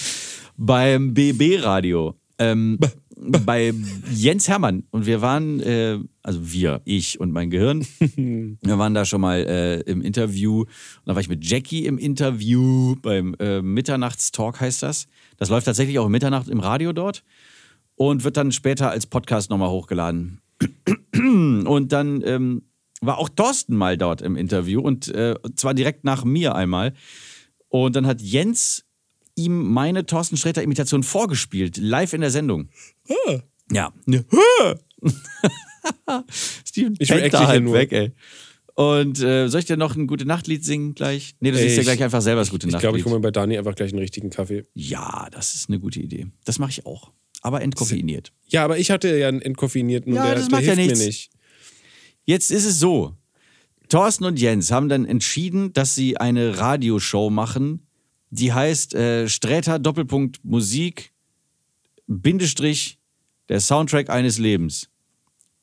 Beim 0.57 1.13
BB-Radio. 1.13 2.15
Ähm, 2.37 2.77
bei 3.15 3.73
Jens 4.11 4.47
Hermann. 4.47 4.83
Und 4.91 5.05
wir 5.05 5.21
waren, 5.21 5.59
äh, 5.59 5.99
also 6.21 6.51
wir, 6.51 6.81
ich 6.85 7.19
und 7.19 7.31
mein 7.31 7.49
Gehirn, 7.49 7.85
wir 8.61 8.77
waren 8.77 8.93
da 8.93 9.05
schon 9.05 9.21
mal 9.21 9.39
äh, 9.39 9.79
im 9.81 10.01
Interview. 10.01 10.61
Und 10.61 10.69
da 11.05 11.15
war 11.15 11.21
ich 11.21 11.29
mit 11.29 11.45
Jackie 11.45 11.85
im 11.85 11.97
Interview 11.97 12.95
beim 13.01 13.35
äh, 13.39 13.61
Mitternachtstalk 13.61 14.59
heißt 14.59 14.83
das. 14.83 15.07
Das 15.37 15.49
läuft 15.49 15.65
tatsächlich 15.65 15.99
auch 15.99 16.09
Mitternacht 16.09 16.49
im 16.49 16.59
Radio 16.59 16.93
dort 16.93 17.23
und 17.95 18.23
wird 18.23 18.37
dann 18.37 18.51
später 18.51 18.89
als 18.89 19.05
Podcast 19.05 19.49
nochmal 19.49 19.69
hochgeladen. 19.69 20.41
Und 21.15 21.91
dann 21.91 22.21
ähm, 22.25 22.61
war 23.01 23.17
auch 23.17 23.29
Thorsten 23.29 23.75
mal 23.75 23.97
dort 23.97 24.21
im 24.21 24.35
Interview 24.35 24.81
und 24.81 25.07
äh, 25.09 25.35
zwar 25.55 25.73
direkt 25.73 26.03
nach 26.03 26.23
mir 26.23 26.55
einmal. 26.55 26.93
Und 27.67 27.95
dann 27.95 28.07
hat 28.07 28.21
Jens 28.21 28.84
ihm 29.35 29.71
meine 29.71 30.05
Thorsten 30.05 30.37
Sträter-Imitation 30.37 31.03
vorgespielt, 31.03 31.77
live 31.77 32.13
in 32.13 32.21
der 32.21 32.31
Sendung. 32.31 32.69
Ja. 33.71 33.91
Steven 36.65 36.95
Ich 36.99 37.11
reacte 37.11 37.29
da 37.31 37.47
halt 37.47 37.63
nur. 37.63 37.73
weg, 37.73 37.91
ey. 37.91 38.11
Und 38.75 39.21
äh, 39.21 39.47
soll 39.47 39.61
ich 39.61 39.65
dir 39.65 39.77
noch 39.77 39.95
ein 39.95 40.05
gute 40.07 40.25
Nachtlied 40.25 40.63
singen 40.65 40.95
gleich? 40.95 41.35
Nee, 41.39 41.51
du 41.51 41.57
singst 41.57 41.75
ja 41.75 41.81
Ich- 41.81 41.87
gleich 41.87 42.03
einfach 42.03 42.21
selber 42.21 42.41
das 42.41 42.49
gute 42.49 42.67
Ich 42.67 42.73
Nachtlied. 42.73 42.81
glaube, 42.89 42.99
ich 42.99 43.05
hole 43.05 43.15
mir 43.15 43.21
bei 43.21 43.31
Dani 43.31 43.57
einfach 43.57 43.75
gleich 43.75 43.91
einen 43.91 43.99
richtigen 43.99 44.29
Kaffee. 44.29 44.63
ja, 44.73 45.27
das 45.31 45.55
ist 45.55 45.69
eine 45.69 45.79
gute 45.79 46.01
Idee. 46.01 46.27
Das 46.43 46.59
mache 46.59 46.71
ich 46.71 46.85
auch. 46.85 47.11
Aber 47.41 47.61
entkoffeiniert. 47.61 48.33
Ja, 48.47 48.65
aber 48.65 48.77
ich 48.77 48.91
hatte 48.91 49.15
ja 49.17 49.27
einen 49.29 49.41
entkoffinierten 49.41 50.11
und 50.11 50.17
Ja, 50.17 50.25
der, 50.25 50.35
das 50.35 50.47
der 50.47 50.51
macht 50.51 50.63
ja 50.65 50.73
hilft 50.73 50.87
nichts. 50.89 50.99
mir 50.99 51.05
nicht. 51.05 51.29
Jetzt 52.25 52.51
ist 52.51 52.65
es 52.65 52.79
so. 52.79 53.15
Thorsten 53.87 54.25
und 54.25 54.39
Jens 54.39 54.71
haben 54.71 54.89
dann 54.89 55.05
entschieden, 55.05 55.71
dass 55.71 55.93
sie 55.95 56.17
eine 56.17 56.57
Radioshow 56.57 57.29
machen, 57.29 57.87
die 58.35 58.53
heißt 58.53 58.95
äh, 58.95 59.27
Sträter 59.27 59.79
Doppelpunkt 59.79 60.43
Musik 60.43 61.11
Bindestrich 62.07 62.99
der 63.49 63.59
Soundtrack 63.59 64.09
eines 64.09 64.37
Lebens. 64.37 64.89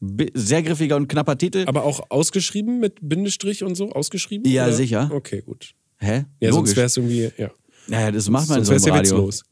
Bi 0.01 0.31
sehr 0.35 0.63
griffiger 0.63 0.97
und 0.97 1.07
knapper 1.07 1.39
Titel. 1.39 1.65
Aber 1.67 1.85
auch 1.85 2.11
ausgeschrieben 2.11 2.81
mit 2.81 2.97
Bindestrich 3.01 3.63
und 3.63 3.77
so? 3.77 3.93
Ausgeschrieben? 3.93 4.51
Ja, 4.51 4.65
oder? 4.65 4.73
sicher. 4.73 5.11
Okay, 5.13 5.43
gut. 5.43 5.75
Hä? 5.99 6.25
Ja, 6.41 6.51
sonst 6.51 6.71
Logisch. 6.71 6.77
wäre 6.77 6.87
es 6.87 6.97
irgendwie, 6.97 7.31
ja. 7.37 7.51
Naja, 7.87 8.11
das 8.11 8.29
macht 8.29 8.49
man 8.49 8.59
in 8.59 8.65
Sonst 8.65 8.83
so 8.83 8.87
wäre 8.87 8.97
einem 8.99 9.07
Radio. 9.07 9.29
witzlos. 9.29 9.45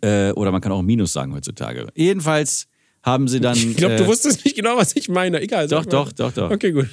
Äh, 0.00 0.32
oder 0.32 0.50
man 0.50 0.60
kann 0.60 0.72
auch 0.72 0.82
Minus 0.82 1.12
sagen 1.12 1.32
heutzutage. 1.34 1.86
Jedenfalls 1.94 2.66
haben 3.02 3.28
sie 3.28 3.38
dann. 3.38 3.56
Ich 3.56 3.76
glaube, 3.76 3.94
äh, 3.94 3.98
du 3.98 4.06
wusstest 4.06 4.44
nicht 4.44 4.56
genau, 4.56 4.76
was 4.76 4.96
ich 4.96 5.08
meine. 5.08 5.40
Egal. 5.40 5.68
Doch, 5.68 5.84
doch, 5.84 6.10
doch, 6.10 6.32
doch. 6.32 6.50
Okay, 6.50 6.72
gut. 6.72 6.88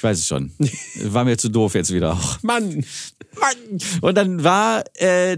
Ich 0.00 0.04
weiß 0.04 0.18
es 0.18 0.26
schon. 0.26 0.50
War 1.04 1.26
mir 1.26 1.36
zu 1.36 1.50
doof 1.50 1.74
jetzt 1.74 1.92
wieder 1.92 2.14
auch. 2.14 2.42
Mann. 2.42 2.82
Und 4.00 4.16
dann 4.16 4.42
war 4.42 4.82
äh, 4.94 5.36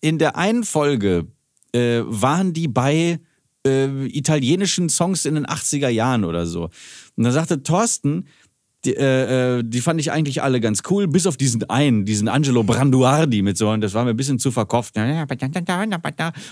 in 0.00 0.18
der 0.20 0.36
einen 0.36 0.62
Folge 0.62 1.26
äh, 1.72 2.02
waren 2.04 2.52
die 2.52 2.68
bei 2.68 3.18
äh, 3.66 4.06
italienischen 4.06 4.90
Songs 4.90 5.24
in 5.24 5.34
den 5.34 5.44
80er 5.44 5.88
Jahren 5.88 6.24
oder 6.24 6.46
so. 6.46 6.70
Und 7.16 7.24
dann 7.24 7.32
sagte 7.32 7.64
Thorsten, 7.64 8.28
die, 8.84 8.94
äh, 8.94 9.58
äh, 9.58 9.62
die 9.66 9.80
fand 9.80 10.00
ich 10.00 10.12
eigentlich 10.12 10.40
alle 10.40 10.60
ganz 10.60 10.82
cool, 10.88 11.08
bis 11.08 11.26
auf 11.26 11.36
diesen 11.36 11.68
einen, 11.68 12.04
diesen 12.04 12.28
Angelo 12.28 12.62
Branduardi 12.62 13.42
mit 13.42 13.58
so, 13.58 13.70
und 13.70 13.80
das 13.80 13.94
war 13.94 14.04
mir 14.04 14.10
ein 14.10 14.16
bisschen 14.16 14.38
zu 14.38 14.52
verkopft. 14.52 14.94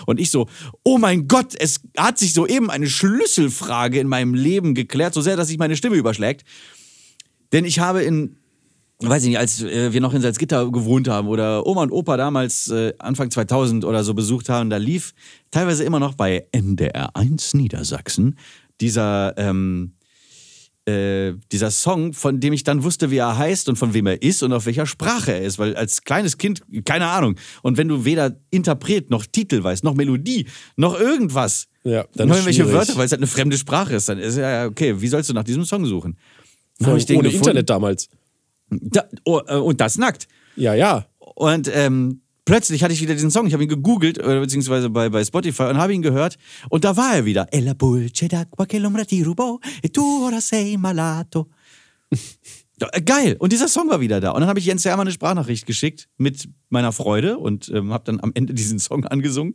Und 0.06 0.18
ich 0.18 0.30
so, 0.32 0.48
oh 0.82 0.98
mein 0.98 1.28
Gott, 1.28 1.54
es 1.56 1.82
hat 1.96 2.18
sich 2.18 2.34
soeben 2.34 2.68
eine 2.68 2.88
Schlüsselfrage 2.88 4.00
in 4.00 4.08
meinem 4.08 4.34
Leben 4.34 4.74
geklärt, 4.74 5.14
so 5.14 5.20
sehr, 5.20 5.36
dass 5.36 5.46
sich 5.46 5.58
meine 5.58 5.76
Stimme 5.76 5.94
überschlägt. 5.94 6.44
Denn 7.52 7.64
ich 7.64 7.78
habe 7.78 8.02
in 8.02 8.36
weiß 9.00 9.22
ich 9.22 9.28
nicht, 9.28 9.38
als 9.38 9.62
äh, 9.62 9.92
wir 9.92 10.00
noch 10.00 10.14
in 10.14 10.22
Salzgitter 10.22 10.70
gewohnt 10.70 11.08
haben 11.08 11.28
oder 11.28 11.66
Oma 11.66 11.82
und 11.82 11.92
Opa 11.92 12.16
damals 12.16 12.68
äh, 12.68 12.92
Anfang 12.98 13.30
2000 13.30 13.84
oder 13.84 14.02
so 14.02 14.14
besucht 14.14 14.48
haben, 14.48 14.70
da 14.70 14.76
lief 14.76 15.14
teilweise 15.50 15.84
immer 15.84 16.00
noch 16.00 16.14
bei 16.14 16.46
NDR 16.52 17.14
1 17.14 17.54
Niedersachsen 17.54 18.36
dieser, 18.80 19.34
ähm, 19.36 19.92
äh, 20.84 21.34
dieser 21.52 21.70
Song, 21.70 22.12
von 22.12 22.40
dem 22.40 22.52
ich 22.52 22.64
dann 22.64 22.82
wusste, 22.82 23.10
wie 23.10 23.18
er 23.18 23.38
heißt 23.38 23.68
und 23.68 23.76
von 23.76 23.94
wem 23.94 24.06
er 24.06 24.22
ist 24.22 24.42
und 24.42 24.52
auf 24.52 24.66
welcher 24.66 24.86
Sprache 24.86 25.32
er 25.32 25.42
ist, 25.42 25.58
weil 25.58 25.76
als 25.76 26.02
kleines 26.02 26.38
Kind, 26.38 26.62
keine 26.84 27.06
Ahnung. 27.06 27.36
Und 27.62 27.76
wenn 27.76 27.88
du 27.88 28.04
weder 28.04 28.36
Interpret 28.50 29.10
noch 29.10 29.26
Titel 29.26 29.62
weißt, 29.62 29.84
noch 29.84 29.94
Melodie, 29.94 30.46
noch 30.76 30.98
irgendwas, 30.98 31.68
Ja, 31.84 32.04
dann 32.14 32.28
noch 32.28 32.34
irgendwelche 32.36 32.62
schwierig. 32.62 32.74
Wörter, 32.74 32.96
weil 32.96 33.06
es 33.06 33.12
halt 33.12 33.20
eine 33.20 33.28
fremde 33.28 33.58
Sprache 33.58 33.94
ist, 33.94 34.08
dann 34.08 34.18
ist 34.18 34.36
ja 34.36 34.66
okay, 34.66 35.00
wie 35.00 35.08
sollst 35.08 35.30
du 35.30 35.34
nach 35.34 35.44
diesem 35.44 35.64
Song 35.64 35.84
suchen? 35.86 36.16
Hab 36.82 36.96
ich 36.96 37.06
den 37.06 37.16
ohne 37.16 37.28
gefunden. 37.28 37.48
Internet 37.48 37.70
damals. 37.70 38.08
Da, 38.70 39.04
oh, 39.24 39.40
äh, 39.46 39.56
und 39.56 39.80
das 39.80 39.98
nackt. 39.98 40.28
Ja, 40.56 40.74
ja. 40.74 41.06
Und 41.18 41.70
ähm, 41.72 42.20
plötzlich 42.44 42.82
hatte 42.82 42.92
ich 42.92 43.00
wieder 43.00 43.14
diesen 43.14 43.30
Song. 43.30 43.46
Ich 43.46 43.52
habe 43.52 43.62
ihn 43.62 43.68
gegoogelt, 43.68 44.18
äh, 44.18 44.40
beziehungsweise 44.40 44.90
bei, 44.90 45.08
bei 45.08 45.24
Spotify 45.24 45.64
und 45.64 45.78
habe 45.78 45.94
ihn 45.94 46.02
gehört. 46.02 46.36
Und 46.68 46.84
da 46.84 46.96
war 46.96 47.14
er 47.14 47.24
wieder. 47.24 47.46
E 47.52 47.60
la 47.60 47.74
pulce 47.74 48.26
d'acqua 48.26 48.66
che 48.66 48.78
l'ombra 48.78 49.04
ti 49.04 49.22
rubò 49.22 49.58
e 49.82 49.88
tu 49.88 50.02
ora 50.24 50.40
sei 50.40 50.76
malato. 50.76 51.48
Äh, 52.80 53.02
Geil. 53.02 53.36
Und 53.38 53.52
dieser 53.52 53.68
Song 53.68 53.88
war 53.88 54.00
wieder 54.00 54.20
da. 54.20 54.30
Und 54.30 54.40
dann 54.40 54.48
habe 54.48 54.60
ich 54.60 54.66
Jens 54.66 54.84
Hermann 54.84 55.06
eine 55.06 55.12
Sprachnachricht 55.12 55.66
geschickt 55.66 56.08
mit 56.16 56.48
meiner 56.68 56.92
Freude 56.92 57.38
und 57.38 57.68
ähm, 57.74 57.92
habe 57.92 58.04
dann 58.04 58.20
am 58.20 58.32
Ende 58.34 58.54
diesen 58.60 58.78
Song 58.78 59.04
angesungen. 59.04 59.54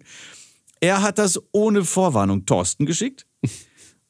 Er 0.80 1.02
hat 1.02 1.18
das 1.18 1.42
ohne 1.52 1.86
Vorwarnung 1.86 2.46
Thorsten 2.46 2.86
geschickt. 2.86 3.26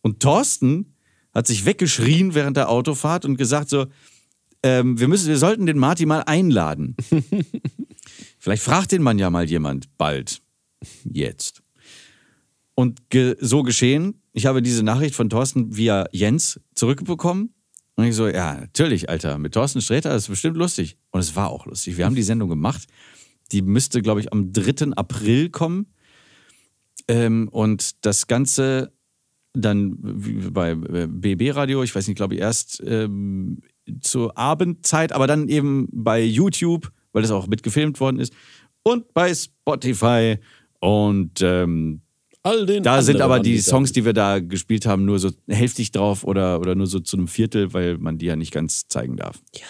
Und 0.02 0.20
Thorsten 0.20 0.93
hat 1.34 1.48
sich 1.48 1.66
weggeschrien 1.66 2.36
während 2.36 2.58
der 2.58 2.70
Autofahrt 2.70 3.26
und 3.26 3.38
gesagt 3.38 3.70
so, 3.70 3.88
ähm, 4.64 5.00
wir, 5.00 5.08
müssen, 5.08 5.28
wir 5.28 5.38
sollten 5.38 5.66
den 5.66 5.78
Marty 5.78 6.06
mal 6.06 6.22
einladen. 6.22 6.96
Vielleicht 8.40 8.64
fragt 8.64 8.92
den 8.92 9.02
Mann 9.02 9.20
ja 9.20 9.30
mal 9.30 9.50
jemand 9.50 9.98
bald. 9.98 10.42
Jetzt. 11.04 11.62
Und 12.76 13.10
ge 13.10 13.36
so 13.40 13.64
geschehen. 13.64 14.22
Ich 14.32 14.46
habe 14.46 14.62
diese 14.62 14.84
Nachricht 14.84 15.16
von 15.16 15.30
Thorsten 15.30 15.76
via 15.76 16.06
Jens 16.12 16.60
zurückbekommen. 16.74 17.54
Und 17.96 18.06
ich 18.06 18.16
so, 18.16 18.28
ja, 18.28 18.56
natürlich, 18.56 19.10
Alter, 19.10 19.38
mit 19.38 19.54
Thorsten 19.54 19.82
Sträter 19.82 20.10
das 20.10 20.24
ist 20.24 20.30
bestimmt 20.30 20.58
lustig. 20.58 20.98
Und 21.12 21.20
es 21.20 21.36
war 21.36 21.50
auch 21.50 21.66
lustig. 21.66 21.98
Wir 21.98 22.06
haben 22.06 22.16
die 22.16 22.24
Sendung 22.24 22.50
gemacht. 22.50 22.88
Die 23.52 23.62
müsste, 23.62 24.02
glaube 24.02 24.22
ich, 24.22 24.32
am 24.32 24.52
3. 24.52 24.94
April 24.94 25.50
kommen. 25.50 25.94
Ähm, 27.08 27.50
und 27.50 28.06
das 28.06 28.28
Ganze 28.28 28.93
dann 29.54 29.98
bei 30.52 30.72
äh, 30.72 31.08
BB 31.08 31.56
Radio, 31.56 31.84
ich 31.84 31.94
weiß 31.94 32.08
nicht, 32.08 32.18
glaube 32.18 32.36
ich, 32.36 32.42
erst 32.42 32.82
ähm, 32.86 33.62
zur 34.02 34.38
Abendzeit, 34.38 35.12
aber 35.14 35.28
dann 35.28 35.48
eben 35.48 35.88
bei 35.92 36.24
YouTube, 36.24 36.92
weil 37.12 37.22
das 37.22 37.32
auch 37.32 37.48
mitgefilmt 37.48 38.00
worden 38.00 38.20
ist, 38.20 38.34
und 38.84 39.14
bei 39.14 39.34
Spotify. 39.34 40.38
Und 40.80 41.42
ähm, 41.42 42.02
All 42.42 42.66
den 42.66 42.84
da 42.84 43.02
sind 43.02 43.22
aber 43.22 43.40
die. 43.40 43.60
Songs, 43.60 43.94
die 43.94 44.04
wir 44.04 44.12
da 44.12 44.40
gespielt 44.40 44.86
haben, 44.86 45.06
nur 45.06 45.18
so 45.18 45.32
hälftig 45.48 45.92
drauf 45.92 46.26
oder, 46.26 46.60
oder 46.60 46.76
nur 46.76 46.88
so 46.88 47.00
zu 47.00 47.16
einem 47.16 47.30
Viertel, 47.30 47.74
weil 47.74 47.98
man 47.98 48.18
die 48.18 48.26
ja 48.26 48.36
nicht 48.36 48.52
ganz 48.52 48.88
zeigen 48.90 49.16
darf. 49.16 49.42
Ja. 49.56 49.66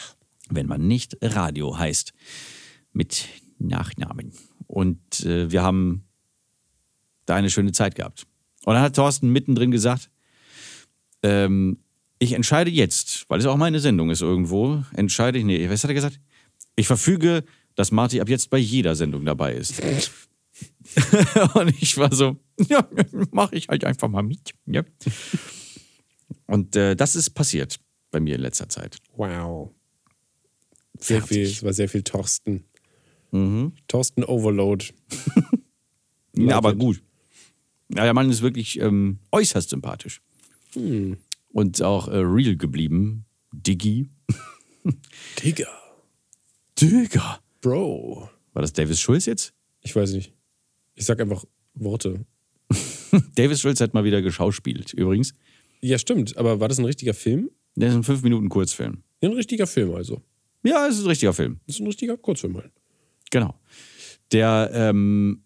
Wenn 0.50 0.65
man 0.65 0.88
nicht 0.88 1.17
Radio 1.22 1.78
heißt. 1.78 2.13
Mit 2.91 3.28
Nachnamen. 3.60 4.34
Und 4.67 5.26
äh, 5.26 5.52
wir 5.52 5.62
haben 5.62 6.06
da 7.26 7.36
eine 7.36 7.50
schöne 7.50 7.72
Zeit 7.72 7.96
gehabt. 7.96 8.26
Und 8.65 8.73
dann 8.73 8.84
hat 8.84 8.95
Thorsten 8.95 9.30
mittendrin 9.30 9.71
gesagt, 9.71 10.10
ähm, 11.21 11.80
ich 12.19 12.34
entscheide 12.34 12.71
jetzt, 12.71 13.26
weil 13.30 13.39
es 13.39 13.45
auch 13.45 13.58
meine 13.58 13.80
Sendung 13.80 14.10
ist 14.10 14.21
irgendwo, 14.21 14.84
entscheide 14.93 15.38
ich, 15.38 15.45
nee, 15.45 15.69
was 15.69 15.84
hat 15.84 15.91
er 15.91 15.95
gesagt? 15.95 16.19
Ich 16.76 16.88
verfüge, 16.88 17.43
dass 17.76 17.91
Marty 17.91 18.21
ab 18.21 18.30
jetzt 18.30 18.49
bei 18.49 18.58
jeder 18.58 18.95
Sendung 18.95 19.26
dabei 19.26 19.54
ist. 19.54 19.82
Und 21.56 21.82
ich 21.82 21.97
war 21.97 22.13
so, 22.13 22.38
ja, 22.58 22.88
mache 23.32 23.56
ich 23.56 23.67
halt 23.67 23.84
einfach 23.84 24.08
mal 24.08 24.21
mit. 24.21 24.52
Ja. 24.65 24.84
Und 26.45 26.76
äh, 26.76 26.95
das 26.95 27.15
ist 27.15 27.32
passiert 27.32 27.80
bei 28.12 28.19
mir 28.19 28.36
in 28.36 28.41
letzter 28.41 28.69
Zeit. 28.69 28.97
Wow. 29.15 29.71
Sehr 30.99 31.19
Fertig. 31.19 31.36
viel, 31.36 31.47
es 31.47 31.63
war 31.63 31.73
sehr 31.73 31.89
viel 31.89 32.04
Thorsten. 32.04 32.63
Mhm. 33.32 33.73
Thorsten 33.88 34.23
Overload. 34.23 34.86
Ja, 36.36 36.58
aber 36.58 36.73
gut. 36.73 36.99
Ja, 37.89 38.04
der 38.04 38.13
Mann 38.13 38.30
ist 38.30 38.41
wirklich 38.41 38.80
ähm, 38.80 39.19
äußerst 39.32 39.69
sympathisch. 39.69 40.22
Hm. 40.74 41.17
Und 41.52 41.82
auch 41.82 42.08
äh, 42.08 42.17
real 42.17 42.56
geblieben. 42.56 43.26
Diggi. 43.52 44.10
Digga. 45.43 45.67
Digga. 46.80 47.39
Bro. 47.62 48.30
War 48.54 48.62
das 48.62 48.74
Davis 48.74 49.00
Schulz 49.00 49.26
jetzt? 49.26 49.54
Ich 49.82 49.96
weiß 49.96 50.13
nicht. 50.13 50.34
Ich 50.96 51.06
sag 51.06 51.19
einfach 51.22 51.46
Worte. 51.76 52.26
Davis 53.36 53.62
Schulz 53.62 53.80
hat 53.82 53.93
mal 53.93 54.04
wieder 54.04 54.22
geschauspielt, 54.22 54.93
übrigens. 54.93 55.34
Ja, 55.82 55.98
stimmt. 55.98 56.38
Aber 56.38 56.60
war 56.60 56.67
das 56.67 56.80
ein 56.80 56.86
richtiger 56.86 57.13
Film? 57.13 57.50
Der 57.76 57.89
ist 57.89 57.96
ein 57.96 58.04
5 58.04 58.24
Minuten 58.24 58.50
Kurzfilm. 58.50 59.04
Ja, 59.22 59.30
ein 59.30 59.36
richtiger 59.36 59.67
Film 59.67 59.93
also. 59.93 60.22
Ja, 60.63 60.88
es 60.88 60.96
ist 60.96 61.04
ein 61.04 61.08
richtiger 61.08 61.34
Film. 61.34 61.60
Das 61.65 61.76
ist 61.76 61.82
ein 61.82 61.88
richtiger 61.88 62.17
Kurzfilm 62.17 62.58
halt. 62.58 62.72
Genau. 63.32 63.60
Der 64.32 64.69
ähm, 64.74 65.43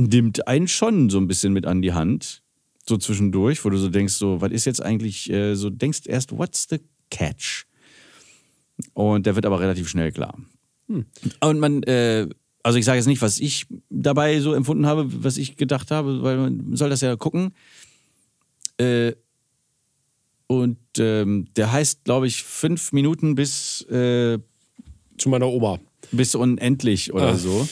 nimmt 0.00 0.46
einen 0.48 0.68
schon 0.68 1.10
so 1.10 1.18
ein 1.18 1.26
bisschen 1.28 1.52
mit 1.52 1.66
an 1.66 1.82
die 1.82 1.92
Hand, 1.92 2.42
so 2.86 2.96
zwischendurch, 2.96 3.64
wo 3.64 3.70
du 3.70 3.76
so 3.78 3.88
denkst, 3.88 4.14
so, 4.14 4.40
was 4.40 4.50
ist 4.52 4.64
jetzt 4.64 4.82
eigentlich, 4.82 5.30
äh, 5.30 5.54
so 5.54 5.70
denkst 5.70 6.00
erst, 6.06 6.32
what's 6.36 6.66
the 6.70 6.78
catch? 7.10 7.66
Und 8.94 9.26
der 9.26 9.34
wird 9.36 9.46
aber 9.46 9.60
relativ 9.60 9.88
schnell 9.88 10.10
klar. 10.12 10.38
Und 10.88 11.58
man, 11.60 11.82
äh, 11.84 12.26
also 12.62 12.78
ich 12.78 12.84
sage 12.84 12.96
jetzt 12.98 13.06
nicht, 13.06 13.22
was 13.22 13.38
ich 13.38 13.66
dabei 13.90 14.40
so 14.40 14.52
empfunden 14.54 14.86
habe, 14.86 15.06
was 15.24 15.36
ich 15.36 15.56
gedacht 15.56 15.90
habe, 15.90 16.22
weil 16.22 16.36
man 16.36 16.76
soll 16.76 16.90
das 16.90 17.00
ja 17.00 17.14
gucken. 17.16 17.52
Äh, 18.78 19.12
und 20.46 20.78
ähm, 20.98 21.46
der 21.56 21.70
heißt, 21.70 22.04
glaube 22.04 22.26
ich, 22.26 22.42
fünf 22.42 22.92
Minuten 22.92 23.34
bis 23.36 23.82
äh, 23.82 24.38
Zu 25.18 25.28
meiner 25.28 25.46
Oma. 25.48 25.78
bis 26.10 26.34
unendlich 26.34 27.12
oder 27.12 27.28
Ah. 27.28 27.36
so. 27.36 27.68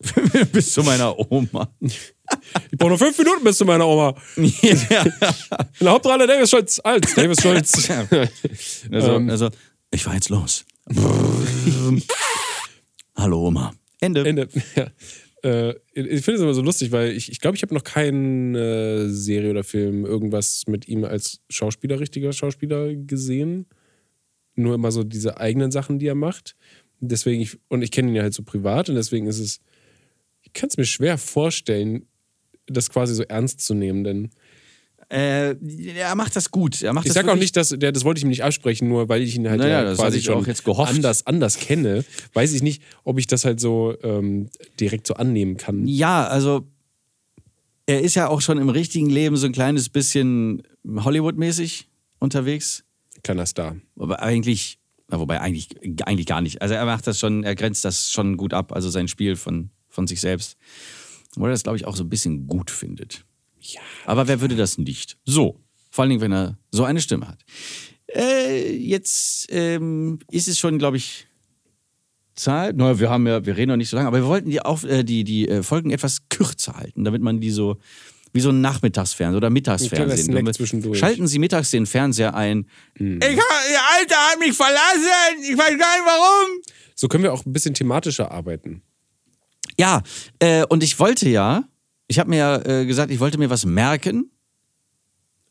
bis 0.52 0.72
zu 0.72 0.82
meiner 0.82 1.18
Oma. 1.30 1.72
Ich 1.80 2.78
brauche 2.78 2.90
noch 2.90 2.98
fünf 2.98 3.16
Minuten 3.18 3.44
bis 3.44 3.56
zu 3.58 3.64
meiner 3.64 3.86
Oma. 3.86 4.14
ja. 4.36 4.42
In 5.02 5.12
der 5.80 5.90
Hauptrolle 5.90 6.26
Davis 6.26 6.50
Schultz. 6.50 6.80
Alt, 6.82 7.16
Davis 7.16 7.40
Schultz. 7.40 7.90
also, 8.90 9.16
Ähm. 9.16 9.30
also, 9.30 9.50
ich 9.90 10.02
fahr 10.02 10.14
jetzt 10.14 10.28
los. 10.28 10.64
Hallo 13.16 13.46
Oma. 13.46 13.72
Ende. 14.00 14.26
Ende. 14.26 14.48
Ja. 14.74 14.88
Äh, 15.44 15.74
ich 15.92 16.24
finde 16.24 16.36
es 16.36 16.40
immer 16.40 16.54
so 16.54 16.62
lustig, 16.62 16.90
weil 16.90 17.10
ich 17.12 17.26
glaube, 17.26 17.32
ich, 17.32 17.40
glaub, 17.40 17.54
ich 17.54 17.62
habe 17.62 17.74
noch 17.74 17.84
keine 17.84 19.10
Serie 19.10 19.50
oder 19.50 19.62
Film 19.62 20.06
irgendwas 20.06 20.62
mit 20.66 20.88
ihm 20.88 21.04
als 21.04 21.40
Schauspieler, 21.50 22.00
richtiger 22.00 22.32
Schauspieler 22.32 22.94
gesehen. 22.94 23.66
Nur 24.56 24.74
immer 24.74 24.90
so 24.90 25.04
diese 25.04 25.38
eigenen 25.38 25.70
Sachen, 25.70 25.98
die 25.98 26.06
er 26.06 26.14
macht. 26.14 26.56
Deswegen, 27.00 27.42
ich, 27.42 27.58
und 27.68 27.82
ich 27.82 27.90
kenne 27.90 28.08
ihn 28.08 28.14
ja 28.14 28.22
halt 28.22 28.34
so 28.34 28.42
privat 28.42 28.88
und 28.88 28.94
deswegen 28.94 29.26
ist 29.26 29.38
es, 29.38 29.60
kann 30.54 30.68
es 30.70 30.76
mir 30.76 30.84
schwer 30.86 31.18
vorstellen, 31.18 32.06
das 32.66 32.88
quasi 32.90 33.14
so 33.14 33.22
ernst 33.24 33.60
zu 33.60 33.74
nehmen, 33.74 34.04
denn 34.04 34.30
Äh, 35.10 35.54
er 35.96 36.14
macht 36.14 36.34
das 36.34 36.50
gut. 36.50 36.82
Er 36.82 36.94
macht 36.94 37.06
ich 37.06 37.12
sage 37.12 37.30
auch 37.30 37.36
nicht, 37.36 37.56
dass 37.56 37.68
der, 37.68 37.92
das 37.92 38.04
wollte 38.04 38.18
ich 38.18 38.24
ihm 38.24 38.30
nicht 38.30 38.42
absprechen, 38.42 38.88
nur 38.88 39.08
weil 39.10 39.22
ich 39.22 39.36
ihn 39.36 39.48
halt 39.48 39.60
Naja, 39.60 39.84
ja 39.84 39.94
quasi 39.94 40.22
schon 40.22 40.46
anders 40.78 41.26
anders 41.26 41.58
kenne, 41.58 42.04
weiß 42.32 42.54
ich 42.54 42.62
nicht, 42.62 42.82
ob 43.04 43.18
ich 43.18 43.26
das 43.26 43.44
halt 43.44 43.60
so 43.60 43.94
ähm, 44.02 44.48
direkt 44.80 45.06
so 45.06 45.14
annehmen 45.14 45.58
kann. 45.58 45.86
Ja, 45.86 46.26
also 46.26 46.66
er 47.86 48.00
ist 48.00 48.14
ja 48.14 48.28
auch 48.28 48.40
schon 48.40 48.56
im 48.56 48.70
richtigen 48.70 49.10
Leben 49.10 49.36
so 49.36 49.46
ein 49.46 49.52
kleines 49.52 49.90
bisschen 49.90 50.62
Hollywood-mäßig 50.86 51.86
unterwegs. 52.18 52.82
Kleiner 53.22 53.44
Star. 53.44 53.76
Aber 53.98 54.22
eigentlich, 54.22 54.78
wobei 55.08 55.40
eigentlich, 55.40 55.68
eigentlich 56.06 56.26
gar 56.26 56.40
nicht. 56.40 56.62
Also 56.62 56.74
er 56.74 56.86
macht 56.86 57.06
das 57.06 57.18
schon, 57.18 57.44
er 57.44 57.54
grenzt 57.54 57.84
das 57.84 58.10
schon 58.10 58.38
gut 58.38 58.54
ab, 58.54 58.72
also 58.72 58.88
sein 58.88 59.06
Spiel 59.06 59.36
von, 59.36 59.68
von 59.94 60.06
sich 60.06 60.20
selbst. 60.20 60.56
Wo 61.36 61.46
er 61.46 61.50
das, 61.50 61.62
glaube 61.62 61.76
ich, 61.76 61.86
auch 61.86 61.96
so 61.96 62.04
ein 62.04 62.10
bisschen 62.10 62.46
gut 62.46 62.70
findet. 62.70 63.24
Ja. 63.60 63.80
Aber 64.04 64.28
wer 64.28 64.40
würde 64.40 64.56
das 64.56 64.78
nicht? 64.78 65.16
So. 65.24 65.60
Vor 65.90 66.02
allen 66.02 66.10
Dingen, 66.10 66.20
wenn 66.20 66.32
er 66.32 66.58
so 66.70 66.84
eine 66.84 67.00
Stimme 67.00 67.28
hat. 67.28 67.44
Äh, 68.12 68.76
jetzt 68.76 69.46
ähm, 69.50 70.18
ist 70.30 70.48
es 70.48 70.58
schon, 70.58 70.78
glaube 70.78 70.96
ich, 70.96 71.26
Zeit. 72.34 72.76
Naja, 72.76 72.98
wir 72.98 73.10
haben 73.10 73.26
ja, 73.26 73.44
wir 73.46 73.56
reden 73.56 73.70
noch 73.70 73.76
nicht 73.76 73.88
so 73.88 73.96
lange, 73.96 74.08
aber 74.08 74.18
wir 74.18 74.26
wollten 74.26 74.50
die, 74.50 74.60
auf, 74.60 74.84
äh, 74.84 75.04
die, 75.04 75.24
die 75.24 75.48
äh, 75.48 75.62
Folgen 75.62 75.90
etwas 75.90 76.28
kürzer 76.28 76.74
halten, 76.76 77.04
damit 77.04 77.22
man 77.22 77.40
die 77.40 77.50
so 77.50 77.78
wie 78.32 78.40
so 78.40 78.50
ein 78.50 78.60
Nachmittagsfernsehen 78.60 79.36
oder 79.36 79.48
Mittagsfernsehen. 79.48 80.52
zwischendurch. 80.52 80.98
Schalten 80.98 81.28
Sie 81.28 81.38
mittags 81.38 81.70
den 81.70 81.86
Fernseher 81.86 82.34
ein. 82.34 82.68
Ich 82.96 83.04
hab, 83.04 83.20
der 83.20 83.80
Alte 83.96 84.14
hat 84.16 84.40
mich 84.40 84.52
verlassen. 84.52 85.38
Ich 85.40 85.56
weiß 85.56 85.78
gar 85.78 85.96
nicht 85.96 86.04
warum. 86.04 86.60
So 86.96 87.06
können 87.06 87.22
wir 87.22 87.32
auch 87.32 87.46
ein 87.46 87.52
bisschen 87.52 87.74
thematischer 87.74 88.32
arbeiten. 88.32 88.82
Ja, 89.78 90.02
äh, 90.38 90.64
und 90.68 90.82
ich 90.82 90.98
wollte 90.98 91.28
ja, 91.28 91.64
ich 92.08 92.18
habe 92.18 92.30
mir 92.30 92.36
ja 92.36 92.56
äh, 92.64 92.86
gesagt, 92.86 93.10
ich 93.10 93.20
wollte 93.20 93.38
mir 93.38 93.50
was 93.50 93.64
merken. 93.64 94.30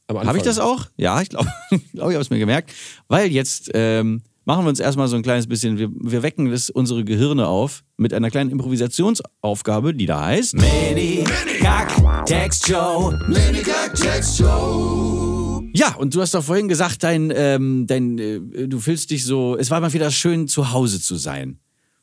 Habe 0.10 0.38
ich 0.38 0.44
das 0.44 0.60
auch? 0.60 0.88
Ja, 0.98 1.22
ich 1.22 1.30
glaube, 1.30 1.48
glaub, 1.70 2.10
ich 2.10 2.16
habe 2.16 2.22
es 2.22 2.30
mir 2.30 2.40
gemerkt. 2.40 2.72
Weil 3.08 3.32
jetzt 3.32 3.72
ähm, 3.74 4.22
machen 4.46 4.66
wir 4.66 4.70
uns 4.70 4.80
erstmal 4.80 5.08
so 5.08 5.16
ein 5.16 5.24
kleines 5.24 5.48
bisschen, 5.48 5.78
wir, 5.78 5.90
wir 5.94 6.24
wecken 6.24 6.52
das, 6.52 6.70
unsere 6.70 7.04
Gehirne 7.04 7.48
auf 7.48 7.84
mit 7.98 8.14
einer 8.14 8.30
kleinen 8.30 8.52
Improvisationsaufgabe, 8.52 9.94
die 9.94 10.06
da 10.06 10.26
heißt. 10.26 10.56
Mini 10.56 11.24
Kack 11.60 12.26
Text 12.26 12.68
Show. 12.68 13.14
Mini 13.28 13.62
Kack 13.62 13.96
Text 13.96 14.38
Show. 14.38 15.64
Ja, 15.74 15.96
und 15.96 16.14
du 16.14 16.22
hast 16.22 16.36
doch 16.36 16.44
vorhin 16.44 16.68
gesagt, 16.68 17.04
dein, 17.04 17.34
ähm, 17.36 17.88
dein, 17.88 18.20
äh, 18.20 18.68
du 18.68 18.80
fühlst 18.80 19.10
dich 19.10 19.26
so, 19.26 19.58
es 19.58 19.72
war 19.72 19.80
mal 19.80 19.94
wieder 19.94 20.12
schön, 20.12 20.48
zu 20.48 20.72
Hause 20.72 21.02
zu 21.02 21.16
sein. 21.16 21.60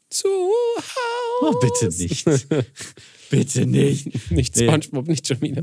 Zu 0.08 0.28
Hause. 0.28 1.09
Oh, 1.40 1.52
bitte 1.60 1.88
nicht. 1.88 2.24
bitte 3.30 3.66
nicht. 3.66 4.30
Nicht 4.30 4.56
Nee. 4.56 4.66
Spongebob, 4.66 5.06
nicht 5.08 5.26
schon 5.26 5.40
wieder. 5.40 5.62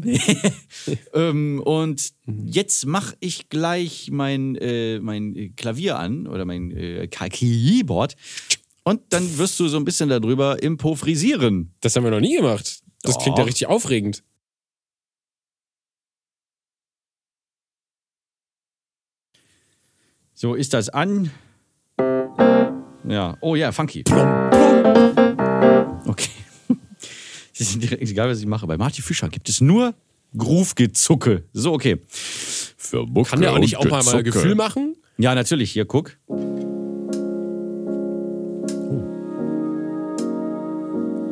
Ähm, 1.14 1.62
und 1.64 2.14
Mhm. 2.26 2.48
jetzt 2.48 2.86
mache 2.86 3.16
ich 3.20 3.50
gleich 3.50 4.10
mein, 4.12 4.56
äh, 4.56 5.00
mein 5.00 5.54
Klavier 5.56 5.98
an 6.00 6.28
oder 6.28 6.46
mein 6.46 6.72
äh, 6.72 7.08
Keyboard 7.08 8.16
und 8.84 9.02
dann 9.10 9.38
wirst 9.38 9.60
du 9.60 9.68
so 9.68 9.78
ein 9.78 9.86
bisschen 9.86 10.10
darüber 10.10 10.62
improvisieren. 10.64 11.74
Das 11.82 11.96
haben 11.96 12.04
wir 12.06 12.12
noch 12.12 12.20
nie 12.22 12.38
gemacht. 12.38 12.82
Das 13.04 13.14
Doch. 13.16 13.22
klingt 13.24 13.38
ja 13.38 13.44
richtig 13.44 13.68
aufregend. 13.68 14.24
So 20.34 20.54
ist 20.56 20.74
das 20.74 20.90
an. 20.90 21.32
Ja, 23.08 23.38
oh 23.42 23.56
ja, 23.56 23.72
funky. 23.72 24.04
Okay. 26.18 26.30
Das 27.58 27.70
ist 27.70 27.82
direkt 27.82 28.04
egal, 28.04 28.30
was 28.30 28.40
ich 28.40 28.46
mache. 28.46 28.68
Bei 28.68 28.78
Marty 28.78 29.02
Fischer 29.02 29.30
gibt 29.30 29.50
es 29.50 29.62
nur 29.62 29.96
Groove-Gezucke. 30.38 31.44
So, 31.54 31.74
okay. 31.74 31.98
Für 32.08 33.08
Mucke 33.08 33.32
Kann 33.32 33.42
der 33.42 33.52
auch 33.52 33.58
nicht 33.58 33.78
auch 33.78 33.86
mal, 33.86 34.04
mal. 34.04 34.22
Gefühl 34.22 34.54
machen? 34.54 34.96
Ja, 35.18 35.34
natürlich. 35.34 35.72
Hier, 35.72 35.86
guck. 35.86 36.16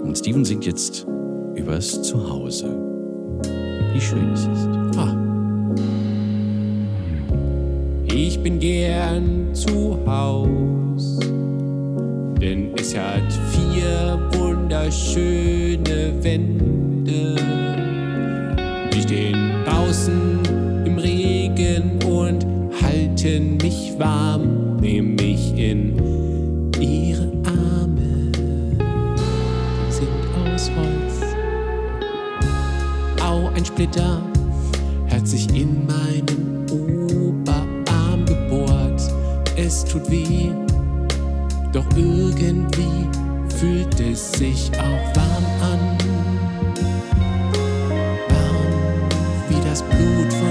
Und 0.04 0.18
Steven 0.18 0.44
singt 0.44 0.66
jetzt 0.66 1.06
übers 1.56 2.02
Zuhause. 2.02 2.66
Wie 3.94 4.02
schön 4.02 4.34
es 4.34 4.42
ist. 4.42 4.98
Ah. 4.98 5.16
Ich 8.08 8.42
bin 8.42 8.60
gern 8.60 9.54
zu 9.54 10.00
Haus, 10.08 11.20
denn 12.40 12.72
es 12.78 12.96
hat 12.98 13.32
vier 13.52 14.20
wunderschöne 14.34 16.14
Wände. 16.22 17.36
Die 18.94 19.02
stehen 19.02 19.64
draußen 19.66 20.40
im 20.86 20.98
Regen 20.98 22.00
und 22.06 22.46
halten 22.82 23.58
mich 23.58 23.94
warm, 23.98 24.78
nehmen 24.78 25.16
mich 25.16 25.58
in 25.58 25.98
ihre 26.80 27.32
Arme. 27.46 28.32
Sind 29.90 30.10
aus 30.36 30.70
Holz. 30.76 31.36
Au, 33.24 33.50
ein 33.56 33.66
Splitter 33.66 34.22
hat 35.10 35.28
sich 35.28 35.48
in 35.50 35.86
meinen 35.86 36.66
Oberarm 36.70 38.26
gebohrt. 38.26 39.02
Es 39.56 39.86
tut 39.86 40.10
weh, 40.12 40.52
doch 41.76 41.86
irgendwie 41.98 43.10
fühlt 43.58 44.00
es 44.00 44.32
sich 44.32 44.72
auch 44.80 45.16
warm 45.18 45.46
an. 45.62 45.98
Warm 48.30 49.10
wie 49.50 49.68
das 49.68 49.82
Blut 49.84 50.32
von 50.32 50.45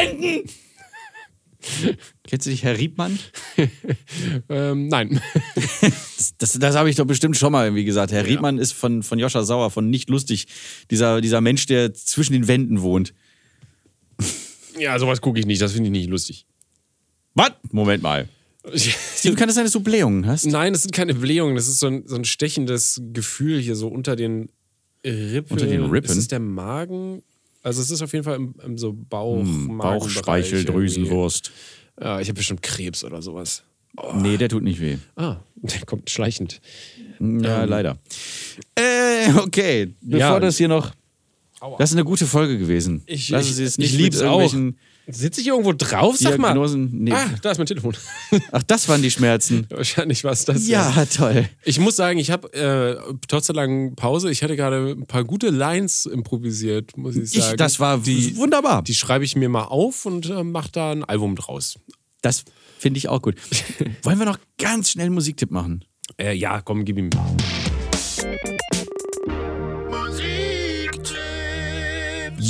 Wänden! 0.00 0.50
Kennst 2.26 2.46
du 2.46 2.50
dich, 2.50 2.62
Herr 2.62 2.78
Riebmann? 2.78 3.18
Ähm, 4.48 4.88
nein. 4.88 5.20
Das, 5.80 6.34
das, 6.38 6.52
das 6.58 6.74
habe 6.74 6.90
ich 6.90 6.96
doch 6.96 7.04
bestimmt 7.04 7.36
schon 7.36 7.52
mal 7.52 7.66
irgendwie 7.66 7.84
gesagt. 7.84 8.10
Herr 8.10 8.26
Riebmann 8.26 8.58
ist 8.58 8.72
von, 8.72 9.02
von 9.02 9.18
Joscha 9.18 9.42
Sauer, 9.42 9.70
von 9.70 9.88
Nicht 9.90 10.08
Lustig. 10.10 10.46
Dieser, 10.90 11.20
dieser 11.20 11.40
Mensch, 11.40 11.66
der 11.66 11.94
zwischen 11.94 12.32
den 12.32 12.48
Wänden 12.48 12.80
wohnt. 12.80 13.14
ja, 14.78 14.98
sowas 14.98 15.20
gucke 15.20 15.38
ich 15.38 15.46
nicht. 15.46 15.62
Das 15.62 15.72
finde 15.72 15.86
ich 15.88 15.92
nicht 15.92 16.10
lustig. 16.10 16.46
Was? 17.34 17.52
Moment 17.70 18.02
mal. 18.02 18.28
Steven, 18.74 19.36
kann 19.36 19.48
das 19.48 19.54
sein, 19.54 19.64
dass 19.64 19.72
du 19.72 19.80
Blähungen 19.80 20.26
hast? 20.26 20.46
Nein, 20.46 20.72
das 20.72 20.82
sind 20.82 20.92
keine 20.92 21.14
Blähungen. 21.14 21.54
Das 21.54 21.68
ist 21.68 21.78
so 21.78 21.86
ein, 21.86 22.06
so 22.06 22.16
ein 22.16 22.24
stechendes 22.24 23.00
Gefühl 23.12 23.60
hier 23.60 23.76
so 23.76 23.88
unter 23.88 24.16
den 24.16 24.48
Rippen. 25.04 25.52
Unter 25.52 25.66
den 25.66 25.84
Rippen? 25.84 26.10
Ist 26.10 26.16
es 26.16 26.28
der 26.28 26.40
Magen? 26.40 27.22
Also 27.62 27.82
es 27.82 27.90
ist 27.90 28.00
auf 28.02 28.12
jeden 28.12 28.24
Fall 28.24 28.36
im, 28.36 28.54
im 28.64 28.78
so 28.78 28.92
Bauch, 28.92 29.42
Hm, 29.42 29.78
Bauchspeicheldrüsenwurst. 29.78 31.52
Ja, 32.00 32.20
ich 32.20 32.28
habe 32.28 32.36
bestimmt 32.36 32.62
Krebs 32.62 33.04
oder 33.04 33.20
sowas. 33.22 33.62
Nee, 34.14 34.36
der 34.36 34.48
tut 34.48 34.62
nicht 34.62 34.80
weh. 34.80 34.96
Ah, 35.16 35.36
der 35.56 35.80
kommt 35.84 36.08
schleichend. 36.08 36.60
Ja, 37.18 37.64
leider. 37.64 37.98
Äh, 38.76 39.32
okay. 39.36 39.94
Bevor 40.00 40.18
Ja. 40.18 40.40
das 40.40 40.56
hier 40.56 40.68
noch. 40.68 40.92
Das 41.78 41.90
ist 41.90 41.96
eine 41.96 42.04
gute 42.04 42.26
Folge 42.26 42.56
gewesen. 42.56 43.02
Ich, 43.04 43.28
Lass 43.28 43.44
ich, 43.46 43.52
es 43.52 43.58
jetzt 43.58 43.72
ich 43.78 43.90
nicht 43.92 43.98
lieb's 44.00 44.18
mit 44.20 44.26
auch. 44.28 44.54
Sitze 45.12 45.40
ich 45.40 45.46
irgendwo 45.48 45.72
drauf? 45.72 46.16
Sag 46.16 46.38
mal. 46.38 46.48
Diagnosen. 46.48 46.90
Nee. 46.92 47.12
Ah, 47.12 47.28
da 47.42 47.50
ist 47.50 47.58
mein 47.58 47.66
Telefon. 47.66 47.94
Ach, 48.52 48.62
das 48.62 48.88
waren 48.88 49.02
die 49.02 49.10
Schmerzen. 49.10 49.66
Wahrscheinlich 49.70 50.24
war 50.24 50.32
es 50.32 50.44
das. 50.44 50.66
Ja, 50.68 51.04
toll. 51.06 51.48
Ich 51.64 51.78
muss 51.78 51.96
sagen, 51.96 52.18
ich 52.18 52.30
habe 52.30 52.52
äh, 52.52 53.14
trotz 53.28 53.46
der 53.46 53.54
langen 53.56 53.96
Pause, 53.96 54.30
ich 54.30 54.42
hatte 54.42 54.56
gerade 54.56 54.90
ein 54.98 55.06
paar 55.06 55.24
gute 55.24 55.50
Lines 55.50 56.06
improvisiert, 56.06 56.96
muss 56.96 57.16
ich 57.16 57.34
Ich, 57.34 57.42
sagen. 57.44 57.56
das 57.56 57.80
war 57.80 57.98
die, 57.98 58.36
wunderbar. 58.36 58.82
die 58.82 58.94
schreibe 58.94 59.24
ich 59.24 59.36
mir 59.36 59.48
mal 59.48 59.64
auf 59.64 60.06
und 60.06 60.28
äh, 60.30 60.42
mache 60.44 60.70
da 60.72 60.90
ein 60.92 61.04
Album 61.04 61.36
draus. 61.36 61.78
Das 62.22 62.44
finde 62.78 62.98
ich 62.98 63.08
auch 63.08 63.22
gut. 63.22 63.36
Wollen 64.02 64.18
wir 64.18 64.26
noch 64.26 64.38
ganz 64.58 64.90
schnell 64.90 65.06
einen 65.06 65.14
Musiktipp 65.14 65.50
machen? 65.50 65.84
Äh, 66.18 66.34
ja, 66.34 66.60
komm, 66.60 66.84
gib 66.84 66.98
ihm. 66.98 67.10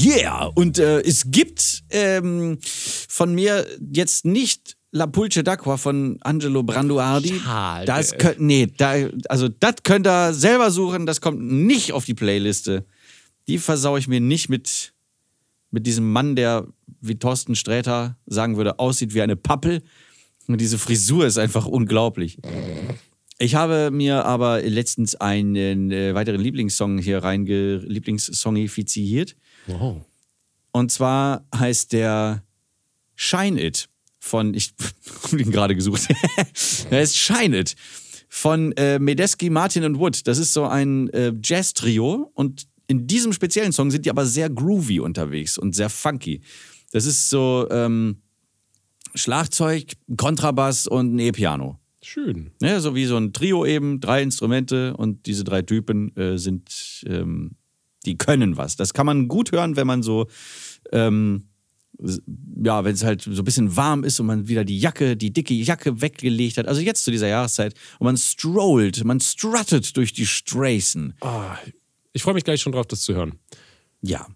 Yeah! 0.05 0.47
Und 0.55 0.79
äh, 0.79 1.01
es 1.01 1.31
gibt 1.31 1.83
ähm, 1.91 2.59
von 3.09 3.35
mir 3.35 3.67
jetzt 3.93 4.25
nicht 4.25 4.77
La 4.93 5.07
Pulce 5.07 5.39
d'Acqua 5.45 5.77
von 5.77 6.19
Angelo 6.23 6.63
Branduardi. 6.63 7.41
Schade. 7.41 7.87
Das 7.87 8.17
könnt, 8.17 8.41
nee, 8.41 8.67
da, 8.77 8.95
also 9.29 9.49
das 9.49 9.77
könnt 9.85 10.07
ihr 10.07 10.33
selber 10.35 10.71
suchen, 10.71 11.07
das 11.07 11.21
kommt 11.21 11.41
nicht 11.41 11.93
auf 11.93 12.05
die 12.05 12.15
Playliste. 12.15 12.85
Die 13.47 13.59
versau 13.59 13.97
ich 13.97 14.09
mir 14.09 14.21
nicht 14.21 14.49
mit, 14.49 14.93
mit 15.71 15.87
diesem 15.87 16.11
Mann, 16.11 16.35
der, 16.35 16.67
wie 17.01 17.19
Thorsten 17.19 17.55
Sträter 17.55 18.17
sagen 18.27 18.57
würde, 18.57 18.79
aussieht 18.79 19.15
wie 19.15 19.23
eine 19.23 19.37
Pappel. 19.37 19.83
Und 20.49 20.61
diese 20.61 20.79
Frisur 20.79 21.27
ist 21.27 21.39
einfach 21.39 21.67
unglaublich. 21.67 22.39
Ich 23.39 23.55
habe 23.55 23.91
mir 23.91 24.25
aber 24.27 24.61
letztens 24.61 25.15
einen 25.15 25.93
äh, 25.93 26.15
weiteren 26.15 26.41
Lieblingssong 26.41 26.99
hier 26.99 27.23
reinge 27.23 27.77
Lieblingssongifiziert. 27.77 29.37
Wow. 29.67 30.05
Und 30.73 30.93
zwar 30.93 31.45
heißt 31.55 31.93
der 31.93 32.43
Shine 33.17 33.63
It 33.63 33.89
von, 34.19 34.55
ich 34.55 34.75
habe 35.25 35.41
ihn 35.41 35.51
gerade 35.51 35.75
gesucht. 35.75 36.09
er 36.91 37.03
ist 37.03 37.17
Shine 37.17 37.59
It 37.59 37.77
von 38.29 38.73
äh, 38.73 38.99
Medeski, 38.99 39.51
Martin 39.51 39.85
und 39.85 39.99
Wood. 39.99 40.27
Das 40.27 40.39
ist 40.39 40.53
so 40.53 40.67
ein 40.67 41.09
äh, 41.11 41.33
Jazz-Trio 41.43 42.31
und 42.35 42.67
in 42.87 43.07
diesem 43.07 43.33
speziellen 43.33 43.73
Song 43.73 43.91
sind 43.91 44.05
die 44.05 44.11
aber 44.11 44.27
sehr 44.27 44.51
groovy 44.51 45.01
unterwegs 45.01 45.59
und 45.59 45.75
sehr 45.75 45.91
funky. 45.91 46.41
Das 46.93 47.07
ist 47.07 47.31
so 47.31 47.69
ähm, 47.71 48.23
Schlagzeug, 49.15 49.93
Kontrabass 50.17 50.87
und 50.87 51.15
ein 51.15 51.19
E-Piano. 51.19 51.79
Schön. 52.03 52.51
Ja, 52.61 52.81
so 52.81 52.95
wie 52.95 53.05
so 53.05 53.17
ein 53.17 53.33
Trio 53.33 53.67
eben, 53.67 54.01
drei 54.01 54.23
Instrumente 54.23 54.97
und 54.97 55.27
diese 55.27 55.45
drei 55.45 55.63
Typen 55.63 56.17
äh, 56.17 56.39
sind, 56.39 57.05
ähm, 57.07 57.53
die 58.07 58.17
können 58.19 58.57
was. 58.57 58.77
Das 58.77 58.95
kann 58.95 59.07
man 59.07 59.29
gut 59.29 59.53
hören, 59.53 59.77
wenn 59.77 59.87
man 59.87 60.03
so, 60.03 60.27
ähm, 60.93 61.49
ja, 62.65 62.85
wenn 62.85 62.95
es 62.95 63.05
halt 63.05 63.23
so 63.23 63.31
ein 63.43 63.45
bisschen 63.45 63.77
warm 63.77 64.05
ist 64.05 64.19
und 64.21 64.27
man 64.27 64.49
wieder 64.49 64.65
die 64.65 64.79
Jacke, 64.79 65.17
die 65.17 65.33
dicke 65.33 65.53
Jacke 65.55 66.01
weggelegt 66.01 66.57
hat. 66.57 66.67
Also 66.67 66.81
jetzt 66.81 67.05
zu 67.05 67.11
dieser 67.11 67.29
Jahreszeit 67.29 67.75
und 67.99 68.07
man 68.07 68.17
strollt, 68.17 69.05
man 69.05 69.21
struttet 69.21 69.97
durch 69.97 70.13
die 70.13 70.27
Straßen. 70.27 71.15
Ah, 71.21 71.57
ich 72.13 72.23
freue 72.23 72.35
mich 72.35 72.45
gleich 72.45 72.61
schon 72.61 72.73
drauf, 72.73 72.87
das 72.87 73.03
zu 73.03 73.15
hören. 73.15 73.39
Ja. 74.03 74.27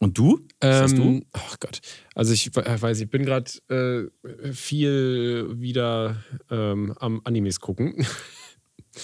Und 0.00 0.18
du? 0.18 0.40
Was 0.60 0.82
hast 0.82 0.98
du? 0.98 1.22
Ach 1.32 1.56
Gott. 1.58 1.80
Also 2.14 2.34
ich 2.34 2.54
we- 2.54 2.64
weiß, 2.82 3.00
ich 3.00 3.08
bin 3.08 3.24
gerade 3.24 3.50
äh, 3.68 4.52
viel 4.52 5.46
wieder 5.58 6.16
ähm, 6.50 6.92
am 6.98 7.22
Animes 7.24 7.60
gucken. 7.60 8.04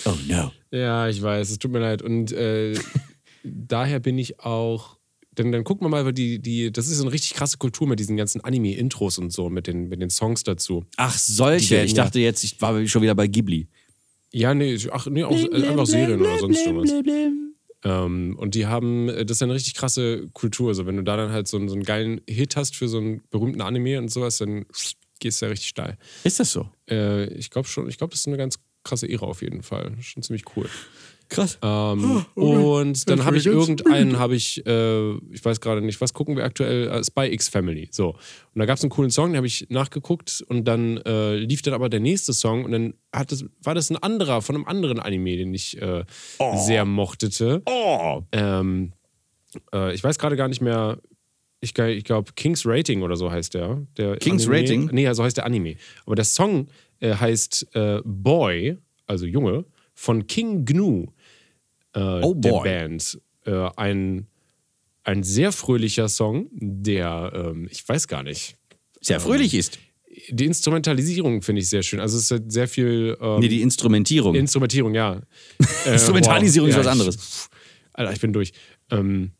Oh 0.05 0.15
no. 0.29 0.53
ja, 0.71 1.09
ich 1.09 1.23
weiß, 1.23 1.51
es 1.51 1.59
tut 1.59 1.71
mir 1.73 1.79
leid. 1.79 2.03
Und 2.03 2.33
äh, 2.33 2.75
daher 3.45 4.01
bin 4.01 4.19
ich 4.19 4.41
auch. 4.41 4.99
Dann, 5.35 5.51
dann 5.51 5.65
gucken 5.65 5.87
wir 5.87 5.89
mal, 5.89 6.05
weil 6.05 6.13
die, 6.13 6.41
die, 6.41 6.71
das 6.71 6.89
ist 6.89 6.99
so 6.99 7.05
eine 7.05 7.13
richtig 7.13 7.33
krasse 7.35 7.57
Kultur 7.57 7.87
mit 7.89 7.99
diesen 7.99 8.19
ganzen 8.19 8.43
Anime-Intros 8.43 9.17
und 9.17 9.33
so, 9.33 9.49
mit 9.49 9.67
den, 9.67 9.89
mit 9.89 10.03
den 10.03 10.11
Songs 10.11 10.43
dazu. 10.45 10.85
Ach, 10.99 11.17
solche. 11.17 11.83
Ich 11.83 11.93
ja- 11.93 12.05
dachte 12.05 12.21
jetzt, 12.21 12.45
ich 12.45 12.61
war 12.61 12.87
schon 12.87 13.01
wieder 13.01 13.15
bei 13.15 13.27
Ghibli. 13.29 13.67
Ja, 14.31 14.53
nee, 14.55 14.79
ach, 14.91 15.07
nee, 15.07 15.25
auch, 15.25 15.33
äh, 15.35 15.67
einfach 15.67 15.87
Serien 15.87 16.21
oder 16.21 16.39
sonst 16.39 16.65
irgendwas. 16.67 16.91
Ähm, 17.85 18.37
und 18.39 18.55
die 18.55 18.67
haben, 18.67 19.09
äh, 19.09 19.25
das 19.25 19.39
ist 19.39 19.43
eine 19.43 19.55
richtig 19.55 19.75
krasse 19.75 20.29
Kultur. 20.35 20.69
Also 20.69 20.87
wenn 20.87 20.97
du 20.97 21.03
da 21.03 21.17
dann 21.17 21.33
halt 21.33 21.49
so, 21.49 21.57
einen- 21.57 21.69
so 21.69 21.75
einen 21.75 21.83
geilen 21.85 22.21
Hit 22.29 22.55
hast 22.57 22.77
für 22.77 22.89
so 22.89 22.99
einen 22.99 23.23
berühmten 23.31 23.61
Anime 23.61 23.99
und 23.99 24.09
sowas, 24.11 24.39
dann 24.39 24.67
gehst 25.19 25.41
du 25.41 25.47
ja 25.47 25.51
richtig 25.51 25.69
steil. 25.71 25.97
Ist 26.25 26.41
das 26.41 26.53
so? 26.53 26.69
Äh, 26.89 27.33
ich 27.35 27.51
glaube 27.51 27.69
schon, 27.69 27.89
ich 27.89 27.97
glaube, 27.99 28.11
das 28.13 28.21
ist 28.21 28.29
eine 28.29 28.37
ganz 28.37 28.59
krasse 28.85 29.09
Ära 29.09 29.27
auf 29.27 29.43
jeden 29.43 29.63
Fall. 29.63 29.97
Schon 30.01 30.23
ziemlich 30.23 30.45
cool. 30.57 30.69
Krass. 31.33 31.59
Ähm, 31.63 32.27
und 32.35 33.09
dann 33.09 33.25
habe 33.25 33.39
ich 33.39 33.47
irgendeinen, 33.47 34.19
habe 34.19 34.37
ich, 34.37 34.65
äh, 34.67 35.13
ich 35.31 35.43
weiß 35.43 35.61
gerade 35.61 35.81
nicht, 35.81 36.01
was 36.01 36.13
gucken 36.13 36.37
wir 36.37 36.45
aktuell? 36.45 36.89
Äh, 36.89 37.03
Spy 37.03 37.33
X 37.33 37.49
Family. 37.49 37.89
So. 37.91 38.11
Und 38.11 38.59
da 38.59 38.67
gab 38.67 38.77
es 38.77 38.85
einen 38.85 38.91
coolen 38.91 39.11
Song, 39.11 39.31
den 39.31 39.37
habe 39.37 39.47
ich 39.47 39.67
nachgeguckt 39.71 40.45
und 40.49 40.69
dann 40.69 40.99
äh, 40.99 41.37
lief 41.37 41.63
dann 41.63 41.73
aber 41.73 41.89
der 41.89 42.01
nächste 42.01 42.35
Song 42.35 42.65
und 42.65 42.73
dann 42.73 42.95
hat 43.15 43.33
es, 43.33 43.47
war 43.63 43.75
das 43.75 43.91
ein 43.91 43.97
anderer 43.97 44.43
von 44.43 44.57
einem 44.57 44.67
anderen 44.67 45.01
Anime, 45.01 45.37
den 45.39 45.55
ich 45.55 45.81
äh, 45.81 46.05
sehr 46.57 46.85
mochtete. 46.85 47.63
Oh. 47.67 48.23
Ähm, 48.33 48.93
äh, 49.73 49.95
ich 49.95 50.05
weiß 50.05 50.19
gerade 50.19 50.37
gar 50.37 50.49
nicht 50.49 50.61
mehr. 50.61 50.99
Ich, 51.61 51.79
ich 51.79 52.05
glaube, 52.05 52.33
King's 52.35 52.67
Rating 52.67 53.03
oder 53.03 53.17
so 53.17 53.31
heißt 53.31 53.55
der. 53.55 53.87
der 53.97 54.17
King's 54.17 54.47
Anime. 54.47 54.61
Rating? 54.61 54.91
Nee, 54.93 55.13
so 55.13 55.25
heißt 55.25 55.39
der 55.39 55.47
Anime. 55.47 55.77
Aber 56.05 56.17
der 56.17 56.25
Song 56.25 56.69
äh, 57.01 57.15
heißt 57.15 57.75
äh, 57.75 58.01
Boy, 58.05 58.77
also 59.07 59.25
Junge, 59.25 59.65
von 59.95 60.27
King 60.27 60.65
Gnu, 60.65 61.07
äh, 61.95 62.01
Oh 62.23 62.35
der. 62.35 62.61
Band. 62.63 63.21
Äh, 63.45 63.69
ein, 63.77 64.27
ein 65.05 65.23
sehr 65.23 65.53
fröhlicher 65.53 66.09
Song, 66.09 66.49
der, 66.53 67.33
ähm, 67.35 67.69
ich 67.71 67.89
weiß 67.89 68.09
gar 68.09 68.23
nicht. 68.23 68.57
Sehr 69.01 69.21
fröhlich 69.21 69.55
ist. 69.55 69.79
Die 70.29 70.45
Instrumentalisierung 70.45 71.43
finde 71.43 71.63
ich 71.63 71.69
sehr 71.69 71.83
schön. 71.83 71.99
Also 71.99 72.19
es 72.19 72.31
ist 72.31 72.53
sehr 72.53 72.69
viel 72.69 73.17
ähm, 73.21 73.41
Nee, 73.41 73.49
die 73.49 73.63
Instrumentierung. 73.63 74.35
Instrumentierung, 74.35 74.95
ja. 74.95 75.21
Äh, 75.87 75.95
Instrumentalisierung 75.95 76.69
ist 76.69 76.75
boah, 76.75 76.81
was 76.81 76.87
ja, 76.87 76.93
anderes. 76.93 77.17
Ich, 77.17 77.95
Alter, 77.95 78.13
ich 78.13 78.21
bin 78.21 78.33
durch. 78.33 78.53
Ähm, 78.91 79.33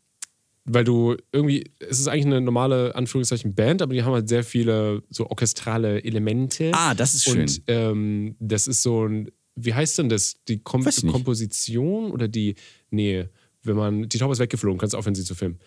weil 0.65 0.83
du 0.83 1.15
irgendwie, 1.31 1.71
es 1.79 1.99
ist 1.99 2.07
eigentlich 2.07 2.25
eine 2.25 2.41
normale, 2.41 2.95
Anführungszeichen, 2.95 3.53
Band, 3.53 3.81
aber 3.81 3.93
die 3.93 4.03
haben 4.03 4.13
halt 4.13 4.29
sehr 4.29 4.43
viele 4.43 5.03
so 5.09 5.29
orchestrale 5.29 6.03
Elemente. 6.03 6.71
Ah, 6.73 6.93
das 6.93 7.13
ist 7.13 7.25
schön. 7.25 7.41
Und 7.41 7.61
ähm, 7.67 8.35
das 8.39 8.67
ist 8.67 8.81
so 8.81 9.05
ein, 9.07 9.29
wie 9.55 9.73
heißt 9.73 9.97
denn 9.97 10.09
das? 10.09 10.35
Die 10.47 10.59
Kom. 10.59 10.83
Komposition 10.83 12.11
oder 12.11 12.27
die, 12.27 12.55
nee, 12.89 13.25
wenn 13.63 13.75
man, 13.75 14.09
die 14.09 14.17
Taube 14.17 14.33
ist 14.33 14.39
weggeflogen, 14.39 14.79
kannst 14.79 14.95
aufhören, 14.95 15.15
sie 15.15 15.23
zu 15.23 15.35
filmen. 15.35 15.59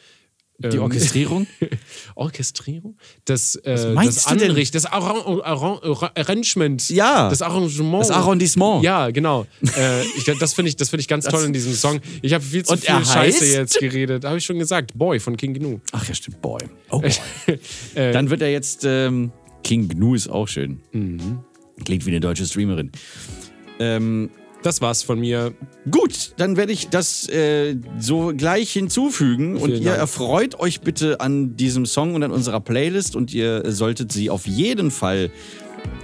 die 0.59 0.77
Ähm, 0.77 0.83
Orchestrierung? 0.83 1.47
Orchestrierung? 2.15 2.99
Das, 3.25 3.57
äh, 3.57 3.93
meinst 3.93 4.19
das 4.19 4.25
du? 4.25 4.45
Anricht, 4.45 4.75
das 4.75 4.87
Arran 4.87 5.41
Arran 5.43 5.79
Arrangement. 6.15 6.89
Ja. 6.91 7.29
Das 7.31 7.43
Arrangement. 7.43 8.03
Das 8.03 8.11
Arrondissement. 8.11 8.83
Ja, 8.83 9.11
genau. 9.11 9.47
äh, 9.77 10.03
ich, 10.03 10.25
das 10.25 10.55
finde 10.55 10.69
ich, 10.71 10.77
das 10.77 10.91
find 10.91 11.01
ich 11.01 11.09
ganz 11.09 11.25
toll 11.27 11.45
in 11.45 11.53
diesem 11.53 11.73
Song. 11.75 12.01
Ich 12.23 12.33
habe 12.33 12.45
viel 12.45 12.65
zu 12.65 12.73
Und 12.73 12.85
viel 12.85 13.05
Scheiße 13.05 13.47
jetzt 13.47 13.79
geredet. 13.79 14.25
Habe 14.25 14.39
ich 14.39 14.45
schon 14.45 14.59
gesagt. 14.59 14.93
Boy 14.95 15.21
von 15.21 15.37
King 15.37 15.55
Gnu. 15.55 15.81
Ach 15.93 16.07
ja, 16.07 16.15
stimmt. 16.15 16.43
Boy. 16.43 16.61
Oh 16.91 17.01
boy. 17.01 17.13
Dann 17.95 18.31
wird 18.31 18.43
er 18.43 18.51
jetzt 18.51 18.85
ähm, 18.85 19.33
King 19.63 19.89
Gnu 19.89 20.15
ist 20.15 20.29
auch 20.29 20.49
schön. 20.49 20.81
Klingt 21.85 22.07
wie 22.07 22.11
eine 22.11 22.21
deutsche 22.21 22.47
Streamerin. 22.47 22.93
Ähm, 23.79 24.31
Das 24.63 24.81
war's 24.81 25.03
von 25.05 25.21
mir. 25.21 25.53
Gut, 25.91 26.33
dann 26.39 26.57
werde 26.57 26.73
ich 26.73 26.89
das 26.89 27.29
äh, 27.29 27.77
so 28.01 28.33
gleich 28.37 28.73
hinzufügen 28.73 29.57
und 29.57 29.71
Vielen 29.71 29.83
ihr 29.83 29.89
Dank. 29.91 29.99
erfreut 30.01 30.59
euch 30.59 30.81
bitte 30.81 31.21
an 31.21 31.57
diesem 31.57 31.87
Song 31.87 32.15
und 32.15 32.23
an 32.25 32.33
unserer 32.33 32.61
Playlist 32.61 33.15
und 33.15 33.33
ihr 33.33 33.71
solltet 33.71 34.11
sie 34.11 34.29
auf 34.31 34.47
jeden 34.47 34.91
Fall, 34.91 35.31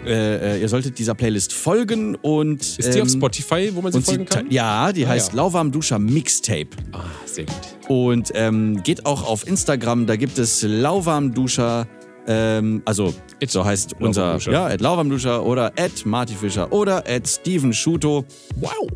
äh, 0.06 0.56
äh, 0.58 0.60
ihr 0.60 0.68
solltet 0.68 0.98
dieser 1.00 1.14
Playlist 1.14 1.52
folgen 1.52 2.14
und 2.14 2.60
Ist 2.78 2.94
die 2.94 3.00
auf 3.00 3.08
ähm, 3.08 3.14
Spotify, 3.18 3.70
wo 3.74 3.80
man 3.82 3.90
sie 3.90 3.98
und 3.98 4.04
folgen 4.04 4.24
kann? 4.26 4.50
ja, 4.50 4.92
die 4.92 5.06
Ah, 5.06 5.10
heißt 5.10 5.30
ja. 5.32 5.36
Lauwarm 5.38 5.72
Duscher 5.72 5.98
Mixtape 5.98 6.68
Ah, 6.92 7.00
sehr 7.24 7.46
gut. 7.46 7.56
und 7.88 8.30
ähm, 8.34 8.82
geht 8.84 9.06
auch 9.06 9.26
auf 9.26 9.44
Instagram, 9.46 10.06
da 10.06 10.14
gibt 10.14 10.38
es 10.38 10.62
Lauwarm 10.62 11.34
Duscher 11.34 11.88
ähm, 12.26 12.82
also 12.84 13.14
so 13.46 13.64
heißt 13.64 13.94
unser 14.00 14.38
ja, 14.50 14.66
at 14.66 14.80
Lauwarmduscher 14.80 15.44
oder 15.44 15.72
at 15.78 16.04
Marty 16.04 16.34
Fischer 16.34 16.72
oder 16.72 17.06
at 17.08 17.28
Steven 17.28 17.72
Schuto. 17.72 18.24
Wow. 18.56 18.88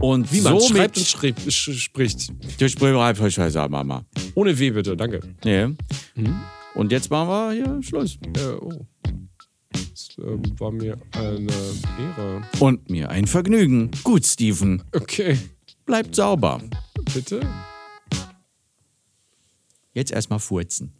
Und 0.00 0.30
Wie 0.32 0.40
man 0.42 0.60
somit 0.60 0.76
schreibt 0.76 0.96
und 0.98 1.06
schrieb, 1.06 1.36
sch 1.50 1.70
spricht. 1.72 2.32
durch 2.60 2.76
Scheiße, 3.34 3.68
Mama. 3.68 4.04
Ohne 4.34 4.58
W 4.58 4.70
bitte, 4.70 4.96
danke. 4.96 5.20
Nee. 5.44 5.66
Mhm. 6.14 6.40
Und 6.74 6.92
jetzt 6.92 7.10
machen 7.10 7.28
wir 7.28 7.52
hier 7.52 7.82
Schluss. 7.82 8.18
Äh, 8.36 8.52
oh. 8.60 8.86
Das 9.72 10.08
ähm, 10.18 10.42
war 10.58 10.70
mir 10.70 10.98
eine 11.12 11.52
Ehre. 11.98 12.42
Und 12.60 12.90
mir 12.90 13.08
ein 13.10 13.26
Vergnügen. 13.26 13.90
Gut, 14.04 14.26
Steven. 14.26 14.82
Okay, 14.94 15.38
Bleibt 15.86 16.14
sauber. 16.14 16.60
bitte. 17.14 17.40
Jetzt 19.94 20.12
erstmal 20.12 20.40
furzen. 20.40 20.92